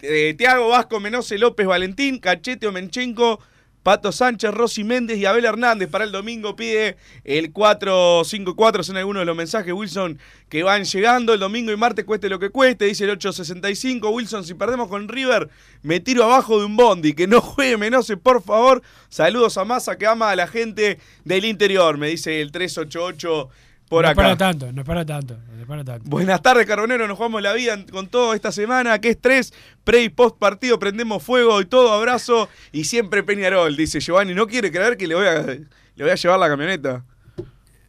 Eh, 0.00 0.34
Tiago 0.36 0.68
Vasco, 0.68 0.98
Menose, 1.00 1.38
López, 1.38 1.66
Valentín, 1.66 2.18
Cachete, 2.18 2.66
Omenchenko, 2.66 3.38
Pato 3.84 4.12
Sánchez, 4.12 4.50
Rosy 4.52 4.82
Méndez 4.82 5.18
y 5.18 5.26
Abel 5.26 5.44
Hernández 5.44 5.90
para 5.90 6.04
el 6.04 6.10
domingo. 6.10 6.56
Pide 6.56 6.96
el 7.22 7.52
454, 7.52 8.82
son 8.82 8.96
algunos 8.96 9.20
de 9.20 9.26
los 9.26 9.36
mensajes, 9.36 9.74
Wilson, 9.74 10.18
que 10.48 10.62
van 10.62 10.84
llegando. 10.84 11.34
El 11.34 11.40
domingo 11.40 11.70
y 11.70 11.76
martes 11.76 12.06
cueste 12.06 12.30
lo 12.30 12.38
que 12.38 12.48
cueste, 12.48 12.86
dice 12.86 13.04
el 13.04 13.10
865. 13.10 14.08
Wilson, 14.08 14.42
si 14.44 14.54
perdemos 14.54 14.88
con 14.88 15.06
River, 15.06 15.50
me 15.82 16.00
tiro 16.00 16.24
abajo 16.24 16.58
de 16.58 16.64
un 16.64 16.76
bondi. 16.76 17.12
Que 17.12 17.26
no 17.26 17.42
juegue 17.42 17.76
Menose, 17.76 18.16
por 18.16 18.42
favor. 18.42 18.82
Saludos 19.10 19.58
a 19.58 19.66
Massa, 19.66 19.98
que 19.98 20.06
ama 20.06 20.30
a 20.30 20.36
la 20.36 20.46
gente 20.46 20.98
del 21.24 21.44
interior, 21.44 21.98
me 21.98 22.08
dice 22.08 22.40
el 22.40 22.52
388 22.52 23.50
por 23.88 24.04
no 24.04 24.08
acá. 24.10 24.16
para 24.22 24.36
tanto, 24.36 24.72
no 24.72 24.84
para 24.84 25.04
tanto, 25.04 25.38
no 25.58 25.66
para 25.66 25.84
tanto. 25.84 26.08
Buenas 26.08 26.40
tardes, 26.42 26.66
Carbonero. 26.66 27.06
Nos 27.06 27.16
jugamos 27.16 27.42
la 27.42 27.52
vida 27.52 27.84
con 27.90 28.08
todo 28.08 28.34
esta 28.34 28.50
semana. 28.52 28.98
Qué 29.00 29.10
estrés. 29.10 29.52
Pre 29.84 30.02
y 30.02 30.08
post 30.08 30.38
partido. 30.38 30.78
Prendemos 30.78 31.22
fuego 31.22 31.60
y 31.60 31.64
todo. 31.66 31.92
Abrazo. 31.92 32.48
Y 32.72 32.84
siempre 32.84 33.22
Peñarol, 33.22 33.76
dice 33.76 34.00
Giovanni. 34.00 34.34
No 34.34 34.46
quiere 34.46 34.70
creer 34.72 34.96
que 34.96 35.06
le 35.06 35.14
voy 35.14 35.26
a, 35.26 35.42
le 35.42 35.66
voy 35.96 36.10
a 36.10 36.14
llevar 36.14 36.38
la 36.38 36.48
camioneta. 36.48 37.04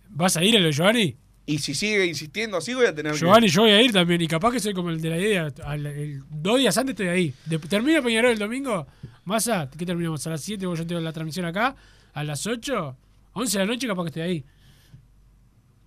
¿Vas 0.10 0.38
a 0.38 0.44
ir 0.44 0.56
a 0.58 0.60
lo 0.60 0.70
Giovanni? 0.72 1.16
Y 1.48 1.60
si 1.60 1.76
sigue 1.76 2.06
insistiendo 2.08 2.58
así, 2.58 2.74
voy 2.74 2.88
a 2.88 2.96
tener 2.96 3.14
Giovanni, 3.14 3.48
yo 3.50 3.62
voy 3.62 3.72
a 3.72 3.82
ir 3.82 3.92
también. 3.92 4.20
Y 4.22 4.28
capaz 4.28 4.52
que 4.52 4.60
soy 4.60 4.74
como 4.74 4.90
el 4.90 5.00
de 5.00 5.10
la 5.10 5.18
idea. 5.18 5.48
Al- 5.64 5.86
el- 5.86 6.24
dos 6.30 6.58
días 6.58 6.76
antes 6.78 6.94
estoy 6.94 7.08
ahí. 7.08 7.34
De- 7.46 7.60
termina 7.60 8.02
Peñarol 8.02 8.32
el 8.32 8.40
domingo. 8.40 8.88
Masa, 9.26 9.70
¿qué 9.78 9.86
terminamos? 9.86 10.26
A 10.26 10.32
las 10.32 10.42
7, 10.42 10.66
vos 10.66 10.80
yo 10.80 10.88
tengo 10.88 11.02
la 11.02 11.12
transmisión 11.14 11.46
acá. 11.46 11.76
A 12.14 12.24
las 12.24 12.46
8, 12.48 12.96
11 13.34 13.60
de 13.60 13.66
la 13.66 13.72
noche, 13.72 13.88
capaz 13.88 14.04
que 14.04 14.08
estoy 14.08 14.22
ahí. 14.24 14.44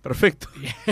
Perfecto. 0.01 0.47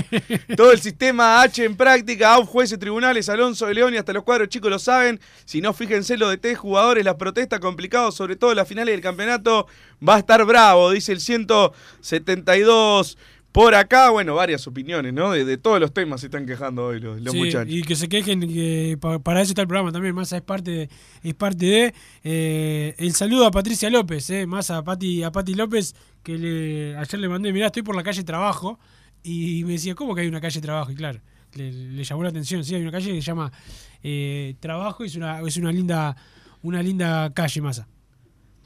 Todo 0.58 0.74
el 0.74 0.82
sistema 0.82 1.42
H 1.42 1.64
en 1.64 1.78
práctica, 1.78 2.34
AUF, 2.34 2.50
jueces, 2.50 2.78
tribunales, 2.78 3.30
Alonso 3.30 3.66
de 3.66 3.74
León 3.74 3.94
y 3.94 3.98
hasta 3.98 4.12
los 4.12 4.24
cuadros 4.24 4.50
chicos 4.50 4.70
lo 4.70 4.80
saben. 4.80 5.20
Si 5.46 5.62
no, 5.62 5.74
fíjense 5.74 6.18
lo 6.18 6.30
de 6.30 6.38
T, 6.38 6.56
jugadores, 6.56 7.06
las 7.06 7.16
protestas 7.16 7.60
complicados, 7.62 8.16
sobre 8.16 8.36
todo 8.36 8.52
en 8.52 8.58
las 8.58 8.68
finales 8.68 8.94
del 8.94 9.02
campeonato. 9.02 9.68
Va 10.08 10.16
a 10.16 10.20
estar 10.20 10.44
bravo, 10.46 10.92
dice 10.92 11.14
el 11.14 11.22
172 11.22 13.18
por 13.52 13.76
acá. 13.76 14.10
Bueno, 14.10 14.36
varias 14.36 14.68
opiniones, 14.68 15.14
¿no? 15.14 15.32
De, 15.32 15.46
de 15.46 15.58
todos 15.58 15.80
los 15.80 15.94
temas 15.94 16.20
se 16.22 16.28
están 16.28 16.46
quejando 16.46 16.88
hoy 16.88 17.00
los, 17.00 17.22
los 17.22 17.32
Sí, 17.34 17.40
muchachos. 17.40 17.74
Y 17.74 17.84
que 17.84 17.96
se 17.96 18.08
quejen, 18.10 18.42
que 18.42 18.98
pa- 19.00 19.20
para 19.20 19.42
eso 19.42 19.52
está 19.52 19.62
el 19.62 19.68
programa 19.68 19.92
también. 19.92 20.14
Masa 20.16 20.38
es 20.38 20.44
parte 20.44 20.72
de. 20.72 20.90
Es 21.24 21.34
parte 21.34 21.66
de 21.66 21.94
eh, 22.24 22.96
el 22.98 23.14
saludo 23.14 23.46
a 23.46 23.52
Patricia 23.52 23.90
López, 23.90 24.30
eh, 24.30 24.46
más 24.46 24.70
a 24.70 24.84
Pati, 24.84 25.24
a 25.24 25.32
Pati 25.32 25.54
López, 25.54 25.96
que 26.24 26.38
le, 26.38 26.98
ayer 26.98 27.20
le 27.20 27.30
mandé, 27.30 27.52
mirá, 27.54 27.68
estoy 27.68 27.84
por 27.84 27.96
la 27.96 28.04
calle 28.04 28.24
Trabajo. 28.24 28.80
Y 29.28 29.64
me 29.66 29.74
decía, 29.74 29.94
¿cómo 29.96 30.16
que 30.16 30.22
hay 30.22 30.28
una 30.28 30.40
calle 30.40 30.62
Trabajo? 30.62 30.92
Y 30.92 30.96
claro, 30.96 31.20
le, 31.54 31.72
le 31.72 32.04
llamó 32.04 32.24
la 32.24 32.30
atención. 32.30 32.64
Sí, 32.64 32.76
hay 32.76 32.82
una 32.82 32.92
calle 32.92 33.12
que 33.12 33.22
se 33.22 33.22
llama 33.22 33.52
eh, 34.02 34.56
Trabajo 34.60 35.04
y 35.04 35.08
es 35.08 35.16
una, 35.16 35.42
es 35.42 35.58
una 35.58 35.72
linda, 35.72 36.16
una 36.64 36.82
linda 36.82 37.34
calle, 37.34 37.62
Masa. 37.62 37.88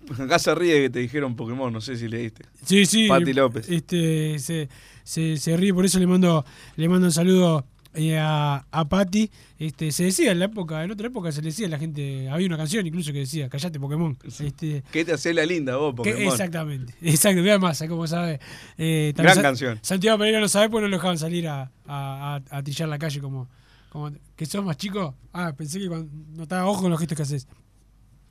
Acá 0.20 0.39
se 0.39 0.53
ríe 0.53 0.82
que 0.82 0.89
te 0.89 0.99
dijeron 0.99 1.36
Pokémon, 1.36 1.72
no 1.72 1.82
sé 1.82 1.95
si 1.95 2.07
leíste. 2.07 2.45
Sí, 2.66 2.86
sí. 2.86 3.07
Pati 3.07 3.34
López. 3.34 3.70
Este, 3.70 4.38
se, 4.39 4.70
se, 5.03 5.38
se 5.38 5.57
ríe, 5.57 5.74
por 5.74 5.86
eso 5.86 5.99
le 5.99 6.07
mando, 6.07 6.45
le 6.76 6.89
mando 6.89 7.07
un 7.07 7.14
saludo 7.14 7.66
eh, 7.94 8.18
a, 8.20 8.66
a 8.72 8.89
Pati. 8.89 9.30
Este, 9.60 9.92
se 9.92 10.06
decía 10.06 10.32
en 10.32 10.39
la 10.39 10.46
época, 10.46 10.84
en 10.84 10.92
otra 10.92 11.08
época 11.08 11.32
se 11.32 11.42
le 11.42 11.48
decía 11.50 11.68
a 11.68 11.70
la 11.70 11.78
gente, 11.80 12.30
había 12.30 12.48
una 12.48 12.58
canción 12.58 12.86
incluso 12.88 13.12
que 13.12 13.20
decía, 13.20 13.48
callate 13.50 13.80
Pokémon. 13.80 14.18
Este, 14.24 14.84
¿Qué 14.92 15.06
te 15.06 15.14
hace 15.14 15.34
la 15.34 15.46
linda 15.46 15.78
vos, 15.78 15.92
que- 15.92 15.98
Pokémon? 16.12 16.22
exactamente, 16.34 16.94
exacto, 17.02 17.44
vea 17.44 17.60
más, 17.60 17.84
como 17.88 18.08
sabe. 18.08 18.39
Eh, 18.78 19.14
Gran 19.16 19.36
Sa- 19.36 19.42
canción. 19.42 19.80
Santiago 19.82 20.18
Pereira 20.18 20.39
lo 20.39 20.48
sabe, 20.48 20.70
pues 20.70 20.82
no 20.82 20.88
lo 20.88 20.96
dejaban 20.98 21.18
salir 21.18 21.48
a, 21.48 21.72
a, 21.86 22.42
a, 22.50 22.58
a 22.58 22.64
trillar 22.64 22.89
la 22.89 22.98
calle 22.98 23.20
como, 23.22 23.50
como 23.89 24.12
que 24.36 24.46
sos 24.46 24.64
más 24.66 24.78
chico. 24.78 25.16
Ah, 25.34 25.54
pensé 25.56 25.80
que 25.80 25.88
cuando, 25.88 26.10
no 26.36 26.44
estaba 26.44 26.66
ojo 26.68 26.82
con 26.84 26.92
los 26.92 27.00
gestos 27.00 27.16
que 27.16 27.24
haces. 27.24 27.48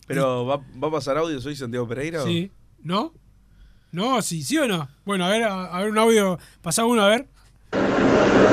Pero 0.06 0.44
¿va, 0.46 0.56
va 0.82 0.88
a 0.88 0.90
pasar 0.90 1.16
audio, 1.18 1.40
soy 1.40 1.54
Santiago 1.54 1.86
Pereira. 1.86 2.22
o- 2.22 2.26
Sí. 2.26 2.50
¿No? 2.82 3.12
No, 3.92 4.22
sí, 4.22 4.42
sí 4.42 4.56
o 4.58 4.66
no. 4.68 4.88
Bueno, 5.04 5.24
a 5.24 5.28
ver, 5.28 5.42
a, 5.44 5.64
a 5.66 5.80
ver 5.82 5.90
un 5.90 5.98
audio. 5.98 6.38
Pasá 6.62 6.84
uno, 6.84 7.02
a 7.02 7.08
ver. 7.08 7.28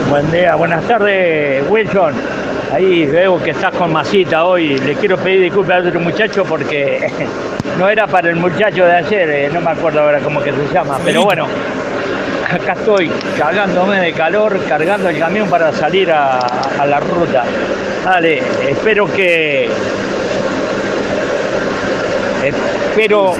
Buen 0.09 0.31
día, 0.31 0.55
buenas 0.55 0.87
tardes, 0.87 1.63
Wilson. 1.69 2.13
Ahí 2.73 3.05
veo 3.05 3.41
que 3.41 3.51
estás 3.51 3.73
con 3.73 3.91
masita 3.91 4.45
hoy. 4.45 4.77
Le 4.77 4.95
quiero 4.95 5.17
pedir 5.17 5.41
disculpas 5.41 5.77
al 5.77 5.87
otro 5.87 5.99
muchacho 5.99 6.43
porque 6.43 7.11
no 7.79 7.89
era 7.89 8.07
para 8.07 8.29
el 8.29 8.35
muchacho 8.35 8.85
de 8.85 8.93
ayer, 8.93 9.29
eh, 9.29 9.49
no 9.51 9.61
me 9.61 9.71
acuerdo 9.71 10.01
ahora 10.01 10.19
cómo 10.19 10.41
que 10.41 10.51
se 10.51 10.73
llama. 10.73 10.99
Pero 11.03 11.23
bueno, 11.23 11.47
acá 12.49 12.73
estoy 12.73 13.09
cagándome 13.37 13.99
de 13.99 14.13
calor, 14.13 14.59
cargando 14.67 15.09
el 15.09 15.19
camión 15.19 15.49
para 15.49 15.71
salir 15.73 16.11
a, 16.11 16.39
a 16.39 16.85
la 16.85 16.99
ruta. 16.99 17.43
Dale, 18.03 18.41
espero 18.69 19.11
que. 19.11 19.69
Espero 22.97 23.35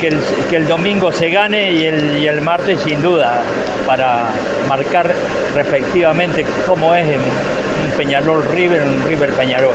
que 0.00 0.06
el, 0.06 0.20
que 0.48 0.54
el 0.54 0.68
domingo 0.68 1.10
se 1.10 1.30
gane 1.30 1.72
y 1.72 1.82
el, 1.82 2.18
y 2.18 2.28
el 2.28 2.40
martes 2.42 2.80
sin 2.82 3.02
duda 3.02 3.42
para 3.84 4.32
marcar 4.68 5.12
respectivamente 5.52 6.46
cómo 6.64 6.94
es 6.94 7.08
en 7.08 7.18
un 7.20 7.96
Peñarol 7.96 8.44
River, 8.52 8.82
un 8.82 9.02
River 9.08 9.32
Peñarol. 9.32 9.74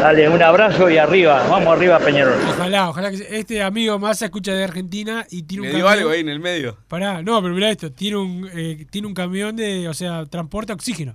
Dale, 0.00 0.26
un 0.26 0.42
abrazo 0.42 0.88
y 0.88 0.96
arriba, 0.96 1.46
vamos 1.50 1.76
arriba 1.76 1.98
Peñarol. 1.98 2.40
Ojalá, 2.48 2.88
ojalá 2.88 3.10
que 3.10 3.26
este 3.32 3.62
amigo 3.62 3.98
más 3.98 4.20
se 4.20 4.24
escucha 4.24 4.54
de 4.54 4.64
Argentina 4.64 5.26
y 5.28 5.42
tiene 5.42 5.66
un 5.66 5.74
dio 5.74 5.84
camión. 5.84 5.98
algo 5.98 6.10
ahí 6.10 6.20
en 6.20 6.30
el 6.30 6.40
medio. 6.40 6.78
Pará, 6.88 7.22
no, 7.22 7.42
pero 7.42 7.52
mirá 7.54 7.70
esto, 7.70 7.92
tiene 7.92 8.16
un, 8.16 8.48
eh, 8.54 8.86
tiene 8.88 9.06
un 9.06 9.12
camión 9.12 9.54
de, 9.54 9.86
o 9.86 9.92
sea, 9.92 10.24
transporta 10.24 10.72
oxígeno. 10.72 11.14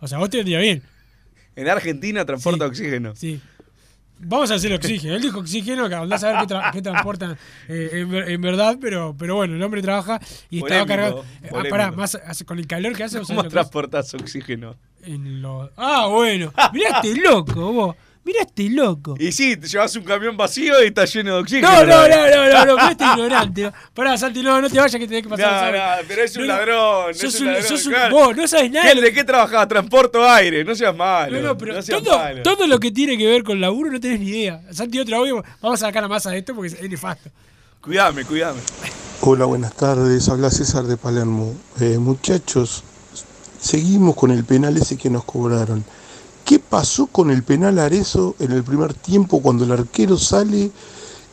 O 0.00 0.08
sea, 0.08 0.16
vos 0.16 0.30
te 0.30 0.38
vendría 0.38 0.60
bien. 0.60 0.82
En 1.56 1.68
Argentina 1.68 2.24
transporta 2.24 2.64
oxígeno. 2.64 3.14
Sí. 3.14 3.38
Vamos 4.18 4.50
a 4.50 4.54
hacer 4.54 4.72
oxígeno. 4.72 5.14
Él 5.14 5.22
dijo 5.22 5.40
oxígeno, 5.40 5.88
que 5.88 5.94
andás 5.94 6.24
a 6.24 6.32
ver 6.32 6.46
qué, 6.46 6.54
tra- 6.54 6.72
qué 6.72 6.82
transportan 6.82 7.36
eh, 7.68 7.90
en, 7.92 8.10
ver- 8.10 8.30
en 8.30 8.40
verdad, 8.40 8.78
pero, 8.80 9.14
pero 9.18 9.36
bueno, 9.36 9.54
el 9.56 9.62
hombre 9.62 9.82
trabaja 9.82 10.18
y 10.50 10.58
estaba 10.58 10.84
Polémico, 10.86 10.86
cargado. 10.88 11.24
Eh, 11.42 11.50
ah, 11.52 11.62
pará, 11.70 11.90
más, 11.92 12.18
con 12.46 12.58
el 12.58 12.66
calor 12.66 12.94
que 12.96 13.04
hace, 13.04 13.18
¿vos 13.18 13.28
sabés 13.28 13.40
¿Cómo 13.42 13.50
transportas 13.50 14.12
oxígeno? 14.14 14.74
En 15.04 15.42
lo- 15.42 15.70
Ah, 15.76 16.06
bueno. 16.10 16.52
Mirá 16.72 17.00
este 17.02 17.14
loco, 17.20 17.72
vos. 17.72 17.96
Mirá 18.26 18.40
este 18.42 18.68
loco. 18.70 19.14
Y 19.20 19.30
sí, 19.30 19.56
te 19.56 19.68
llevas 19.68 19.94
un 19.94 20.02
camión 20.02 20.36
vacío 20.36 20.82
y 20.82 20.88
está 20.88 21.04
lleno 21.04 21.36
de 21.36 21.40
oxígeno. 21.42 21.70
No, 21.70 21.84
no, 21.86 22.08
no, 22.08 22.16
no, 22.28 22.48
no, 22.48 22.64
no, 22.66 22.74
mirá 22.74 22.90
este 22.90 23.04
ignorante. 23.04 23.72
Pará, 23.94 24.18
Santi, 24.18 24.42
no, 24.42 24.60
no 24.60 24.68
te 24.68 24.80
vayas 24.80 24.98
que 25.00 25.06
tenés 25.06 25.22
que 25.22 25.28
pasar. 25.28 25.72
No, 25.72 25.78
no, 25.78 26.08
pero 26.08 26.22
es 26.24 26.36
un 26.36 26.42
No, 26.48 26.52
no. 26.54 26.58
ladrón. 26.58 27.14
Sos 27.14 27.34
es 27.36 27.40
un 27.40 27.62
sos 27.62 27.86
un- 27.86 27.92
claro. 27.92 28.16
vos 28.16 28.36
no 28.36 28.48
sabes 28.48 28.72
nada. 28.72 28.92
¿Qué- 28.92 29.00
¿De 29.00 29.12
qué 29.12 29.22
trabajás? 29.22 29.68
Transporto 29.68 30.28
aire, 30.28 30.64
no 30.64 30.74
seas 30.74 30.96
malo. 30.96 31.36
No, 31.40 31.48
no, 31.48 31.56
pero 31.56 31.80
todo, 31.84 32.18
malo. 32.18 32.42
todo 32.42 32.66
lo 32.66 32.80
que 32.80 32.90
tiene 32.90 33.16
que 33.16 33.28
ver 33.28 33.44
con 33.44 33.60
laburo 33.60 33.92
no 33.92 34.00
tenés 34.00 34.18
ni 34.18 34.26
idea. 34.30 34.60
Santi, 34.72 34.98
otro 34.98 35.18
audio. 35.18 35.44
Vamos 35.62 35.80
a 35.80 35.86
sacar 35.86 36.02
a 36.02 36.08
masa 36.08 36.30
de 36.32 36.38
esto 36.38 36.52
porque 36.52 36.74
es 36.74 36.80
es 36.82 36.90
nefasto. 36.90 37.30
Cuidame, 37.80 38.24
cuidame. 38.24 38.58
Hola, 39.20 39.44
buenas 39.44 39.72
tardes. 39.76 40.28
Habla 40.28 40.50
César 40.50 40.82
de 40.82 40.96
Palermo. 40.96 41.54
Eh, 41.80 41.96
muchachos, 41.98 42.82
seguimos 43.60 44.16
con 44.16 44.32
el 44.32 44.44
penal 44.44 44.76
ese 44.76 44.96
que 44.96 45.10
nos 45.10 45.24
cobraron. 45.24 45.84
¿Qué 46.46 46.58
pasó 46.60 47.06
con 47.08 47.30
el 47.30 47.42
penal 47.42 47.78
Arezo 47.78 48.36
en 48.38 48.52
el 48.52 48.62
primer 48.62 48.94
tiempo 48.94 49.42
cuando 49.42 49.64
el 49.64 49.72
arquero 49.72 50.16
sale 50.16 50.70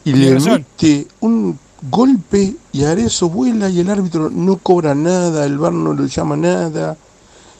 y 0.03 0.11
Tiene 0.11 0.19
le 0.19 0.33
razón. 0.33 0.51
mete 0.81 1.07
un 1.21 1.57
golpe 1.89 2.55
y 2.73 2.83
Arezo 2.83 3.29
vuela 3.29 3.69
y 3.69 3.79
el 3.79 3.89
árbitro 3.89 4.29
no 4.29 4.57
cobra 4.57 4.95
nada, 4.95 5.45
el 5.45 5.57
bar 5.57 5.71
no 5.71 5.93
lo 5.93 6.05
llama 6.07 6.35
nada? 6.35 6.97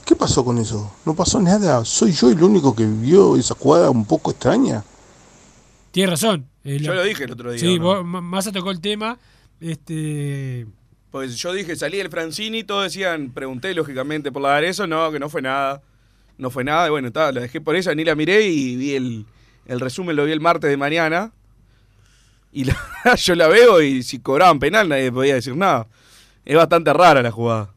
¿Qué 0.05 0.15
pasó 0.15 0.43
con 0.43 0.57
eso? 0.57 0.91
No 1.05 1.13
pasó 1.13 1.39
nada. 1.39 1.85
¿Soy 1.85 2.11
yo 2.11 2.29
el 2.29 2.43
único 2.43 2.75
que 2.75 2.85
vio 2.85 3.37
esa 3.37 3.55
jugada 3.55 3.89
un 3.89 4.03
poco 4.03 4.31
extraña? 4.31 4.83
Tienes 5.91 6.09
razón. 6.09 6.47
Eh, 6.65 6.79
Yo 6.81 6.93
lo 6.93 7.03
dije 7.03 7.23
el 7.23 7.31
otro 7.31 7.51
día. 7.51 7.59
Sí, 7.59 7.77
¿o 7.79 8.03
no? 8.03 8.03
Massa 8.21 8.51
tocó 8.51 8.71
el 8.71 8.81
tema. 8.81 9.17
Este. 9.61 10.65
Pues 11.11 11.35
yo 11.35 11.53
dije, 11.53 11.75
salí 11.75 11.99
el 11.99 12.09
Francini, 12.09 12.63
todos 12.63 12.85
decían, 12.85 13.29
pregunté 13.31 13.73
lógicamente 13.75 14.31
por 14.31 14.41
la 14.41 14.59
de 14.59 14.69
eso, 14.69 14.87
no, 14.87 15.11
que 15.11 15.19
no 15.19 15.29
fue 15.29 15.43
nada. 15.43 15.81
No 16.37 16.49
fue 16.49 16.63
nada, 16.63 16.87
y 16.87 16.89
bueno, 16.89 17.09
la 17.13 17.31
dejé 17.31 17.61
por 17.61 17.75
ella, 17.75 17.93
ni 17.95 18.03
la 18.03 18.15
miré 18.15 18.47
y 18.47 18.75
vi 18.75 18.95
el, 18.95 19.25
el 19.65 19.79
resumen, 19.79 20.15
lo 20.15 20.25
vi 20.25 20.31
el 20.31 20.41
martes 20.41 20.69
de 20.69 20.77
mañana. 20.77 21.31
Y 22.51 22.65
la- 22.65 22.77
yo 23.17 23.35
la 23.35 23.47
veo 23.47 23.81
y 23.81 24.03
si 24.03 24.19
cobraban 24.19 24.59
penal 24.59 24.89
nadie 24.89 25.11
podía 25.11 25.35
decir 25.35 25.55
nada. 25.55 25.87
Es 26.45 26.55
bastante 26.55 26.91
rara 26.93 27.21
la 27.21 27.31
jugada. 27.31 27.73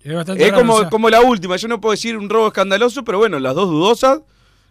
Es 0.00 0.14
bastante 0.14 0.42
Es 0.44 0.50
raro, 0.50 0.60
como, 0.62 0.74
o 0.74 0.80
sea, 0.80 0.90
como 0.90 1.10
la 1.10 1.20
última, 1.20 1.56
yo 1.56 1.68
no 1.68 1.80
puedo 1.80 1.92
decir 1.92 2.16
un 2.16 2.28
robo 2.28 2.48
escandaloso, 2.48 3.04
pero 3.04 3.18
bueno, 3.18 3.38
las 3.38 3.54
dos 3.54 3.68
dudosas 3.68 4.20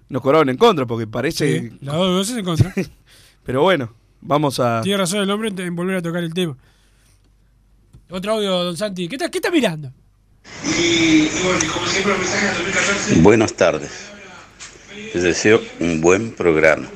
nos 0.10 0.22
cobraron 0.22 0.50
en 0.50 0.58
contra, 0.58 0.86
porque 0.86 1.06
parece... 1.06 1.60
sí, 1.70 1.78
las 1.82 1.96
dos 1.96 2.18
veces 2.18 2.38
en 2.38 2.46
contra. 2.46 2.74
Pero 3.44 3.62
bueno, 3.62 3.94
vamos 4.22 4.60
a... 4.60 4.82
Tiene 4.82 4.98
razón 4.98 5.20
el 5.22 5.30
hombre 5.30 5.50
en 5.58 5.76
volver 5.76 5.98
a 5.98 6.02
tocar 6.02 6.22
el 6.24 6.34
tema. 6.34 6.58
Otro 8.10 8.34
audio, 8.34 8.64
don 8.64 8.76
Santi. 8.78 9.08
¿Qué 9.08 9.16
está, 9.16 9.30
qué 9.30 9.38
está 9.38 9.52
mirando? 9.52 9.92
Buenas 13.18 13.54
tardes. 13.54 13.92
Les 15.14 15.24
deseo 15.24 15.62
un 15.80 16.02
buen 16.02 16.32
programa. 16.32 16.88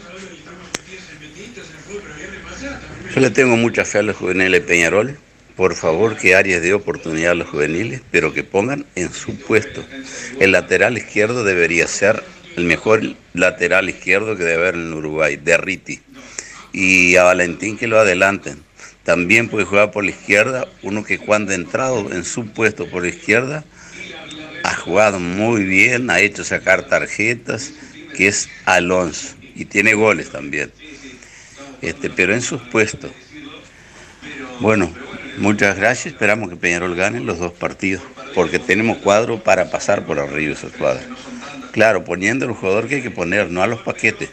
Yo 3.14 3.20
le 3.20 3.30
tengo 3.30 3.58
mucha 3.58 3.84
fe 3.84 4.00
a 4.00 4.04
los 4.04 4.16
juveniles 4.16 4.62
de 4.62 4.62
Peñarol. 4.62 5.18
Por 5.56 5.76
favor, 5.76 6.18
que 6.18 6.36
Arias 6.36 6.62
dé 6.62 6.74
oportunidad 6.74 7.32
a 7.32 7.36
los 7.36 7.50
juveniles, 7.50 8.02
pero 8.10 8.34
que 8.34 8.44
pongan 8.44 8.86
en 8.96 9.12
su 9.14 9.36
puesto. 9.36 9.84
El 10.40 10.54
lateral 10.54 10.98
izquierdo 10.98 11.44
debería 11.44 11.88
ser 11.88 12.24
el 12.56 12.66
mejor 12.66 13.02
lateral 13.34 13.90
izquierdo 13.90 14.38
que 14.38 14.44
debe 14.44 14.64
haber 14.64 14.76
en 14.76 14.94
Uruguay, 14.94 15.38
Derriti. 15.38 16.00
y 16.74 17.16
a 17.18 17.24
Valentín 17.24 17.78
que 17.78 17.88
lo 17.88 18.00
adelanten. 18.00 18.64
También 19.04 19.50
puede 19.50 19.66
jugar 19.66 19.92
por 19.92 20.04
la 20.04 20.12
izquierda, 20.12 20.68
uno 20.84 21.04
que 21.04 21.18
cuando 21.18 21.52
ha 21.52 21.56
entrado 21.56 22.12
en 22.14 22.24
su 22.24 22.48
puesto 22.48 22.88
por 22.88 23.04
la 23.04 23.10
izquierda, 23.10 23.64
ha 24.64 24.76
jugado 24.76 25.20
muy 25.20 25.64
bien, 25.64 26.10
ha 26.10 26.20
hecho 26.20 26.44
sacar 26.44 26.84
tarjetas, 26.84 27.72
que 28.16 28.28
es 28.28 28.50
Alonso, 28.66 29.36
y 29.56 29.66
tiene 29.66 29.96
goles 29.96 30.30
también. 30.30 30.72
Este, 31.82 32.10
pero 32.12 32.34
en 32.34 32.42
sus 32.42 32.62
puestos. 32.62 33.12
Bueno, 34.60 34.94
muchas 35.38 35.76
gracias, 35.76 36.14
esperamos 36.14 36.50
que 36.50 36.56
Peñarol 36.56 36.96
gane 36.96 37.20
los 37.22 37.40
dos 37.40 37.54
partidos, 37.54 38.04
porque 38.36 38.60
tenemos 38.60 39.00
cuadro 39.00 39.44
para 39.44 39.72
pasar 39.72 40.06
por 40.06 40.20
arriba 40.20 40.54
esos 40.54 40.74
cuadros. 40.74 41.06
Claro, 41.72 42.04
poniendo 42.04 42.46
el 42.46 42.52
jugador 42.52 42.88
que 42.88 42.96
hay 42.96 43.02
que 43.02 43.12
poner, 43.12 43.50
no 43.50 43.64
a 43.64 43.68
los 43.68 43.82
paquetes. 43.82 44.30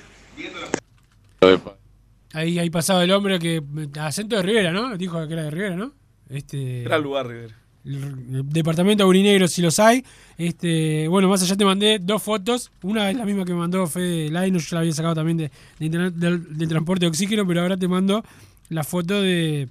Ahí, 2.32 2.58
ahí 2.58 2.70
pasaba 2.70 3.04
el 3.04 3.10
hombre 3.10 3.38
que. 3.38 3.62
Acento 4.00 4.36
de 4.36 4.42
Rivera, 4.42 4.72
¿no? 4.72 4.96
Dijo 4.96 5.26
que 5.26 5.32
era 5.32 5.44
de 5.44 5.50
Rivera, 5.50 5.76
¿no? 5.76 5.92
Este. 6.28 6.82
Gran 6.82 7.02
lugar, 7.02 7.26
Rivera. 7.26 7.54
el 7.84 8.42
departamento 8.50 9.04
Aurinegro, 9.04 9.48
si 9.48 9.62
los 9.62 9.78
hay. 9.78 10.04
Este, 10.36 11.08
bueno, 11.08 11.28
más 11.28 11.42
allá 11.42 11.56
te 11.56 11.64
mandé 11.64 11.98
dos 11.98 12.22
fotos. 12.22 12.70
Una 12.82 13.10
es 13.10 13.16
la 13.16 13.24
misma 13.24 13.44
que 13.46 13.52
me 13.52 13.58
mandó 13.60 13.86
Fede 13.86 14.28
Linus, 14.30 14.68
yo 14.68 14.76
la 14.76 14.80
había 14.80 14.92
sacado 14.92 15.14
también 15.14 15.38
de, 15.38 15.50
de 15.78 15.86
internet- 15.86 16.14
del, 16.14 16.58
del 16.58 16.68
transporte 16.68 17.06
de 17.06 17.08
oxígeno, 17.08 17.46
pero 17.46 17.62
ahora 17.62 17.76
te 17.78 17.88
mando 17.88 18.22
la 18.68 18.84
foto 18.84 19.22
de. 19.22 19.68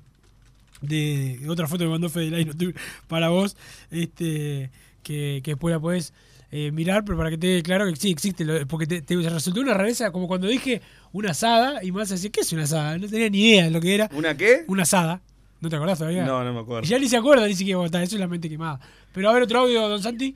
de 0.82 1.40
otra 1.48 1.68
foto 1.68 1.80
que 1.80 1.86
me 1.86 1.92
mandó 1.92 2.10
Fede 2.10 2.32
Linus 2.32 2.56
para 3.08 3.30
vos. 3.30 3.56
Este, 3.92 4.72
que, 5.04 5.42
que 5.44 5.52
después 5.52 5.72
la 5.72 5.80
podés 5.80 6.12
eh, 6.52 6.72
mirar, 6.72 7.04
pero 7.06 7.18
para 7.18 7.30
que 7.30 7.38
te 7.38 7.48
quede 7.48 7.64
claro 7.64 7.86
que 7.88 7.96
sí 7.96 8.10
existe. 8.12 8.46
lo- 8.46 8.66
porque 8.68 8.88
te, 8.88 9.02
te 9.02 9.16
resultó 9.30 9.60
una 9.62 9.74
rareza, 9.74 10.12
como 10.12 10.28
cuando 10.28 10.48
dije 10.48 10.82
una 11.12 11.32
asada, 11.32 11.84
y 11.84 11.92
más 11.92 12.12
así, 12.12 12.30
¿qué 12.30 12.42
es 12.42 12.52
una 12.54 12.64
asada? 12.64 12.98
No 12.98 13.08
tenía 13.08 13.30
ni 13.30 13.50
idea 13.50 13.64
de 13.66 13.72
lo 13.72 13.82
que 13.82 13.96
era. 13.96 14.10
¿Una 14.14 14.36
qué? 14.38 14.64
Una 14.68 14.84
asada. 14.84 15.22
¿No 15.60 15.70
te 15.70 15.76
acordás 15.76 15.98
todavía? 15.98 16.24
No, 16.24 16.44
no 16.44 16.54
me 16.54 16.60
acuerdo. 16.60 16.86
Y 16.86 16.90
ya 16.90 17.00
ni 17.00 17.10
se 17.10 17.18
acuerda, 17.18 17.48
ni 17.48 17.56
siquiera 17.56 17.84
está, 17.84 18.02
eso 18.04 18.16
es 18.16 18.20
la 18.20 18.28
mente 18.28 18.48
quemada. 18.48 18.80
Pero 19.12 19.30
a 19.30 19.34
ver 19.34 19.44
otro 19.44 19.60
audio, 19.62 19.88
don 19.90 20.02
Santi. 20.04 20.36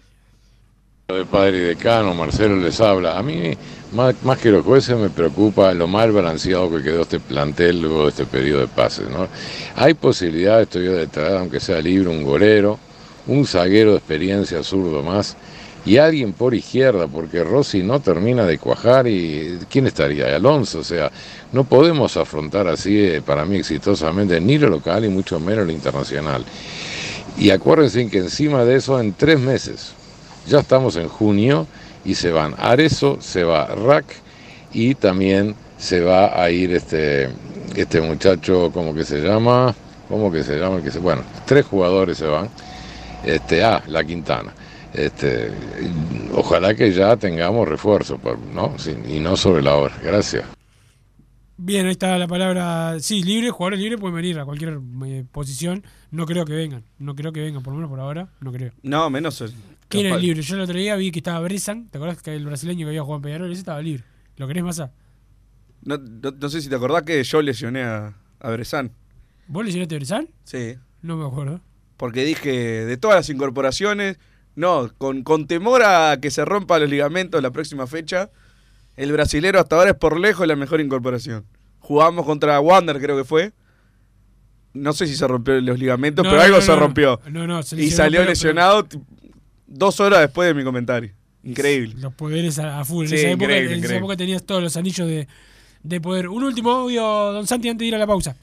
de 1.08 1.26
padre 1.26 1.58
y 1.58 1.62
decano, 1.62 2.14
Marcelo 2.16 2.56
les 2.56 2.80
habla. 2.82 3.18
A 3.20 3.22
mí, 3.24 3.54
más, 3.94 4.16
más 4.24 4.40
que 4.40 4.50
los 4.50 4.66
jueces, 4.66 4.98
me 4.98 5.10
preocupa 5.10 5.74
lo 5.74 5.88
mal 5.88 6.12
balanceado 6.12 6.72
que 6.76 6.82
quedó 6.82 7.02
este 7.04 7.20
plantel 7.20 7.82
luego 7.82 8.04
de 8.04 8.10
este 8.10 8.26
periodo 8.26 8.62
de 8.62 8.68
pases. 8.68 9.10
¿no? 9.10 9.28
Hay 9.76 9.94
posibilidad, 9.94 10.62
estoy 10.62 10.86
yo 10.86 10.94
de 10.94 11.08
traer, 11.08 11.38
aunque 11.38 11.60
sea 11.60 11.80
libre, 11.82 12.10
un 12.10 12.24
golero, 12.24 12.80
un 13.28 13.46
zaguero 13.46 13.92
de 13.92 13.98
experiencia 13.98 14.64
zurdo 14.64 15.04
más 15.04 15.36
y 15.86 15.98
alguien 15.98 16.34
por 16.34 16.54
izquierda, 16.54 17.08
porque 17.08 17.44
Rossi 17.44 17.82
no 17.82 18.00
termina 18.00 18.46
de 18.46 18.58
cuajar 18.60 19.08
y 19.08 19.58
¿quién 19.70 19.88
estaría? 19.88 20.36
Alonso, 20.36 20.80
o 20.80 20.84
sea, 20.84 21.12
no 21.52 21.64
podemos 21.64 22.18
afrontar 22.18 22.68
así, 22.68 23.00
eh, 23.00 23.22
para 23.22 23.46
mí, 23.46 23.58
exitosamente 23.58 24.40
ni 24.40 24.58
lo 24.58 24.70
local 24.70 25.06
y 25.06 25.10
mucho 25.10 25.40
menos 25.40 25.66
lo 25.66 25.72
internacional. 25.72 26.46
Y 27.38 27.50
acuérdense 27.50 28.08
que 28.10 28.20
encima 28.20 28.64
de 28.64 28.76
eso, 28.76 29.00
en 29.00 29.14
tres 29.14 29.40
meses, 29.40 29.94
ya 30.48 30.60
estamos 30.60 30.96
en 30.98 31.08
junio 31.08 31.66
y 32.06 32.16
se 32.16 32.32
van 32.32 32.56
Arezo, 32.58 33.18
se 33.20 33.44
va 33.44 33.66
Rack 33.68 34.06
y 34.74 34.96
también 34.96 35.56
se 35.78 36.02
va 36.02 36.42
a 36.42 36.50
ir 36.52 36.76
este, 36.76 37.30
este 37.76 38.02
muchacho, 38.02 38.70
¿cómo 38.72 38.94
que 38.94 39.04
se 39.04 39.20
llama? 39.20 39.74
¿Cómo 40.08 40.32
que 40.32 40.44
se 40.44 40.58
llama? 40.58 40.78
El 40.78 40.84
Que 40.84 40.92
se, 40.92 41.00
bueno, 41.00 41.24
tres 41.46 41.66
jugadores 41.66 42.18
se 42.18 42.26
van. 42.26 42.50
Este, 43.24 43.64
ah, 43.64 43.82
la 43.88 44.04
Quintana. 44.04 44.54
Este, 44.94 45.52
ojalá 46.34 46.76
que 46.76 46.92
ya 46.92 47.16
tengamos 47.18 47.68
refuerzo, 47.68 48.20
¿no? 48.54 48.78
Sí, 48.78 48.96
y 49.08 49.20
no 49.20 49.38
sobre 49.38 49.62
la 49.62 49.76
hora. 49.76 49.96
Gracias. 50.04 50.46
Bien, 51.58 51.86
ahí 51.86 51.92
está 51.92 52.18
la 52.18 52.28
palabra. 52.28 53.00
Sí, 53.00 53.24
libre, 53.24 53.52
jugadores 53.52 53.80
libres 53.80 54.00
pueden 54.00 54.16
venir 54.16 54.40
a 54.40 54.46
cualquier 54.46 54.80
eh, 55.06 55.24
posición. 55.32 55.84
No 56.10 56.26
creo 56.26 56.44
que 56.46 56.54
vengan. 56.54 56.84
No 56.98 57.16
creo 57.16 57.32
que 57.32 57.40
vengan, 57.42 57.62
por 57.62 57.72
lo 57.74 57.78
menos 57.78 57.90
por 57.90 58.00
ahora. 58.00 58.30
No 58.42 58.52
creo. 58.52 58.72
No, 58.82 59.10
menos 59.10 59.40
el. 59.42 59.54
¿Quién 59.88 60.08
el 60.08 60.20
libre? 60.22 60.42
Yo 60.42 60.56
el 60.56 60.62
otro 60.62 60.78
día 60.78 60.96
vi 60.96 61.12
que 61.12 61.20
estaba 61.20 61.40
Bresan. 61.42 61.88
¿Te 61.90 61.98
acordás 61.98 62.22
que 62.22 62.34
el 62.34 62.46
brasileño 62.46 62.86
que 62.86 62.90
había 62.90 63.02
jugado 63.02 63.18
en 63.18 63.22
Peñarol? 63.24 63.52
Ese 63.52 63.60
estaba 63.60 63.82
libre. 63.82 64.04
¿Lo 64.38 64.48
querés 64.48 64.64
más 64.64 64.80
a? 64.80 64.92
No, 65.84 65.98
no- 65.98 66.32
no 66.32 66.50
sé 66.50 66.62
si 66.62 66.70
te 66.70 66.76
acordás 66.76 67.04
que 67.04 67.24
yo 67.24 67.42
lesioné 67.42 67.84
a, 67.84 68.14
a 68.40 68.50
Bresan. 68.52 68.92
¿Vos 69.48 69.64
lesionaste 69.66 69.96
a 69.96 69.98
Bresan? 70.00 70.30
Sí. 70.46 70.76
No 71.02 71.16
me 71.18 71.26
acuerdo. 71.28 71.62
Porque 71.98 72.24
dije, 72.24 72.50
de 72.86 72.98
todas 72.98 73.18
las 73.18 73.30
incorporaciones, 73.30 74.18
no, 74.56 74.92
con, 74.98 75.24
con 75.24 75.48
temor 75.48 75.82
a 75.84 76.18
que 76.22 76.32
se 76.32 76.44
rompan 76.46 76.82
los 76.82 76.90
ligamentos 76.90 77.42
la 77.42 77.52
próxima 77.52 77.88
fecha, 77.88 78.30
el 78.98 79.12
brasilero 79.12 79.60
hasta 79.60 79.76
ahora 79.76 79.92
es 79.92 79.96
por 79.98 80.20
lejos 80.20 80.46
la 80.48 80.56
mejor 80.56 80.82
incorporación. 80.82 81.46
Jugamos 81.80 82.26
contra 82.26 82.60
Wander, 82.60 83.00
creo 83.00 83.18
que 83.18 83.24
fue. 83.24 83.54
No 84.74 84.94
sé 84.94 85.08
si 85.08 85.16
se 85.16 85.28
rompió 85.28 85.60
los 85.60 85.80
ligamentos, 85.80 86.24
No, 86.24 86.30
pero 86.30 86.42
no, 86.42 86.46
algo 86.46 86.58
no, 86.58 86.64
se 86.64 86.76
rompió. 86.76 87.20
Se 87.64 87.82
y 87.82 87.92
salió 87.92 88.24
lesionado 88.24 88.88
dos 89.68 90.00
horas 90.00 90.22
después 90.22 90.48
de 90.48 90.54
mi 90.54 90.64
comentario. 90.64 91.12
Increíble. 91.44 91.96
Los 91.98 92.14
poderes 92.14 92.60
a, 92.60 92.80
a 92.80 92.86
full. 92.86 93.08
Sí, 93.08 93.16
en 93.16 93.20
esa, 93.20 93.28
época, 93.32 93.44
increíble, 93.46 93.66
en 93.66 93.72
esa 93.72 93.78
increíble. 93.78 93.98
época 93.98 94.18
tenías 94.18 94.44
todos 94.44 94.62
los 94.62 94.78
anillos 94.78 95.08
de, 95.08 95.28
de 95.84 96.02
poder. 96.02 96.28
Un 96.30 96.44
último 96.44 96.72
audio, 96.72 97.04
don 97.04 97.48
Santi, 97.48 97.68
antes 97.70 97.80
de 97.80 97.88
ir 97.88 97.96
a 97.96 97.98
la 97.98 98.08
pausa. 98.08 98.36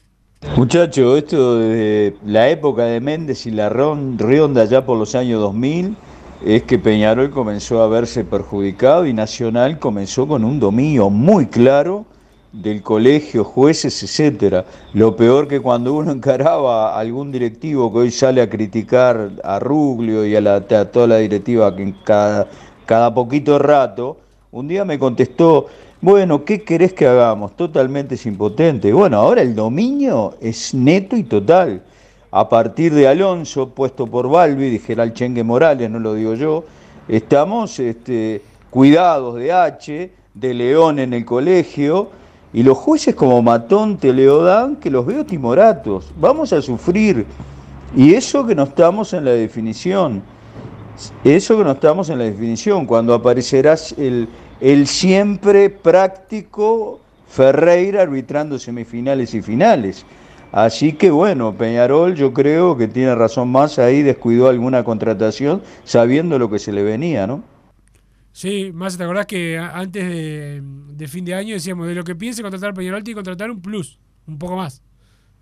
Muchacho, 0.56 1.16
esto 1.16 1.56
de 1.58 2.16
la 2.24 2.48
época 2.48 2.84
de 2.84 3.00
Méndez 3.00 3.46
y 3.46 3.50
la 3.50 3.68
Rionda 3.68 4.64
ya 4.66 4.84
por 4.86 4.96
los 4.96 5.14
años 5.16 5.40
2000 5.40 5.96
es 6.44 6.62
que 6.62 6.78
Peñarol 6.78 7.30
comenzó 7.30 7.82
a 7.82 7.88
verse 7.88 8.24
perjudicado 8.24 9.04
y 9.06 9.12
Nacional 9.12 9.80
comenzó 9.80 10.28
con 10.28 10.44
un 10.44 10.60
dominio 10.60 11.10
muy 11.10 11.46
claro 11.46 12.06
del 12.52 12.82
colegio, 12.82 13.42
jueces, 13.42 14.00
etcétera. 14.02 14.64
Lo 14.92 15.16
peor 15.16 15.48
que 15.48 15.58
cuando 15.60 15.92
uno 15.94 16.12
encaraba 16.12 16.94
a 16.94 17.00
algún 17.00 17.32
directivo 17.32 17.92
que 17.92 17.98
hoy 17.98 18.10
sale 18.12 18.40
a 18.40 18.48
criticar 18.48 19.32
a 19.42 19.58
Ruglio 19.58 20.24
y 20.24 20.36
a, 20.36 20.40
la- 20.40 20.56
a 20.56 20.84
toda 20.84 21.08
la 21.08 21.16
directiva 21.18 21.74
que 21.74 21.92
cada, 22.04 22.48
cada 22.86 23.12
poquito 23.12 23.58
rato, 23.58 24.18
un 24.52 24.68
día 24.68 24.84
me 24.84 24.98
contestó, 24.98 25.66
bueno, 26.00 26.44
¿qué 26.44 26.62
querés 26.62 26.92
que 26.92 27.06
hagamos? 27.06 27.56
Totalmente 27.56 28.14
es 28.14 28.26
impotente. 28.26 28.92
Bueno, 28.92 29.16
ahora 29.16 29.42
el 29.42 29.54
dominio 29.54 30.34
es 30.40 30.72
neto 30.72 31.16
y 31.16 31.24
total. 31.24 31.82
A 32.30 32.48
partir 32.48 32.94
de 32.94 33.08
Alonso, 33.08 33.70
puesto 33.70 34.06
por 34.06 34.28
Balbi, 34.28 34.70
dijera 34.70 35.02
el 35.02 35.14
Chengue 35.14 35.42
Morales, 35.42 35.90
no 35.90 35.98
lo 35.98 36.14
digo 36.14 36.34
yo, 36.34 36.64
estamos 37.08 37.80
este, 37.80 38.42
cuidados 38.70 39.36
de 39.36 39.52
H, 39.52 40.12
de 40.34 40.54
León 40.54 40.98
en 40.98 41.14
el 41.14 41.24
colegio, 41.24 42.10
y 42.52 42.62
los 42.62 42.78
jueces 42.78 43.14
como 43.14 43.42
Matón, 43.42 43.98
Teleodán, 43.98 44.76
que 44.76 44.90
los 44.90 45.04
veo 45.04 45.24
timoratos. 45.24 46.12
Vamos 46.20 46.52
a 46.52 46.62
sufrir. 46.62 47.26
Y 47.96 48.14
eso 48.14 48.46
que 48.46 48.54
no 48.54 48.64
estamos 48.64 49.12
en 49.14 49.24
la 49.24 49.32
definición. 49.32 50.22
Eso 51.24 51.56
que 51.56 51.64
no 51.64 51.72
estamos 51.72 52.10
en 52.10 52.18
la 52.18 52.24
definición, 52.24 52.86
cuando 52.86 53.14
aparecerá 53.14 53.76
el, 53.96 54.28
el 54.60 54.86
siempre 54.86 55.70
práctico 55.70 57.00
Ferreira 57.28 58.02
arbitrando 58.02 58.58
semifinales 58.58 59.34
y 59.34 59.42
finales. 59.42 60.06
Así 60.52 60.94
que 60.94 61.10
bueno, 61.10 61.54
Peñarol 61.54 62.14
yo 62.14 62.32
creo 62.32 62.76
que 62.76 62.88
tiene 62.88 63.14
razón 63.14 63.50
más 63.50 63.78
ahí, 63.78 64.02
descuidó 64.02 64.48
alguna 64.48 64.82
contratación 64.84 65.62
sabiendo 65.84 66.38
lo 66.38 66.48
que 66.50 66.58
se 66.58 66.72
le 66.72 66.82
venía, 66.82 67.26
¿no? 67.26 67.44
Sí, 68.32 68.70
más 68.72 68.96
te 68.96 69.02
acordás 69.04 69.26
que 69.26 69.58
antes 69.58 70.08
de, 70.08 70.60
de 70.62 71.08
fin 71.08 71.24
de 71.24 71.34
año 71.34 71.54
decíamos 71.54 71.88
de 71.88 71.94
lo 71.94 72.04
que 72.04 72.14
piense 72.14 72.42
contratar 72.42 72.72
Peñarol 72.74 73.02
tiene 73.02 73.14
que 73.14 73.24
contratar 73.24 73.50
un 73.50 73.60
plus, 73.60 73.98
un 74.26 74.38
poco 74.38 74.56
más, 74.56 74.82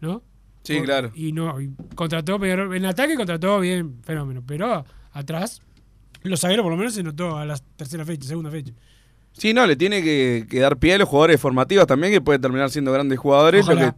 ¿no? 0.01 0.25
Sí, 0.65 0.81
Por- 0.81 0.85
claro. 0.85 1.13
Y 1.13 1.33
no, 1.33 1.61
y 1.61 1.75
contrató 1.95 2.39
Peñarol, 2.41 2.77
en 2.77 2.87
ataque 2.87 3.17
contrató 3.17 3.61
bien, 3.61 4.03
fenómeno, 4.05 4.43
pero 4.47 4.85
atrás, 5.13 5.63
los 6.23 6.41
zagueros 6.41 6.65
por 6.65 6.73
lo 6.73 6.79
menos 6.79 6.95
se 6.95 7.03
notó 7.03 7.39
a 7.39 7.47
la 7.47 7.59
tercera 7.77 8.05
fecha, 8.05 8.29
segunda 8.29 8.51
fecha. 8.51 8.75
Sí, 9.37 9.53
no, 9.53 9.67
le 9.67 9.77
tiene 9.77 10.03
que, 10.03 10.47
que 10.49 10.61
dar 10.61 10.79
pie 10.79 10.95
a 10.95 10.99
los 10.99 11.09
jugadores 11.09 11.41
formativos 11.41 11.87
también, 11.87 12.13
que 12.13 12.21
pueden 12.21 12.41
terminar 12.41 12.71
siendo 12.71 12.91
grandes 12.93 13.19
jugadores. 13.19 13.67
Lo 13.67 13.77
que 13.77 13.93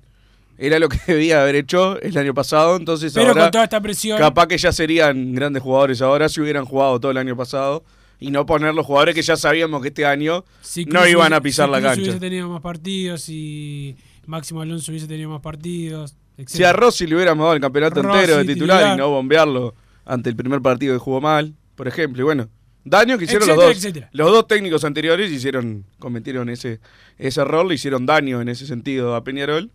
era 0.59 0.79
lo 0.81 0.89
que 0.89 0.99
debía 1.07 1.41
haber 1.43 1.55
hecho 1.55 2.01
el 2.01 2.17
año 2.19 2.35
pasado, 2.35 2.77
entonces 2.77 3.13
Pero 3.15 3.29
ahora 3.29 3.43
con 3.43 3.51
toda 3.53 3.65
esta 3.65 3.81
presión- 3.81 4.19
capaz 4.19 4.49
que 4.49 4.59
ya 4.59 4.73
serían 4.73 5.33
grandes 5.35 5.63
jugadores 5.63 6.03
ahora 6.03 6.29
si 6.29 6.41
hubieran 6.41 6.65
jugado 6.65 6.99
todo 6.99 7.13
el 7.13 7.19
año 7.19 7.37
pasado 7.37 7.85
y 8.19 8.33
no 8.33 8.45
poner 8.45 8.75
los 8.75 8.85
jugadores 8.85 9.15
que 9.15 9.23
ya 9.23 9.37
sabíamos 9.37 9.81
que 9.81 9.89
este 9.89 10.05
año 10.05 10.45
Si 10.61 10.85
no 10.87 11.07
iban 11.07 11.33
a 11.33 11.41
pisar 11.41 11.67
si 11.67 11.73
la 11.73 11.81
cancha. 11.81 12.03
hubiese 12.03 12.19
tenido 12.19 12.49
más 12.49 12.61
partidos 12.61 13.29
y 13.29 13.97
Máximo 14.27 14.61
Alonso 14.63 14.91
hubiese 14.91 15.07
tenido 15.07 15.31
más 15.31 15.41
partidos, 15.41 16.17
Si 16.47 16.65
a 16.65 16.73
Rossi 16.73 17.07
le 17.07 17.15
hubiéramos 17.15 17.45
dado 17.45 17.55
el 17.55 17.61
campeonato 17.61 18.03
Rossi, 18.03 18.19
entero 18.19 18.39
de 18.39 18.45
titular, 18.53 18.79
titular. 18.79 18.95
y 18.97 18.99
no 18.99 19.11
bombearlo 19.11 19.75
ante 20.05 20.29
el 20.31 20.35
primer 20.35 20.61
partido 20.61 20.95
que 20.95 20.99
jugó 20.99 21.21
mal, 21.21 21.55
por 21.77 21.87
ejemplo, 21.87 22.21
y 22.21 22.25
bueno, 22.25 22.49
daño 22.91 23.19
que 23.19 23.25
hicieron 23.25 23.49
Etcétera, 23.49 23.67
los 23.67 23.75
dos. 23.77 23.85
etcétera. 23.85 24.09
Los 24.13 24.31
dos 24.33 24.47
técnicos 24.47 24.85
anteriores 24.85 25.31
hicieron, 25.31 25.85
cometieron 25.99 26.49
ese, 26.49 26.81
ese 27.19 27.41
error, 27.41 27.67
le 27.67 27.75
hicieron 27.75 28.07
daño 28.07 28.41
en 28.41 28.49
ese 28.49 28.67
sentido 28.67 29.15
a 29.15 29.25
Peñarol. 29.25 29.71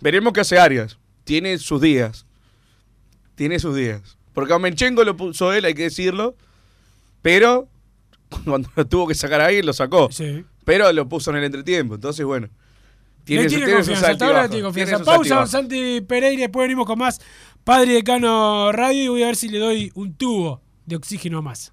Veremos 0.00 0.32
qué 0.32 0.40
hace 0.40 0.58
Arias. 0.58 0.98
Tiene 1.24 1.58
sus 1.58 1.80
días. 1.80 2.26
Tiene 3.34 3.58
sus 3.58 3.74
días. 3.76 4.16
Porque 4.32 4.52
a 4.52 4.58
Menchengo 4.58 5.02
lo 5.04 5.16
puso 5.16 5.52
él, 5.52 5.64
hay 5.64 5.74
que 5.74 5.84
decirlo. 5.84 6.36
Pero 7.22 7.68
cuando 8.44 8.68
lo 8.76 8.86
tuvo 8.86 9.08
que 9.08 9.14
sacar 9.14 9.40
a 9.40 9.46
alguien, 9.46 9.66
lo 9.66 9.72
sacó. 9.72 10.08
Pero 10.64 10.92
lo 10.92 11.08
puso 11.08 11.30
en 11.30 11.36
el 11.38 11.44
entretiempo. 11.44 11.94
Entonces, 11.94 12.24
bueno. 12.26 12.48
Tiene 13.24 13.42
su- 13.44 13.48
tiene 13.48 13.64
tiene 13.66 13.76
confianza, 13.78 14.10
hasta 14.12 14.26
ahora 14.26 14.48
tiene 14.48 14.62
confianza. 14.62 15.02
Pausa. 15.02 15.46
Santi 15.48 16.00
Pereira, 16.02 16.42
después 16.42 16.62
venimos 16.64 16.86
con 16.86 16.96
más 16.98 17.20
Padre 17.64 17.94
Decano 17.94 18.70
Radio 18.70 19.02
y 19.02 19.08
voy 19.08 19.22
a 19.24 19.26
ver 19.26 19.34
si 19.34 19.48
le 19.48 19.58
doy 19.58 19.90
un 19.96 20.14
tubo 20.14 20.62
de 20.84 20.94
oxígeno 20.94 21.42
más. 21.42 21.72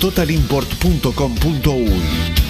www.totalimport.com.uy. 0.00 2.49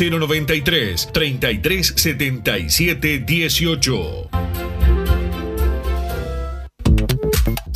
093 0.01 1.11
33 1.11 1.93
77 1.95 3.23
18. 3.25 4.70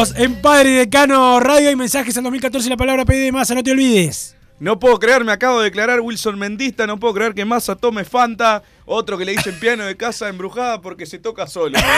En 0.00 0.40
Padre 0.40 0.70
Decano 0.70 1.40
Radio 1.40 1.70
y 1.70 1.76
mensajes 1.76 2.16
al 2.16 2.24
2014 2.24 2.70
la 2.70 2.78
palabra 2.78 3.04
PD 3.04 3.30
Massa, 3.32 3.54
no 3.54 3.62
te 3.62 3.70
olvides. 3.70 4.34
No 4.58 4.78
puedo 4.78 4.98
creer, 4.98 5.26
me 5.26 5.32
acabo 5.32 5.58
de 5.58 5.64
declarar 5.64 6.00
Wilson 6.00 6.38
Mendista, 6.38 6.86
no 6.86 6.98
puedo 6.98 7.12
creer 7.12 7.34
que 7.34 7.44
Massa 7.44 7.76
tome 7.76 8.04
Fanta, 8.04 8.62
otro 8.86 9.18
que 9.18 9.26
le 9.26 9.32
dicen 9.32 9.60
piano 9.60 9.84
de 9.84 9.98
casa 9.98 10.30
embrujada 10.30 10.80
porque 10.80 11.04
se 11.04 11.18
toca 11.18 11.46
solo. 11.46 11.78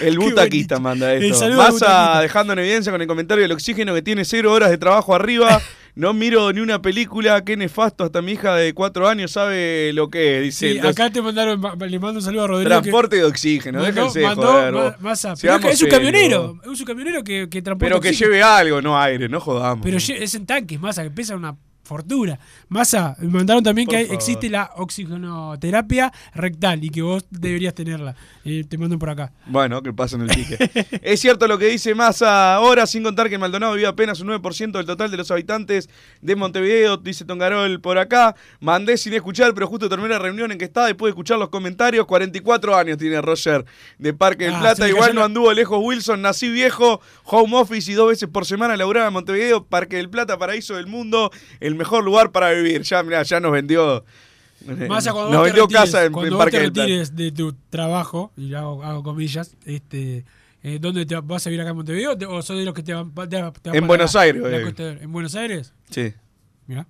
El 0.00 0.18
butaquista 0.18 0.80
manda 0.80 1.14
esto. 1.14 1.48
Massa 1.52 2.20
dejando 2.20 2.52
en 2.54 2.58
evidencia 2.58 2.90
con 2.90 3.00
el 3.00 3.06
comentario 3.06 3.42
del 3.42 3.52
oxígeno 3.52 3.94
que 3.94 4.02
tiene 4.02 4.24
cero 4.24 4.52
horas 4.52 4.70
de 4.70 4.78
trabajo 4.78 5.14
arriba, 5.14 5.62
no 5.94 6.14
miro 6.14 6.52
ni 6.52 6.60
una 6.60 6.80
película, 6.80 7.44
qué 7.44 7.56
nefasto, 7.56 8.04
hasta 8.04 8.22
mi 8.22 8.32
hija 8.32 8.54
de 8.56 8.72
cuatro 8.72 9.08
años 9.08 9.30
sabe 9.32 9.92
lo 9.92 10.08
que 10.10 10.38
es. 10.38 10.42
Dice, 10.44 10.72
Sí, 10.72 10.78
acá 10.78 11.10
te 11.10 11.20
mandaron, 11.20 11.60
le 11.60 11.98
mando 11.98 12.18
un 12.20 12.22
saludo 12.24 12.44
a 12.44 12.46
Rodrigo. 12.46 12.68
que 12.70 12.74
transporte 12.82 13.16
de 13.16 13.24
oxígeno, 13.24 13.80
mandó- 13.80 13.92
déjense 13.94 14.22
mandó 14.22 14.42
joder, 14.52 14.72
ma- 14.72 14.96
masa. 15.00 15.34
Es 15.34 15.82
un 15.82 15.88
camionero, 15.90 16.58
es 16.72 16.80
un 16.80 16.86
camionero 16.86 17.22
que, 17.22 17.48
que 17.50 17.60
transporta 17.62 17.90
Pero 17.90 18.00
que 18.00 18.08
oxígeno. 18.08 18.30
lleve 18.32 18.42
algo, 18.42 18.80
no 18.80 18.98
aire, 19.00 19.28
no 19.28 19.38
jodamos. 19.40 19.84
Pero 19.84 19.98
es 19.98 20.34
en 20.34 20.46
tanques, 20.46 20.80
masa, 20.80 21.02
que 21.02 21.10
pesa 21.10 21.36
una 21.36 21.56
fortuna. 21.82 22.38
Masa, 22.68 23.16
me 23.20 23.28
mandaron 23.28 23.62
también 23.62 23.86
Por 23.86 23.96
que 23.96 24.02
favor. 24.04 24.14
existe 24.16 24.48
la 24.48 24.70
oxigenoterapia 24.76 26.12
rectal 26.34 26.82
y 26.84 26.90
que 26.90 27.02
vos 27.02 27.24
deberías 27.30 27.74
tenerla. 27.74 28.14
Eh, 28.44 28.64
te 28.68 28.78
mandan 28.78 28.98
por 28.98 29.10
acá. 29.10 29.32
Bueno, 29.46 29.82
que 29.82 29.92
pasen 29.92 30.22
el 30.22 30.28
pique. 30.28 30.58
es 31.02 31.20
cierto 31.20 31.46
lo 31.46 31.58
que 31.58 31.66
dice 31.66 31.94
Massa 31.94 32.54
ahora, 32.54 32.86
sin 32.86 33.02
contar 33.02 33.28
que 33.28 33.38
Maldonado 33.38 33.74
vive 33.74 33.86
apenas 33.86 34.20
un 34.20 34.28
9% 34.28 34.72
del 34.72 34.86
total 34.86 35.10
de 35.10 35.16
los 35.16 35.30
habitantes 35.30 35.88
de 36.20 36.36
Montevideo, 36.36 36.96
dice 36.96 37.24
Tongarol 37.24 37.80
por 37.80 37.98
acá. 37.98 38.34
Mandé 38.60 38.96
sin 38.96 39.12
escuchar, 39.14 39.54
pero 39.54 39.66
justo 39.66 39.88
terminé 39.88 40.10
la 40.10 40.18
reunión 40.18 40.52
en 40.52 40.58
que 40.58 40.64
estaba 40.64 40.90
y 40.90 40.94
pude 40.94 41.10
escuchar 41.10 41.38
los 41.38 41.48
comentarios. 41.50 42.06
44 42.06 42.76
años 42.76 42.98
tiene 42.98 43.20
Roger 43.20 43.64
de 43.98 44.12
Parque 44.14 44.44
del 44.44 44.54
Ah, 44.54 44.60
Plata. 44.60 44.88
Igual 44.88 45.14
no 45.14 45.24
anduvo 45.24 45.52
lejos 45.52 45.78
Wilson, 45.82 46.22
nací 46.22 46.48
viejo, 46.48 47.00
home 47.24 47.56
office 47.56 47.90
y 47.90 47.94
dos 47.94 48.08
veces 48.08 48.28
por 48.28 48.46
semana 48.46 48.76
laburaba 48.76 49.08
en 49.08 49.12
Montevideo. 49.12 49.64
Parque 49.64 49.96
del 49.96 50.10
Plata, 50.10 50.38
paraíso 50.38 50.76
del 50.76 50.86
mundo, 50.86 51.30
el 51.60 51.71
mejor 51.74 52.04
lugar 52.04 52.30
para 52.32 52.50
vivir. 52.52 52.82
Ya, 52.82 53.02
mirá, 53.02 53.22
ya 53.22 53.40
nos 53.40 53.52
vendió. 53.52 54.04
Masa, 54.88 55.12
cuando 55.12 55.30
nos 55.32 55.38
vos 55.40 55.46
te 55.46 55.50
vendió 55.50 55.62
retires, 55.64 55.80
casa 55.92 56.04
en, 56.04 56.12
cuando 56.12 56.28
en 56.28 56.34
vos 56.34 56.38
Parque 56.44 56.56
te 56.58 56.62
del 56.62 56.72
Plata. 56.72 56.86
retires 56.86 57.16
de 57.16 57.32
tu 57.32 57.52
trabajo, 57.70 58.32
y 58.36 58.54
hago, 58.54 58.82
hago 58.84 59.02
comillas, 59.02 59.56
este, 59.64 60.24
eh, 60.62 60.78
¿dónde 60.80 61.04
te 61.04 61.16
vas 61.20 61.44
a 61.46 61.50
vivir 61.50 61.60
acá 61.62 61.70
en 61.70 61.76
Montevideo? 61.76 62.16
¿Te- 62.16 62.26
¿O 62.26 62.40
sos 62.42 62.56
de 62.58 62.64
los 62.64 62.72
que 62.72 62.82
te 62.84 62.94
van, 62.94 63.12
te 63.12 63.26
te 63.26 63.40
van 63.42 63.54
En 63.72 63.86
Buenos 63.88 64.14
la- 64.14 64.20
Aires, 64.20 64.40
la 64.42 64.58
eh. 64.58 64.62
costa- 64.62 64.90
¿En 64.92 65.10
Buenos 65.12 65.34
Aires? 65.34 65.72
Sí. 65.90 66.14
Mirá. 66.68 66.86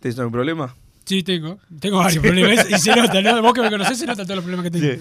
¿Tienes 0.00 0.18
algún 0.18 0.32
problema? 0.32 0.74
Sí, 1.04 1.22
tengo. 1.22 1.58
Tengo 1.78 1.98
varios 2.04 2.22
problemas 2.22 2.70
y 2.70 2.78
se 2.78 2.96
nota, 2.96 3.20
¿no? 3.20 3.42
Vos 3.42 3.52
que 3.52 3.60
me 3.60 3.70
conocés, 3.70 3.98
se 3.98 4.06
nota 4.06 4.22
todos 4.24 4.36
los 4.36 4.44
problemas 4.44 4.64
que 4.64 4.70
tengo. 4.70 4.94
Sí. 4.94 5.00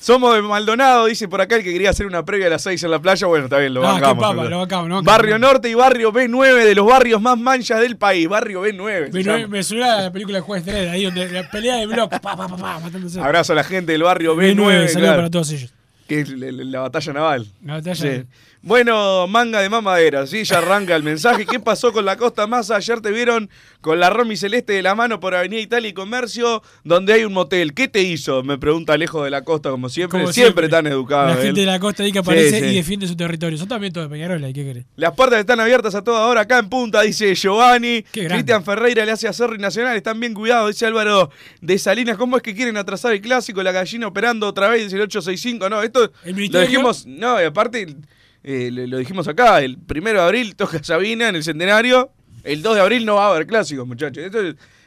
Somos 0.00 0.34
de 0.34 0.40
Maldonado, 0.40 1.06
dice 1.06 1.28
por 1.28 1.40
acá 1.42 1.56
el 1.56 1.62
que 1.62 1.72
quería 1.72 1.90
hacer 1.90 2.06
una 2.06 2.24
previa 2.24 2.46
a 2.46 2.50
las 2.50 2.62
6 2.62 2.82
en 2.84 2.90
la 2.90 2.98
playa. 3.00 3.26
Bueno, 3.26 3.44
está 3.44 3.58
bien, 3.58 3.74
lo 3.74 3.82
qué 3.82 3.86
bancamos. 3.86 4.24
papa, 4.24 4.44
lo 4.48 4.58
bancamos. 4.60 5.04
Barrio 5.04 5.38
Norte 5.38 5.68
y 5.68 5.74
Barrio 5.74 6.10
B9, 6.12 6.64
de 6.64 6.74
los 6.74 6.86
barrios 6.86 7.20
más 7.20 7.38
manchas 7.38 7.80
del 7.80 7.96
país. 7.98 8.26
Barrio 8.26 8.64
B9. 8.64 9.12
se 9.40 9.46
Me, 9.46 9.62
suena 9.62 9.98
a 9.98 10.02
la 10.02 10.10
película 10.12 10.38
de 10.38 10.42
Juez 10.42 10.64
Dredd, 10.64 10.88
ahí 10.88 11.04
donde 11.04 11.28
la 11.30 11.50
pelea 11.50 11.76
de 11.76 11.86
bloques, 11.86 12.18
pa, 12.20 12.34
pa, 12.34 12.48
pa, 12.48 12.78
matándose. 12.80 13.20
Abrazo 13.20 13.52
a 13.52 13.56
la 13.56 13.64
gente 13.64 13.92
del 13.92 14.02
barrio 14.02 14.34
B9. 14.34 14.54
B9, 14.56 14.86
saludo 14.88 15.00
claro, 15.00 15.16
para 15.18 15.30
todos 15.30 15.50
ellos. 15.52 15.70
Que 16.08 16.20
es 16.20 16.28
la, 16.30 16.50
la- 16.50 16.64
la 16.64 16.80
batalla 16.80 17.12
naval. 17.12 17.46
La 17.64 17.74
batalla 17.74 17.94
Sí. 17.94 18.22
Bueno, 18.62 19.26
manga 19.26 19.62
de 19.62 19.70
mamadera, 19.70 20.26
sí, 20.26 20.44
ya 20.44 20.58
arranca 20.58 20.94
el 20.94 21.02
mensaje. 21.02 21.46
¿Qué 21.46 21.58
pasó 21.60 21.94
con 21.94 22.04
la 22.04 22.18
Costa 22.18 22.46
Masa? 22.46 22.76
Ayer 22.76 23.00
te 23.00 23.10
vieron 23.10 23.48
con 23.80 23.98
la 23.98 24.10
Romy 24.10 24.36
Celeste 24.36 24.74
de 24.74 24.82
la 24.82 24.94
mano 24.94 25.18
por 25.18 25.34
Avenida 25.34 25.62
Italia 25.62 25.88
y 25.88 25.92
Comercio, 25.94 26.62
donde 26.84 27.14
hay 27.14 27.24
un 27.24 27.32
motel. 27.32 27.72
¿Qué 27.72 27.88
te 27.88 28.02
hizo? 28.02 28.42
Me 28.42 28.58
pregunta 28.58 28.92
Alejo 28.92 29.24
de 29.24 29.30
la 29.30 29.44
Costa, 29.44 29.70
como 29.70 29.88
siempre. 29.88 30.20
Como 30.20 30.30
siempre, 30.30 30.66
siempre. 30.66 30.68
tan 30.68 30.86
educado. 30.86 31.28
La 31.28 31.32
él. 31.36 31.42
gente 31.42 31.60
de 31.60 31.66
la 31.66 31.80
costa 31.80 32.02
ahí 32.02 32.12
que 32.12 32.18
aparece 32.18 32.58
Sí, 32.58 32.64
sí. 32.66 32.70
y 32.72 32.74
defiende 32.74 33.06
su 33.08 33.16
territorio. 33.16 33.56
Son 33.56 33.66
también 33.66 33.94
todos 33.94 34.10
de 34.10 34.14
Peñarola, 34.14 34.50
¿y 34.50 34.52
qué 34.52 34.62
querés? 34.62 34.84
Las 34.94 35.12
puertas 35.14 35.40
están 35.40 35.58
abiertas 35.58 35.94
a 35.94 36.04
toda 36.04 36.26
hora 36.26 36.42
acá 36.42 36.58
en 36.58 36.68
punta, 36.68 37.00
dice 37.00 37.34
Giovanni. 37.34 38.02
Cristian 38.12 38.62
Ferreira 38.62 39.06
le 39.06 39.12
hace 39.12 39.26
a 39.26 39.32
Cerro 39.32 39.54
y 39.54 39.58
Nacional, 39.58 39.96
están 39.96 40.20
bien 40.20 40.34
cuidados, 40.34 40.68
dice 40.68 40.84
Álvaro 40.84 41.30
de 41.62 41.78
Salinas. 41.78 42.18
¿Cómo 42.18 42.36
es 42.36 42.42
que 42.42 42.54
quieren 42.54 42.76
atrasar 42.76 43.12
el 43.12 43.22
clásico? 43.22 43.62
La 43.62 43.72
gallina 43.72 44.06
operando 44.06 44.46
otra 44.46 44.68
vez, 44.68 44.82
dice 44.84 44.96
el 44.96 45.02
865. 45.02 45.70
No, 45.70 45.82
esto 45.82 46.12
El 46.24 46.36
lo 46.52 46.60
dijimos, 46.60 47.06
no, 47.06 47.40
y 47.40 47.44
aparte 47.46 47.96
eh, 48.42 48.70
lo, 48.72 48.86
lo 48.86 48.98
dijimos 48.98 49.28
acá, 49.28 49.60
el 49.60 49.78
primero 49.78 50.20
de 50.20 50.24
abril 50.26 50.56
toca 50.56 50.82
Sabina 50.82 51.28
en 51.28 51.36
el 51.36 51.44
centenario, 51.44 52.10
el 52.44 52.62
2 52.62 52.74
de 52.76 52.80
abril 52.80 53.04
no 53.06 53.16
va 53.16 53.26
a 53.26 53.30
haber 53.34 53.46
clásico, 53.46 53.84
muchachos. 53.86 54.24
Esto 54.24 54.38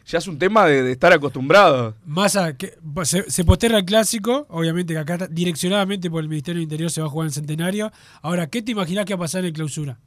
ya 0.05 0.17
es 0.17 0.27
un 0.27 0.37
tema 0.39 0.65
de, 0.65 0.81
de 0.83 0.91
estar 0.91 1.13
acostumbrados. 1.13 1.95
Massa, 2.05 2.57
que 2.57 2.73
se, 3.03 3.29
se 3.29 3.43
posterga 3.45 3.77
el 3.77 3.85
clásico, 3.85 4.45
obviamente 4.49 4.93
que 4.93 4.99
acá 4.99 5.27
direccionadamente 5.29 6.09
por 6.09 6.21
el 6.23 6.29
Ministerio 6.29 6.57
del 6.59 6.63
Interior 6.63 6.89
se 6.91 6.99
va 7.01 7.07
a 7.07 7.09
jugar 7.09 7.27
en 7.27 7.31
Centenario. 7.33 7.91
Ahora, 8.21 8.47
¿qué 8.47 8.61
te 8.61 8.71
imaginás 8.71 9.05
que 9.05 9.13
va 9.13 9.17
a 9.17 9.25
pasar 9.25 9.41
en 9.41 9.47
el 9.47 9.53
clausura? 9.53 9.97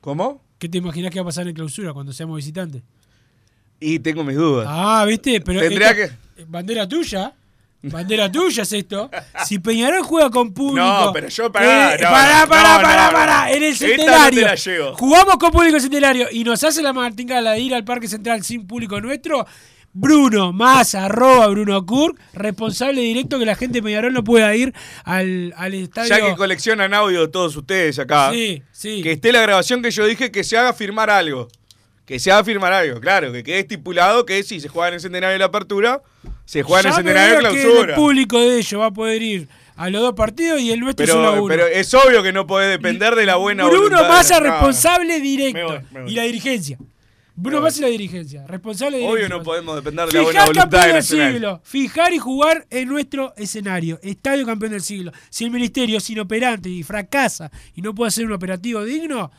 ¿Cómo? 0.00 0.42
¿Qué 0.58 0.68
te 0.68 0.78
imaginás 0.78 1.10
que 1.10 1.18
va 1.20 1.24
a 1.24 1.26
pasar 1.26 1.42
en 1.42 1.48
el 1.48 1.54
clausura 1.54 1.92
cuando 1.92 2.12
seamos 2.12 2.36
visitantes? 2.36 2.82
Y 3.78 3.98
tengo 3.98 4.24
mis 4.24 4.36
dudas. 4.36 4.66
Ah, 4.68 5.04
¿viste? 5.06 5.40
Pero 5.42 5.60
Tendría 5.60 5.90
esto- 5.90 6.16
Bandera 6.48 6.88
tuya. 6.88 7.34
Bandera 7.90 8.30
tuya 8.30 8.62
es 8.62 8.72
esto. 8.72 9.10
Si 9.44 9.58
Peñarol 9.58 10.02
juega 10.02 10.30
con 10.30 10.52
público. 10.52 10.86
No, 10.86 11.12
pero 11.12 11.28
yo 11.28 11.50
pará, 11.52 11.94
eh, 11.94 11.98
no, 12.00 12.08
pará, 12.10 12.46
pará, 12.46 12.76
no, 12.76 12.82
pará, 12.82 13.06
no. 13.06 13.12
pará, 13.12 13.50
En 13.52 13.62
el 13.62 13.78
te 13.78 13.88
centenario. 13.88 14.94
Jugamos 14.96 15.36
con 15.36 15.50
público 15.50 15.76
en 15.76 15.82
centenario 15.82 16.28
y 16.30 16.44
nos 16.44 16.62
hace 16.64 16.82
la 16.82 16.92
martingala 16.92 17.52
de 17.52 17.60
ir 17.60 17.74
al 17.74 17.84
Parque 17.84 18.08
Central 18.08 18.42
sin 18.44 18.66
público 18.66 19.00
nuestro. 19.00 19.46
Bruno 19.98 20.52
Massa, 20.52 21.06
arroba 21.06 21.46
Bruno 21.46 21.86
Kurk, 21.86 22.20
responsable 22.34 23.00
directo 23.00 23.38
que 23.38 23.46
la 23.46 23.54
gente 23.54 23.78
de 23.78 23.82
Peñarol 23.82 24.12
no 24.12 24.22
pueda 24.22 24.54
ir 24.54 24.74
al, 25.04 25.54
al 25.56 25.72
estadio. 25.72 26.10
Ya 26.10 26.20
que 26.20 26.36
coleccionan 26.36 26.92
audio 26.92 27.30
todos 27.30 27.56
ustedes 27.56 27.98
acá. 27.98 28.30
Sí, 28.30 28.62
sí. 28.72 29.00
Que 29.02 29.12
esté 29.12 29.32
la 29.32 29.40
grabación 29.40 29.80
que 29.80 29.90
yo 29.90 30.04
dije 30.04 30.30
que 30.30 30.44
se 30.44 30.58
haga 30.58 30.74
firmar 30.74 31.08
algo. 31.08 31.48
Que 32.06 32.18
se 32.20 32.30
haga 32.30 32.44
firmar 32.44 32.72
algo, 32.72 33.00
claro, 33.00 33.32
que 33.32 33.42
quede 33.42 33.58
estipulado 33.58 34.24
que 34.24 34.42
si 34.44 34.60
se 34.60 34.68
juega 34.68 34.88
en 34.88 34.94
el 34.94 35.00
centenario 35.00 35.32
de 35.32 35.38
la 35.40 35.46
apertura, 35.46 36.02
se 36.44 36.62
juega 36.62 36.82
en 36.82 36.86
el 36.86 36.92
centenario 36.94 37.38
de 37.38 37.42
que 37.42 37.62
clausura. 37.62 37.92
el 37.94 38.00
público 38.00 38.40
de 38.40 38.58
ellos 38.58 38.80
va 38.80 38.86
a 38.86 38.90
poder 38.92 39.22
ir 39.22 39.48
a 39.74 39.90
los 39.90 40.00
dos 40.00 40.14
partidos 40.14 40.60
y 40.60 40.70
el 40.70 40.80
nuestro 40.80 41.06
solo 41.06 41.28
a 41.28 41.30
Pero, 41.32 41.42
uno. 41.44 41.54
pero 41.54 41.66
es 41.66 41.92
obvio 41.92 42.22
que 42.22 42.32
no 42.32 42.46
podés 42.46 42.70
depender 42.70 43.14
de 43.16 43.26
la 43.26 43.36
buena 43.36 43.64
Bruno 43.64 43.82
voluntad. 43.82 44.08
Massa, 44.08 44.40
responsable 44.40 45.20
directo. 45.20 45.58
Me 45.58 45.64
voy, 45.64 45.78
me 45.90 46.02
voy. 46.02 46.12
Y 46.12 46.14
la 46.14 46.22
dirigencia. 46.22 46.78
Bruno. 47.34 47.60
Massa 47.60 47.80
y 47.80 47.82
la 47.82 47.88
dirigencia. 47.88 48.46
Responsable 48.46 48.98
directo. 48.98 49.14
Obvio 49.14 49.28
no 49.28 49.42
podemos 49.42 49.74
depender 49.74 50.06
de 50.06 50.12
la 50.14 50.22
buena 50.22 50.44
voluntad 50.46 50.86
del 50.86 51.02
siglo. 51.02 51.60
Fijar 51.64 52.14
y 52.14 52.18
jugar 52.18 52.66
en 52.70 52.88
nuestro 52.88 53.34
escenario. 53.36 53.98
Estadio 54.02 54.46
campeón 54.46 54.72
del 54.72 54.80
siglo. 54.80 55.12
Si 55.28 55.44
el 55.44 55.50
ministerio 55.50 55.98
es 55.98 56.08
inoperante 56.08 56.68
y 56.70 56.82
fracasa 56.82 57.50
y 57.74 57.82
no 57.82 57.94
puede 57.94 58.08
hacer 58.08 58.24
un 58.24 58.32
operativo 58.32 58.84
digno, 58.84 59.30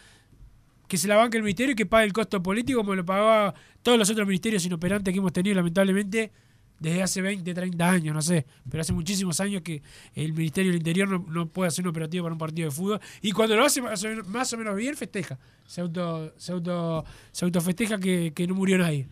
que 0.87 0.97
se 0.97 1.07
la 1.07 1.15
banque 1.17 1.37
el 1.37 1.43
ministerio 1.43 1.73
y 1.73 1.75
que 1.75 1.85
pague 1.85 2.05
el 2.05 2.13
costo 2.13 2.41
político 2.41 2.79
como 2.79 2.95
lo 2.95 3.05
pagaba 3.05 3.53
todos 3.83 3.97
los 3.97 4.09
otros 4.09 4.25
ministerios 4.27 4.65
inoperantes 4.65 5.13
que 5.13 5.19
hemos 5.19 5.33
tenido 5.33 5.55
lamentablemente 5.55 6.31
desde 6.79 7.01
hace 7.01 7.21
20, 7.23 7.53
30 7.55 7.89
años, 7.89 8.13
no 8.13 8.21
sé, 8.21 8.45
pero 8.69 8.81
hace 8.81 8.93
muchísimos 8.93 9.39
años 9.39 9.63
que 9.63 9.81
el 10.13 10.31
Ministerio 10.33 10.71
del 10.71 10.77
Interior 10.77 11.07
no, 11.09 11.25
no 11.27 11.47
puede 11.47 11.69
hacer 11.69 11.83
un 11.83 11.89
operativo 11.89 12.23
para 12.25 12.33
un 12.33 12.37
partido 12.39 12.69
de 12.69 12.75
fútbol 12.75 12.99
y 13.21 13.31
cuando 13.31 13.55
lo 13.55 13.65
hace 13.65 13.81
más 13.81 14.03
o 14.03 14.07
menos, 14.07 14.27
más 14.27 14.53
o 14.53 14.57
menos 14.57 14.75
bien, 14.75 14.95
festeja. 14.95 15.39
Se 15.65 15.81
auto, 15.81 16.33
se 16.37 16.51
auto, 16.51 17.03
se 17.31 17.45
autofesteja 17.45 17.97
que, 17.97 18.31
que 18.35 18.45
no 18.47 18.53
murió 18.53 18.77
nadie. 18.77 19.07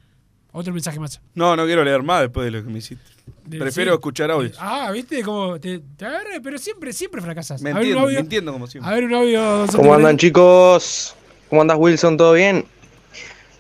Otro 0.51 0.73
mensaje 0.73 0.99
más. 0.99 1.19
No, 1.33 1.55
no 1.57 1.65
quiero 1.65 1.83
leer 1.83 2.01
más 2.01 2.21
después 2.21 2.45
de 2.45 2.51
lo 2.51 2.63
que 2.63 2.69
me 2.71 2.77
hiciste. 2.77 3.03
De- 3.45 3.57
Prefiero 3.59 3.91
sí. 3.91 3.95
escuchar 3.95 4.31
audios. 4.31 4.55
Ah, 4.59 4.89
¿viste? 4.93 5.21
Como 5.21 5.59
te, 5.59 5.79
te 5.97 6.05
agarré, 6.05 6.39
pero 6.41 6.57
siempre, 6.57 6.93
siempre 6.93 7.19
fracasas. 7.21 7.61
Me 7.61 7.71
A 7.71 7.73
ver, 7.73 7.81
un 7.81 7.87
entiendo, 7.87 8.01
audio. 8.05 8.15
me 8.15 8.21
entiendo 8.21 8.53
como 8.53 8.67
siempre. 8.67 8.89
A 8.89 8.93
ver 8.95 9.03
un 9.03 9.13
audio. 9.15 9.65
¿Cómo 9.75 9.93
andan 9.93 10.15
chicos? 10.17 11.13
¿Cómo 11.49 11.61
andas 11.61 11.77
Wilson? 11.79 12.17
¿Todo 12.17 12.33
bien? 12.33 12.65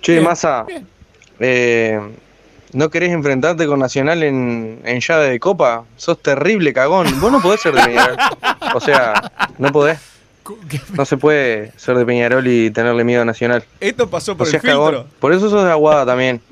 Che, 0.01 0.13
Bien, 0.13 0.23
Massa, 0.23 0.63
bien. 0.63 0.87
eh, 1.39 1.99
¿no 2.73 2.89
querés 2.89 3.11
enfrentarte 3.11 3.65
con 3.67 3.79
Nacional 3.79 4.21
en, 4.23 4.81
en 4.85 4.99
llave 4.99 5.29
de 5.29 5.39
copa? 5.39 5.85
Sos 5.97 6.21
terrible 6.21 6.73
cagón. 6.73 7.19
Vos 7.19 7.31
no 7.31 7.41
podés 7.41 7.61
ser 7.61 7.73
de 7.73 7.81
Peñarol. 7.83 8.17
O 8.73 8.79
sea, 8.79 9.31
no 9.57 9.71
podés. 9.71 9.99
No 10.95 11.05
se 11.05 11.17
puede 11.17 11.71
ser 11.75 11.97
de 11.97 12.05
Peñarol 12.05 12.45
y 12.47 12.69
tenerle 12.69 13.03
miedo 13.03 13.23
a 13.23 13.25
Nacional. 13.25 13.63
Esto 13.79 14.09
pasó 14.09 14.33
No 14.33 14.37
por 14.37 14.47
el 14.47 14.51
filtro. 14.51 14.69
cagón. 14.69 15.07
Por 15.19 15.33
eso 15.33 15.49
sos 15.49 15.63
de 15.65 15.71
Aguada 15.71 16.05
también. 16.05 16.41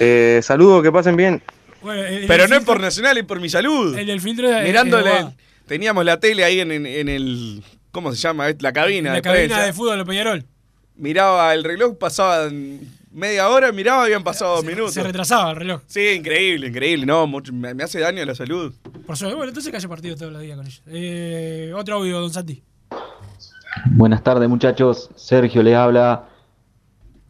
Eh, 0.00 0.40
saludos, 0.44 0.82
que 0.84 0.92
pasen 0.92 1.16
bien. 1.16 1.42
Bueno, 1.82 2.02
el- 2.04 2.14
el 2.18 2.26
Pero 2.28 2.46
no 2.46 2.54
es 2.56 2.64
por 2.64 2.78
Nacional, 2.80 3.18
es 3.18 3.24
por 3.24 3.40
mi 3.40 3.48
salud. 3.48 3.98
El 3.98 4.06
del 4.06 4.20
filtro 4.20 4.48
de- 4.48 4.62
Mirándole. 4.62 5.10
teníamos 5.66 6.04
la 6.04 6.20
tele 6.20 6.44
ahí 6.44 6.60
en, 6.60 6.70
en- 6.70 6.86
en 6.86 7.08
el. 7.08 7.64
¿Cómo 7.92 8.12
se 8.12 8.18
llama? 8.18 8.46
La 8.60 8.72
cabina. 8.72 9.10
La 9.10 9.16
de 9.16 9.22
cabina 9.22 9.44
prensa. 9.46 9.66
de 9.66 9.72
fútbol 9.72 9.98
de 9.98 10.04
Peñarol. 10.04 10.44
Miraba 10.96 11.54
el 11.54 11.64
reloj, 11.64 11.96
pasaba 11.96 12.48
media 13.12 13.48
hora, 13.48 13.70
miraba, 13.72 14.04
habían 14.04 14.22
pasado 14.24 14.56
dos 14.56 14.64
minutos. 14.64 14.94
Se 14.94 15.02
retrasaba 15.02 15.50
el 15.50 15.56
reloj. 15.56 15.80
Sí, 15.86 16.08
increíble, 16.08 16.68
increíble. 16.68 17.06
No, 17.06 17.26
mucho- 17.26 17.52
me, 17.52 17.72
me 17.74 17.84
hace 17.84 18.00
daño 18.00 18.22
a 18.22 18.26
la 18.26 18.34
salud. 18.34 18.74
Por 19.06 19.16
suerte. 19.16 19.34
Bueno, 19.36 19.48
entonces 19.50 19.70
que 19.70 19.76
haya 19.76 19.88
partido 19.88 20.16
todos 20.16 20.32
los 20.32 20.42
días 20.42 20.56
con 20.56 20.66
ellos. 20.66 20.82
Eh, 20.88 21.72
otro 21.76 21.96
audio, 21.96 22.20
don 22.20 22.32
Santi. 22.32 22.62
Buenas 23.86 24.22
tardes 24.24 24.48
muchachos, 24.48 25.10
Sergio 25.16 25.62
les 25.62 25.76
habla. 25.76 26.28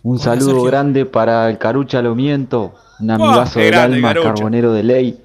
Un 0.02 0.14
Hola, 0.16 0.24
saludo 0.24 0.46
Sergio. 0.50 0.62
grande 0.64 1.04
para 1.06 1.50
el 1.50 1.59
Carucha 1.59 2.00
Lomiento, 2.00 2.74
un 3.00 3.11
amigazo 3.11 3.59
del 3.59 3.74
alma, 3.74 4.09
Carucha. 4.09 4.34
carbonero 4.34 4.72
de 4.72 4.82
ley. 4.82 5.20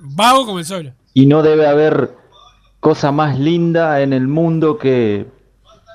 Vago 0.00 0.44
como 0.46 0.58
el 0.58 0.64
sol. 0.64 0.92
Y 1.14 1.26
no 1.26 1.42
debe 1.42 1.66
haber 1.66 2.10
cosa 2.80 3.12
más 3.12 3.38
linda 3.38 4.00
en 4.00 4.12
el 4.12 4.26
mundo 4.26 4.78
que 4.78 5.26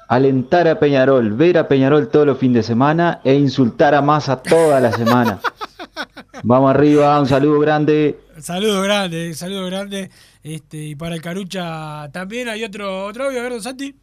alentar 0.08 0.68
a 0.68 0.80
Peñarol, 0.80 1.34
ver 1.34 1.58
a 1.58 1.68
Peñarol 1.68 2.10
todos 2.10 2.28
los 2.28 2.38
fines 2.38 2.58
de 2.58 2.64
semana 2.64 3.22
e 3.24 3.34
insultar 3.34 3.96
a 3.96 4.02
Massa 4.02 4.42
toda 4.42 4.80
la 4.80 4.92
semana. 4.92 5.40
Vamos 6.44 6.70
arriba, 6.70 7.20
un 7.20 7.26
saludo 7.26 7.60
grande. 7.60 8.20
Saludo 8.40 8.82
grande, 8.84 9.34
saludo 9.34 9.66
grande. 9.66 10.12
Este, 10.44 10.78
y 10.78 10.96
para 10.96 11.16
el 11.16 11.22
Carucha 11.22 12.08
también 12.12 12.50
hay 12.50 12.64
otro, 12.64 13.06
otro 13.06 13.26
audio, 13.26 13.40
a 13.40 13.44
ver, 13.44 13.54
don 13.54 13.62
Santi. 13.64 13.96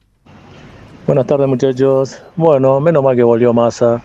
Buenas 1.06 1.26
tardes 1.26 1.46
muchachos. 1.46 2.20
Bueno, 2.34 2.80
menos 2.80 3.02
mal 3.04 3.14
que 3.14 3.22
volvió 3.22 3.52
Massa, 3.52 4.02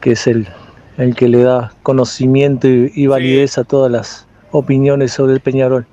que 0.00 0.12
es 0.12 0.26
el, 0.26 0.48
el 0.96 1.14
que 1.14 1.28
le 1.28 1.42
da 1.42 1.72
conocimiento 1.84 2.66
y, 2.66 2.90
y 2.94 3.06
validez 3.06 3.58
a 3.58 3.64
todas 3.64 3.92
las 3.92 4.26
opiniones 4.50 5.12
sobre 5.12 5.34
el 5.34 5.40
Peñarol. 5.40 5.86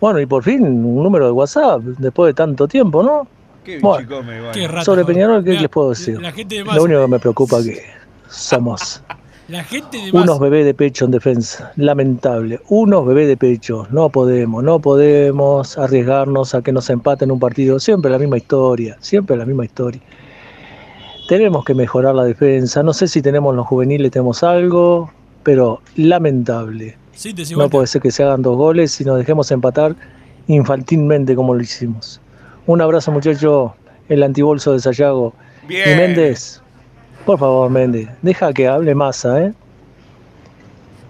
Bueno, 0.00 0.20
y 0.20 0.26
por 0.26 0.44
fin 0.44 0.62
un 0.62 1.02
número 1.02 1.26
de 1.26 1.32
WhatsApp, 1.32 1.82
después 1.82 2.30
de 2.30 2.34
tanto 2.34 2.68
tiempo, 2.68 3.02
¿no? 3.02 3.26
Qué 3.64 3.78
Bueno, 3.80 3.98
bichicome, 3.98 4.38
igual. 4.38 4.52
Qué 4.52 4.68
rata, 4.68 4.84
sobre. 4.84 5.04
Peñarol, 5.04 5.44
¿qué 5.44 5.52
les 5.52 5.68
puedo 5.68 5.90
decir? 5.90 6.20
La 6.20 6.32
gente 6.32 6.56
de 6.56 6.64
Lo 6.64 6.82
único 6.84 7.02
que 7.02 7.08
me 7.08 7.18
preocupa 7.18 7.58
es 7.58 7.66
que 7.66 7.82
somos 8.28 9.02
la 9.48 9.64
gente 9.64 9.96
de 9.96 10.10
unos 10.12 10.38
bebés 10.38 10.66
de 10.66 10.74
pecho 10.74 11.06
en 11.06 11.10
defensa. 11.10 11.72
Lamentable. 11.76 12.60
Unos 12.68 13.06
bebés 13.06 13.28
de 13.28 13.36
pecho. 13.38 13.86
No 13.90 14.10
podemos, 14.10 14.62
no 14.62 14.78
podemos 14.78 15.78
arriesgarnos 15.78 16.54
a 16.54 16.60
que 16.60 16.70
nos 16.70 16.90
empaten 16.90 17.30
un 17.30 17.40
partido. 17.40 17.80
Siempre 17.80 18.10
la 18.10 18.18
misma 18.18 18.36
historia. 18.36 18.98
Siempre 19.00 19.38
la 19.38 19.46
misma 19.46 19.64
historia. 19.64 20.02
Tenemos 21.30 21.64
que 21.64 21.74
mejorar 21.74 22.14
la 22.14 22.24
defensa. 22.24 22.82
No 22.82 22.92
sé 22.92 23.08
si 23.08 23.22
tenemos 23.22 23.52
en 23.52 23.56
los 23.56 23.66
juveniles, 23.66 24.10
tenemos 24.10 24.42
algo, 24.42 25.10
pero 25.44 25.80
lamentable. 25.96 26.98
No 27.56 27.68
puede 27.68 27.86
ser 27.86 28.00
que 28.02 28.10
se 28.10 28.22
hagan 28.22 28.42
dos 28.42 28.56
goles 28.56 29.00
y 29.00 29.04
nos 29.04 29.18
dejemos 29.18 29.50
empatar 29.50 29.96
infantilmente 30.46 31.34
como 31.34 31.54
lo 31.54 31.60
hicimos. 31.62 32.20
Un 32.66 32.80
abrazo, 32.80 33.10
muchacho. 33.12 33.74
El 34.08 34.22
antibolso 34.22 34.72
de 34.72 34.80
Sayago. 34.80 35.34
Bien. 35.66 35.90
Y 35.90 35.94
Méndez, 35.96 36.62
por 37.26 37.38
favor, 37.38 37.68
Méndez, 37.70 38.08
deja 38.22 38.52
que 38.52 38.66
hable 38.66 38.94
Massa, 38.94 39.42
¿eh? 39.44 39.52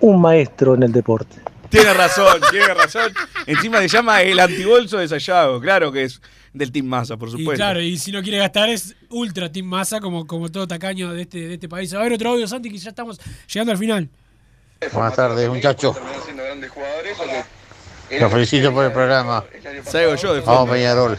Un 0.01 0.21
maestro 0.21 0.75
en 0.75 0.83
el 0.85 0.93
deporte. 0.93 1.37
Tiene 1.69 1.93
razón, 1.93 2.41
tiene 2.51 2.73
razón. 2.75 3.13
Encima 3.47 3.79
se 3.81 3.89
llama 3.89 4.23
el 4.23 4.39
antibolso 4.41 4.99
de 4.99 5.07
Sayago. 5.07 5.61
Claro 5.61 5.93
que 5.93 6.05
es 6.05 6.21
del 6.53 6.73
Team 6.73 6.87
Massa, 6.87 7.17
por 7.17 7.29
Y 7.29 7.33
supuesto. 7.33 7.55
claro, 7.57 7.81
y 7.81 7.99
si 7.99 8.11
no 8.11 8.23
quiere 8.23 8.39
gastar 8.39 8.69
es 8.71 8.97
ultra 9.11 9.53
Team 9.53 9.67
Massa 9.67 10.01
como, 10.01 10.27
como 10.27 10.49
todo 10.49 10.67
tacaño 10.67 11.13
de 11.13 11.23
este, 11.23 11.39
de 11.47 11.55
este 11.55 11.69
país. 11.69 11.93
A 11.95 12.01
ver, 12.01 12.13
otro 12.13 12.31
audio, 12.31 12.49
Santi, 12.49 12.71
que 12.71 12.79
ya 12.79 12.91
estamos 12.91 13.21
llegando 13.53 13.73
al 13.73 13.79
final. 13.79 14.09
Buenas 14.93 15.17
tardes, 15.17 15.49
muchachos. 15.49 15.97
Los 18.11 18.33
felicito 18.33 18.73
por 18.73 18.85
el 18.87 18.93
programa. 18.93 19.45
Salgo 19.85 20.15
yo 20.15 20.35
de 20.35 20.41
Vamos. 20.41 20.71
Peñarol. 20.71 21.19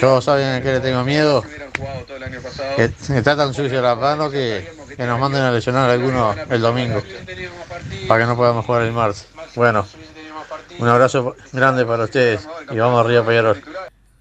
Yo, 0.00 0.20
¿saben 0.20 0.48
a 0.56 0.62
qué 0.62 0.72
le 0.72 0.80
tengo 0.80 1.04
miedo? 1.04 1.42
Que 2.76 2.90
que 2.90 3.18
está 3.18 3.36
tan 3.36 3.54
sucio 3.54 3.80
la 3.80 3.94
mano 3.94 4.30
que, 4.30 4.70
que 4.96 5.04
nos 5.04 5.18
manden 5.18 5.42
a 5.42 5.52
lesionar 5.52 5.88
a 5.88 5.92
algunos 5.94 6.36
el 6.50 6.60
domingo. 6.60 7.02
Para 8.08 8.20
que 8.20 8.26
no 8.26 8.36
podamos 8.36 8.66
jugar 8.66 8.82
el 8.82 8.92
martes. 8.92 9.26
Bueno, 9.54 9.86
un 10.78 10.88
abrazo 10.88 11.34
grande 11.52 11.86
para 11.86 12.04
ustedes 12.04 12.46
y 12.70 12.76
vamos 12.76 13.04
arriba, 13.04 13.24
Peñarol. 13.24 13.62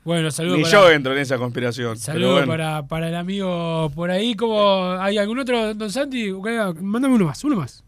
Bueno, 0.06 0.32
saludos 0.32 0.58
Ni 0.58 0.64
para, 0.66 0.74
yo 0.74 0.92
entro 0.92 1.14
en 1.14 1.20
esa 1.20 1.38
conspiración. 1.38 1.98
saludos 1.98 2.46
bueno. 2.46 2.48
para, 2.48 2.84
para 2.84 3.08
el 3.10 3.16
amigo 3.16 3.90
por 3.96 4.12
ahí. 4.12 4.36
como 4.36 4.92
¿Hay 5.00 5.18
algún 5.18 5.40
otro, 5.40 5.74
don 5.74 5.90
Santi? 5.90 6.32
Mándame 6.32 7.16
uno 7.16 7.26
más, 7.26 7.44
uno 7.44 7.56
más. 7.58 7.84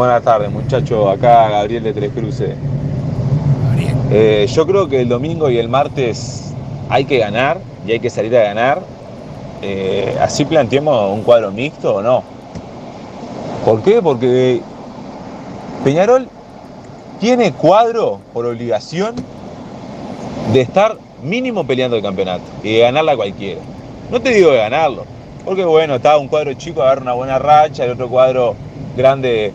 Buenas 0.00 0.22
tardes, 0.22 0.50
muchachos. 0.50 1.14
Acá 1.14 1.50
Gabriel 1.50 1.82
de 1.82 1.92
Tres 1.92 2.10
Cruces. 2.12 2.56
Eh, 4.10 4.46
yo 4.50 4.66
creo 4.66 4.88
que 4.88 5.02
el 5.02 5.10
domingo 5.10 5.50
y 5.50 5.58
el 5.58 5.68
martes 5.68 6.54
hay 6.88 7.04
que 7.04 7.18
ganar 7.18 7.58
y 7.86 7.92
hay 7.92 8.00
que 8.00 8.08
salir 8.08 8.34
a 8.34 8.44
ganar. 8.44 8.80
Eh, 9.60 10.16
así 10.18 10.46
planteemos 10.46 11.12
un 11.12 11.22
cuadro 11.22 11.52
mixto 11.52 11.96
o 11.96 12.02
no. 12.02 12.22
¿Por 13.62 13.82
qué? 13.82 14.00
Porque 14.00 14.62
Peñarol 15.84 16.28
tiene 17.20 17.52
cuadro 17.52 18.20
por 18.32 18.46
obligación 18.46 19.16
de 20.54 20.62
estar 20.62 20.96
mínimo 21.22 21.66
peleando 21.66 21.98
el 21.98 22.02
campeonato 22.02 22.44
y 22.62 22.72
de 22.72 22.78
ganarla 22.78 23.16
cualquiera. 23.16 23.60
No 24.10 24.18
te 24.18 24.30
digo 24.30 24.50
de 24.50 24.56
ganarlo, 24.56 25.04
porque 25.44 25.66
bueno, 25.66 25.96
está 25.96 26.16
un 26.16 26.28
cuadro 26.28 26.54
chico 26.54 26.80
agarra 26.80 27.02
una 27.02 27.12
buena 27.12 27.38
racha, 27.38 27.84
el 27.84 27.90
otro 27.90 28.08
cuadro 28.08 28.56
grande 28.96 29.52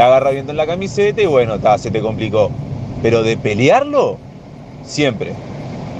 agarra 0.00 0.30
viento 0.30 0.50
en 0.50 0.56
la 0.56 0.66
camiseta 0.66 1.22
y 1.22 1.26
bueno, 1.26 1.56
está, 1.56 1.78
se 1.78 1.90
te 1.90 2.00
complicó. 2.00 2.50
Pero 3.02 3.22
de 3.22 3.36
pelearlo, 3.36 4.18
siempre. 4.84 5.32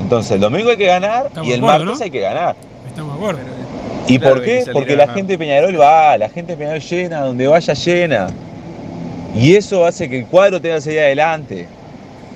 Entonces 0.00 0.32
el 0.32 0.40
domingo 0.40 0.70
hay 0.70 0.76
que 0.76 0.86
ganar 0.86 1.26
Estamos 1.26 1.48
y 1.48 1.52
el 1.52 1.60
acuerdo, 1.60 1.84
martes 1.84 1.98
¿no? 1.98 2.04
hay 2.04 2.10
que 2.10 2.20
ganar. 2.20 2.56
Estamos 2.88 3.12
de 3.12 3.18
acuerdo. 3.18 3.40
¿Y 4.06 4.18
Claro 4.18 4.34
por 4.34 4.44
qué? 4.44 4.64
Porque 4.72 4.96
la 4.96 5.08
gente 5.08 5.32
de 5.32 5.38
Peñarol 5.38 5.80
va, 5.80 6.18
la 6.18 6.28
gente 6.28 6.52
de 6.52 6.58
Peñarol 6.58 6.80
llena, 6.80 7.20
donde 7.20 7.46
vaya 7.46 7.74
llena. 7.74 8.26
Y 9.34 9.56
eso 9.56 9.84
hace 9.84 10.08
que 10.08 10.20
el 10.20 10.26
cuadro 10.26 10.60
tenga 10.60 10.76
que 10.76 10.82
salir 10.82 11.00
adelante. 11.00 11.66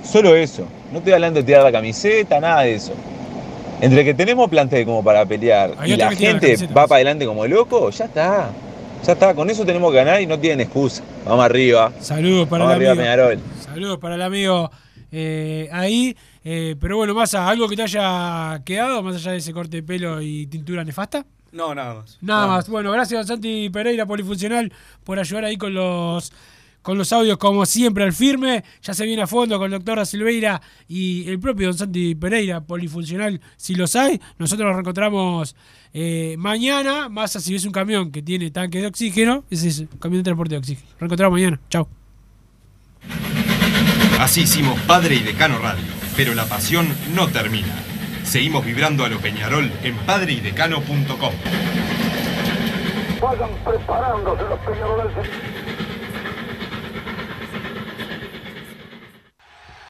Solo 0.03 0.35
eso. 0.35 0.65
No 0.93 0.99
estoy 0.99 1.13
hablando 1.13 1.41
de 1.41 1.45
tirar 1.45 1.63
la 1.63 1.73
camiseta, 1.73 2.41
nada 2.41 2.63
de 2.63 2.75
eso. 2.75 2.93
Entre 3.81 4.05
que 4.05 4.15
tenemos 4.15 4.49
plantel 4.49 4.85
como 4.87 5.05
para 5.05 5.25
pelear 5.25 5.73
y 5.85 5.97
la 5.97 6.11
gente 6.11 6.47
camiseta. 6.47 6.75
va 6.75 6.87
para 6.87 6.97
adelante 6.97 7.27
como 7.27 7.47
loco, 7.47 7.91
ya 7.91 8.07
está. 8.07 8.49
Ya 9.05 9.13
está, 9.13 9.35
con 9.35 9.49
eso 9.49 9.65
tenemos 9.65 9.91
que 9.91 9.97
ganar 9.97 10.21
y 10.21 10.27
no 10.27 10.39
tienen 10.39 10.61
excusa. 10.61 11.03
Vamos 11.25 11.45
arriba. 11.45 11.93
Saludos 12.01 12.49
para 12.49 12.65
Vamos 12.65 12.81
el 12.81 12.89
arriba, 12.89 13.13
amigo. 13.15 13.43
Saludos 13.61 13.99
para 13.99 14.15
el 14.17 14.23
amigo 14.23 14.71
eh, 15.11 15.69
ahí. 15.73 16.17
Eh, 16.45 16.77
pero 16.81 16.97
bueno, 16.97 17.15
Massa, 17.15 17.49
¿algo 17.49 17.69
que 17.69 17.77
te 17.77 17.83
haya 17.83 18.61
quedado 18.65 19.03
más 19.03 19.17
allá 19.17 19.33
de 19.33 19.39
ese 19.39 19.53
corte 19.53 19.79
de 19.79 19.83
pelo 19.83 20.21
y 20.21 20.47
tintura 20.47 20.85
nefasta? 20.85 21.25
No, 21.53 21.75
nada 21.75 21.95
más. 21.95 22.19
Nada 22.21 22.47
más. 22.47 22.69
Bueno, 22.69 22.93
gracias 22.93 23.27
Santi 23.27 23.71
Pereira, 23.71 24.07
Polifuncional, 24.07 24.73
por 25.05 25.19
ayudar 25.19 25.45
ahí 25.45 25.57
con 25.57 25.75
los 25.75 26.33
con 26.83 26.97
los 26.97 27.13
audios, 27.13 27.37
como 27.39 27.67
siempre, 27.67 28.05
al 28.05 28.13
firme. 28.13 28.65
Ya 28.83 28.95
se 28.95 29.05
viene 29.05 29.23
a 29.23 29.27
fondo 29.27 29.59
con 29.59 29.67
el 29.67 29.73
doctor 29.73 29.99
Da 29.99 30.07
Silveira 30.07 30.61
y 30.87 31.29
el 31.29 31.39
propio 31.39 31.69
don 31.69 31.77
Santi 31.77 32.15
Pereira, 32.15 32.61
Polifuncional, 32.63 33.41
si 33.57 33.75
los 33.75 33.95
hay. 33.97 34.21
Nosotros 34.39 34.67
nos 34.67 34.77
reencontramos 34.77 35.57
eh, 35.93 36.37
mañana. 36.39 37.09
Más 37.09 37.33
si 37.33 37.53
ves 37.53 37.65
un 37.65 37.73
camión 37.73 38.11
que 38.11 38.23
tiene 38.23 38.51
tanque 38.51 38.81
de 38.81 38.87
oxígeno, 38.87 39.45
ese 39.51 39.69
es 39.69 39.79
un 39.81 39.87
camión 39.99 40.21
de 40.21 40.25
transporte 40.25 40.55
de 40.55 40.59
oxígeno. 40.59 40.89
Reencontramos 40.99 41.39
mañana. 41.39 41.61
Chao. 41.69 41.89
Así 44.19 44.43
hicimos 44.43 44.79
Padre 44.81 45.15
y 45.17 45.21
Decano 45.21 45.59
Radio, 45.59 45.85
pero 46.17 46.35
la 46.35 46.47
pasión 46.47 46.89
no 47.15 47.29
termina. 47.29 47.75
Seguimos 48.25 48.65
vibrando 48.65 49.05
a 49.05 49.09
lo 49.09 49.21
Peñarol 49.21 49.71
en 49.83 49.97
padreidecano.com. 49.99 51.33
Vayan 53.23 53.51
preparándose 53.65 54.43
los 54.43 54.59
peñaroles. 54.61 55.29